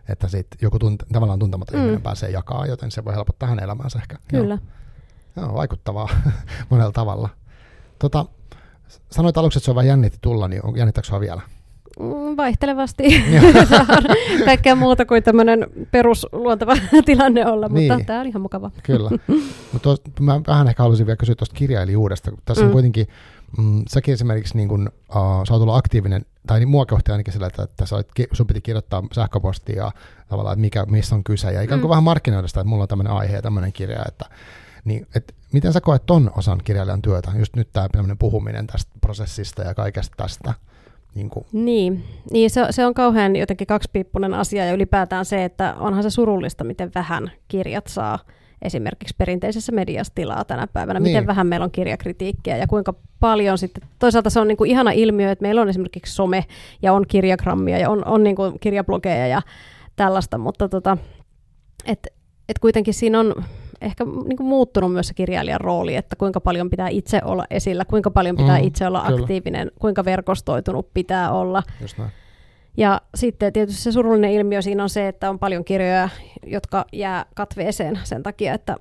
[0.09, 1.81] että sit joku tunt, tavallaan tuntematon mm.
[1.81, 4.17] ihminen pääsee jakaa, joten se voi helpottaa hänen elämäänsä ehkä.
[4.27, 4.57] Kyllä.
[5.35, 6.09] Joo, Joo vaikuttavaa
[6.69, 7.29] monella tavalla.
[7.99, 8.25] Tota,
[9.11, 11.41] sanoit aluksi, että se on vähän jännitti tulla, niin jännittääkö vielä?
[11.99, 13.03] Mm, vaihtelevasti.
[14.45, 16.73] Kaikkea muuta kuin tämmöinen perusluonteva
[17.05, 18.05] tilanne olla, mutta niin.
[18.05, 18.71] tämä on ihan mukava.
[18.83, 19.09] Kyllä.
[19.73, 22.31] mutta mä vähän ehkä haluaisin vielä kysyä tuosta kirjailijuudesta.
[22.45, 22.67] Tässä mm.
[22.67, 23.07] on kuitenkin,
[23.57, 27.33] mm, säkin esimerkiksi niin kun, uh, sä oot ollut aktiivinen, tai niin mua kohti ainakin
[27.33, 29.91] sillä, että, että sä olet, sun piti kirjoittaa sähköpostia ja
[30.29, 31.91] tavallaan, että mikä, missä on kyse, ja ikään kuin mm.
[31.91, 34.25] vähän markkinoida sitä, että mulla on tämmöinen aihe ja tämmöinen kirja, että
[34.85, 37.87] niin, et miten sä koet ton osan kirjailijan työtä, just nyt tämä
[38.19, 40.53] puhuminen tästä prosessista ja kaikesta tästä?
[41.15, 41.45] Niin, kuin.
[41.51, 46.09] niin, niin se, se on kauhean jotenkin kaksipiippunen asia ja ylipäätään se, että onhan se
[46.09, 48.19] surullista, miten vähän kirjat saa
[48.61, 51.11] esimerkiksi perinteisessä mediassa tilaa tänä päivänä, niin.
[51.11, 54.91] miten vähän meillä on kirjakritiikkiä ja kuinka paljon sitten, toisaalta se on niin kuin ihana
[54.91, 56.45] ilmiö, että meillä on esimerkiksi some
[56.81, 59.41] ja on kirjagrammia ja on, on niin kuin kirjablogeja ja
[59.95, 60.97] tällaista, mutta tota,
[61.85, 62.07] et,
[62.49, 63.43] et kuitenkin siinä on
[63.81, 67.85] ehkä niin kuin muuttunut myös se kirjailijan rooli, että kuinka paljon pitää itse olla esillä,
[67.85, 69.21] kuinka paljon pitää mm, itse olla kyllä.
[69.21, 71.63] aktiivinen, kuinka verkostoitunut pitää olla.
[71.81, 72.11] Just näin.
[72.77, 76.09] Ja sitten tietysti se surullinen ilmiö siinä on se, että on paljon kirjoja,
[76.45, 78.75] jotka jää katveeseen sen takia, että,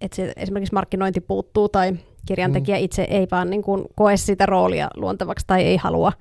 [0.00, 1.92] että se esimerkiksi markkinointi puuttuu tai
[2.26, 2.84] kirjantekijä mm.
[2.84, 6.12] itse ei vaan niin kuin koe sitä roolia luontevaksi tai ei halua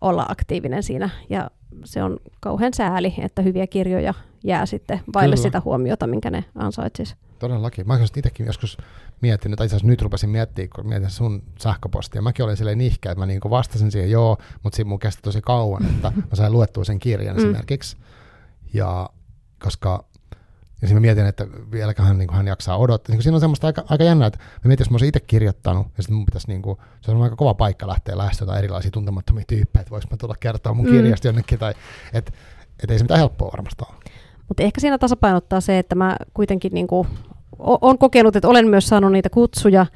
[0.00, 1.10] olla aktiivinen siinä.
[1.30, 1.50] Ja
[1.84, 5.42] se on kauhean sääli, että hyviä kirjoja jää sitten vaille Kyllä.
[5.42, 7.14] sitä huomiota, minkä ne ansaitsisi.
[7.38, 7.86] Todellakin.
[7.86, 8.78] Mä olisin itsekin joskus
[9.20, 12.22] miettinyt, tai itse asiassa nyt rupesin miettimään, kun mietin sun sähköpostia.
[12.22, 15.40] Mäkin olin silleen nihkeä, että mä niin vastasin siihen joo, mutta siinä mun kesti tosi
[15.42, 17.38] kauan, että mä sain luettua sen kirjan mm.
[17.38, 17.96] esimerkiksi.
[18.72, 19.10] Ja
[19.62, 20.04] koska
[20.82, 23.14] ja mä mietin, että vieläköhän niin hän jaksaa odottaa.
[23.14, 25.86] Niin siinä on semmoista aika, aika jännää, että mä mietin, jos mä olisin itse kirjoittanut,
[25.96, 29.44] ja sitten mun pitäisi, niin kuin, se on aika kova paikka lähteä lähestymään erilaisia tuntemattomia
[29.46, 30.92] tyyppejä, että voisi mä tulla kertoa mun mm.
[30.92, 31.74] kirjasta jonnekin, tai
[32.12, 32.32] että
[32.82, 34.05] et ei se mitään helppoa varmasti ole.
[34.48, 37.08] Mutta ehkä siinä tasapainottaa se, että mä kuitenkin niin kuin,
[37.58, 39.86] olen kokenut, että olen myös saanut niitä kutsuja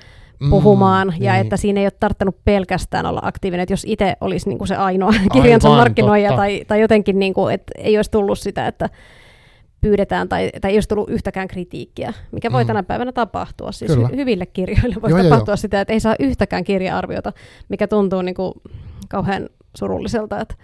[0.40, 1.40] mm, puhumaan, mm, ja niin.
[1.40, 4.76] että siinä ei ole tarttunut pelkästään olla aktiivinen, että jos itse olisi niin kuin se
[4.76, 8.88] ainoa kirjansa Aivan, markkinoija, tai, tai jotenkin, niin kuin, että ei olisi tullut sitä, että
[9.80, 12.66] pyydetään tai, tai ei olisi tullut yhtäkään kritiikkiä, mikä voi mm.
[12.66, 13.72] tänä päivänä tapahtua.
[13.72, 14.09] Siis Kyllä.
[14.16, 15.57] hyville kirjoille voi joo, tapahtua joo.
[15.57, 17.32] sitä, että ei saa yhtäkään kirja-arviota,
[17.68, 18.53] mikä tuntuu niin kuin
[19.09, 20.55] kauhean surulliselta, että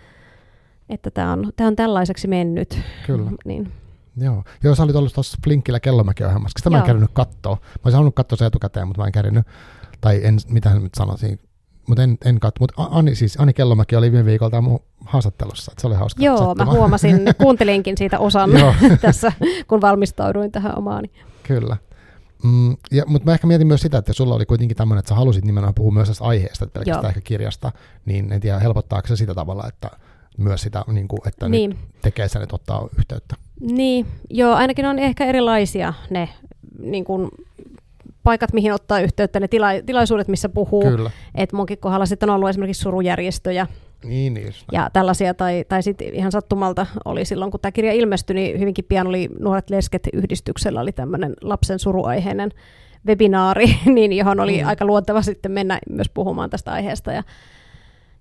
[0.88, 2.78] että tämä on, tää on tällaiseksi mennyt.
[3.06, 3.30] Kyllä.
[3.44, 3.72] Niin.
[4.16, 4.44] Joo.
[4.62, 6.58] Joo, sä olit ollut tuossa Flinkillä Kellomäki-ohjelmassa.
[6.58, 7.54] Sitä mä en käynyt katsoa.
[7.54, 9.46] Mä olisin halunnut katsoa se etukäteen, mutta mä en käynyt.
[10.00, 11.38] Tai en, mitä nyt sanoisin,
[11.88, 12.56] mutta en, en katso.
[12.60, 16.24] Mutta Ani, siis Ani Kellomäki oli viime viikolta mun haastattelussa, että se oli hauska.
[16.24, 16.64] Joo, settuma.
[16.64, 18.50] mä huomasin, kuuntelinkin siitä osan
[19.00, 19.32] tässä,
[19.68, 21.10] kun valmistauduin tähän omaani.
[21.42, 21.76] Kyllä.
[22.42, 25.14] Mm, ja, mutta mä ehkä mietin myös sitä, että sulla oli kuitenkin tämmöinen, että sä
[25.14, 27.08] halusit nimenomaan puhua myös tästä aiheesta, että pelkästään Joo.
[27.08, 27.72] ehkä kirjasta,
[28.04, 29.90] niin en tiedä, helpottaako se sitä tavalla, että
[30.36, 31.70] myös sitä, niin kuin, että niin.
[31.70, 33.36] nyt tekee sen, että ottaa yhteyttä.
[33.60, 36.28] Niin, joo, ainakin on ehkä erilaisia ne
[36.78, 37.28] niin kuin,
[38.22, 40.82] paikat, mihin ottaa yhteyttä, ne tila- tilaisuudet, missä puhuu.
[40.82, 41.10] Kyllä.
[41.34, 43.66] Et munkin kohdalla sitten on ollut esimerkiksi surujärjestöjä,
[44.04, 48.34] niin, niin ja tällaisia, tai, tai sitten ihan sattumalta oli silloin, kun tämä kirja ilmestyi,
[48.34, 52.50] niin hyvinkin pian oli Nuoret lesket yhdistyksellä oli tämmöinen lapsen suruaiheinen
[53.06, 54.68] webinaari, niin johon oli mm.
[54.68, 57.22] aika luonteva sitten mennä myös puhumaan tästä aiheesta ja,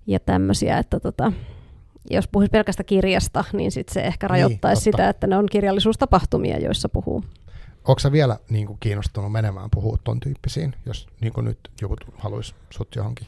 [0.08, 1.32] ja tämmöisiä, että tota,
[2.10, 6.60] jos puhuisi pelkästä kirjasta, niin sit se ehkä rajoittaisi niin, sitä, että ne on kirjallisuustapahtumia,
[6.60, 7.24] joissa puhuu.
[7.88, 11.96] Onko sä vielä niin kuin, kiinnostunut menemään puhua ton tyyppisiin, jos niin kuin nyt joku
[12.18, 13.28] haluaisi sut johonkin?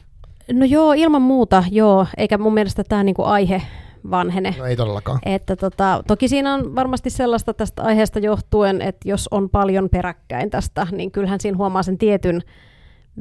[0.52, 3.62] No joo, ilman muuta joo, eikä mun mielestä tämä niin aihe
[4.10, 4.54] vanhene.
[4.58, 5.18] No ei todellakaan.
[5.24, 10.50] Että tota, toki siinä on varmasti sellaista tästä aiheesta johtuen, että jos on paljon peräkkäin
[10.50, 12.42] tästä, niin kyllähän siinä huomaa sen tietyn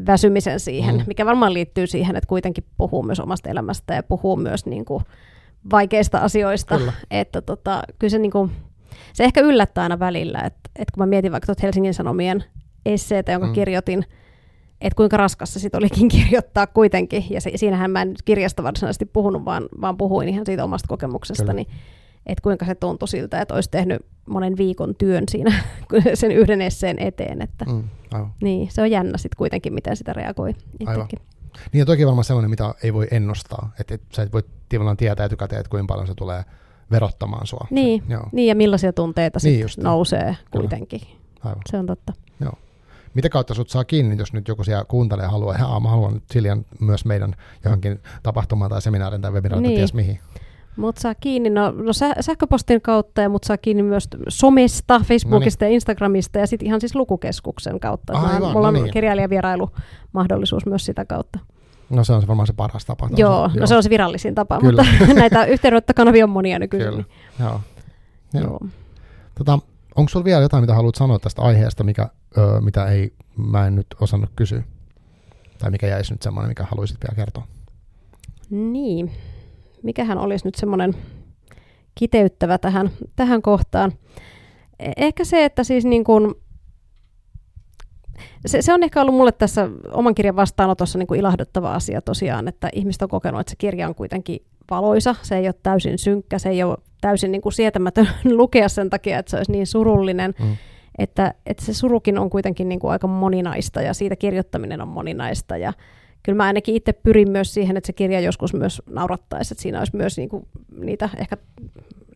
[0.08, 1.04] väsymisen siihen, mm.
[1.08, 5.04] mikä varmaan liittyy siihen, että kuitenkin puhuu myös omasta elämästä ja puhuu myös niin kuin,
[5.72, 6.78] vaikeista asioista.
[6.78, 6.94] Kyllä.
[7.12, 8.52] Että tota, kyllä se, niin kuin,
[9.14, 12.44] se ehkä yllättää aina välillä, että, että kun mä mietin vaikka Helsingin Sanomien
[12.86, 13.54] esseitä, jonka mm.
[13.54, 14.06] kirjoitin,
[14.82, 17.26] että kuinka raskas se sitten olikin kirjoittaa kuitenkin.
[17.30, 21.68] Ja se, siinähän mä en kirjasta varsinaisesti puhunut, vaan, vaan puhuin ihan siitä omasta kokemuksestani.
[22.26, 25.54] Että kuinka se tuntui siltä, että olisi tehnyt monen viikon työn siinä
[26.14, 27.42] sen yhden esseen eteen.
[27.42, 27.84] Että, mm,
[28.42, 31.20] Niin, se on jännä sitten kuitenkin, miten sitä reagoi itsekin.
[31.74, 33.72] Niin ja toki varmaan sellainen, mitä ei voi ennustaa.
[33.80, 36.44] Että et, sä et voi tavallaan tietää etukäteen, että kuinka paljon se tulee
[36.92, 37.68] verottamaan sua.
[37.70, 38.30] Niin, se, joo.
[38.32, 40.38] niin ja millaisia tunteita niin sit nousee Kyllä.
[40.52, 41.02] kuitenkin.
[41.44, 41.62] Aivan.
[41.70, 42.14] Se on totta.
[42.40, 42.54] Joo.
[43.14, 46.14] Mitä kautta sut saa kiinni, jos nyt joku siellä kuuntelee ja haluaa, että mä haluan
[46.14, 49.76] nyt Siljan myös meidän johonkin tapahtumaan tai seminaarin tai webinaarin niin.
[49.76, 50.20] ties mihin?
[50.78, 55.66] Mut saa kiinni no, no sä, sähköpostin kautta ja mut saa kiinni myös somesta, Facebookista
[55.66, 58.14] ja Instagramista ja sitten ihan siis lukukeskuksen kautta.
[58.14, 58.94] Aivan, Mä- Mulla on no niin.
[58.94, 61.40] kirjailijavierailumahdollisuus myös sitä kautta.
[61.90, 63.10] No se on se varmaan se paras tapa.
[63.18, 64.86] Joo, no se on se virallisin tapa, Kyllä.
[64.98, 66.90] mutta näitä yhteydenottokanavia on monia nykyisin.
[66.90, 67.04] Kyllä.
[67.04, 67.62] niin Joo.
[68.34, 68.44] Joo.
[68.44, 68.60] Joo.
[69.38, 69.60] Tota,
[69.96, 73.76] onko sulla vielä jotain, mitä haluat sanoa tästä aiheesta, mikä, ö, mitä ei, mä en
[73.76, 74.64] nyt osannut kysyä?
[75.58, 77.48] Tai mikä jäisi nyt semmoinen, mikä haluaisit vielä kertoa?
[78.50, 79.12] Niin,
[79.84, 80.94] mikähän olisi nyt semmoinen
[81.96, 83.92] kiteyttävä tähän, tähän kohtaan.
[84.80, 86.36] E- Ehkä se, että siis niin kuin,
[88.46, 92.48] se, se on ehkä ollut mulle tässä oman kirjan vastaanotossa niin kuin ilahduttava asia tosiaan,
[92.48, 94.40] että ihmiset on kokenut, että se kirja on kuitenkin
[94.72, 98.08] valoisa, se ei ole täysin synkkä, se ei ole täysin niin kuin sietämätön
[98.38, 100.58] lukea sen takia, että se olisi niin surullinen, Mm.
[100.98, 105.58] että, että se surukin on kuitenkin niin kuin aika moninaista ja siitä kirjoittaminen on moninaista
[105.58, 105.74] ja
[106.28, 109.80] kyllä mä ainakin itse pyrin myös siihen, että se kirja joskus myös naurattaisi, että siinä
[109.80, 110.48] olisi myös niin kuin
[110.78, 111.38] niitä ehkä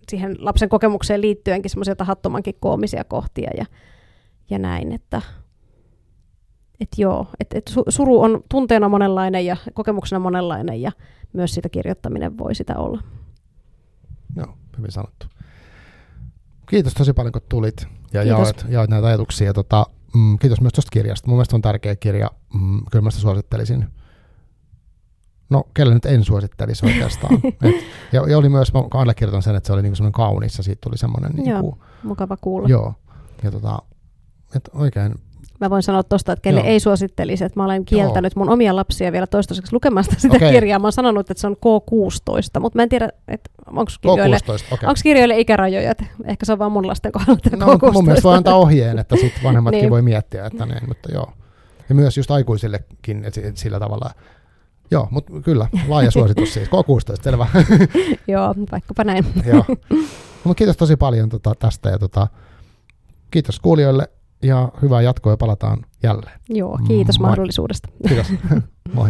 [0.10, 3.66] siihen lapsen kokemukseen liittyenkin semmoisia tahattomankin koomisia kohtia ja,
[4.50, 5.22] ja näin, että
[6.80, 10.92] et joo, että et su- suru on tunteena monenlainen ja kokemuksena monenlainen ja
[11.34, 13.02] myös sitä kirjoittaminen voi sitä olla.
[14.36, 15.28] Joo, hyvin sanottu.
[16.70, 19.48] Kiitos tosi paljon, kun tulit ja jaoit, jaoit näitä ajatuksia.
[19.48, 19.86] Ja tota,
[20.16, 21.28] mm, kiitos myös tuosta kirjasta.
[21.28, 22.32] Mun mielestä on tärkeä kirja.
[22.54, 23.88] Mm, kyllä mä sitä suosittelisin.
[25.52, 27.34] No, kelle nyt en suosittelisi oikeastaan.
[27.64, 27.76] Et,
[28.12, 30.80] ja, ja, oli myös, mä allekirjoitan sen, että se oli niinku semmoinen kaunis ja siitä
[30.84, 32.68] tuli semmoinen niinku, Mukava kuulla.
[32.70, 32.94] joo.
[33.44, 33.80] Ja tota,
[34.56, 35.16] et oikein,
[35.60, 36.70] Mä voin sanoa tuosta, että kelle Joo.
[36.70, 40.52] ei suosittelisi, että mä olen kieltänyt mun omia lapsia vielä toistaiseksi lukemasta sitä Okei.
[40.52, 40.80] kirjaa.
[40.80, 44.74] Mä oon sanonut, että se on K16, mutta mä en tiedä, että onko kirjoille, K16,
[44.74, 44.88] okei.
[44.88, 45.92] onko kirjoille ikärajoja.
[45.92, 47.92] Että ehkä se on vaan mun lasten kohdalla tämä No, K16.
[47.94, 49.90] mun mielestä voi antaa ohjeen, että sit vanhemmatkin Niin.
[49.90, 51.32] voi miettiä, että näin, mutta joo.
[51.90, 54.12] Ja myös just aikuisillekin et, et sillä tavalla.
[54.92, 56.68] Joo, mutta kyllä, laaja suositus siis.
[56.68, 57.48] K16, selvä.
[58.28, 59.26] Joo, vaikkapa näin.
[59.46, 59.66] joo.
[60.46, 62.28] No, kiitos tosi paljon tota, tästä ja tota,
[63.32, 64.10] kiitos kuulijoille
[64.44, 66.40] ja hyvää jatkoa ja palataan jälleen.
[66.50, 67.28] Joo, kiitos Moi.
[67.30, 67.90] mahdollisuudesta.
[68.08, 68.34] Kiitos.
[68.94, 69.10] Moi.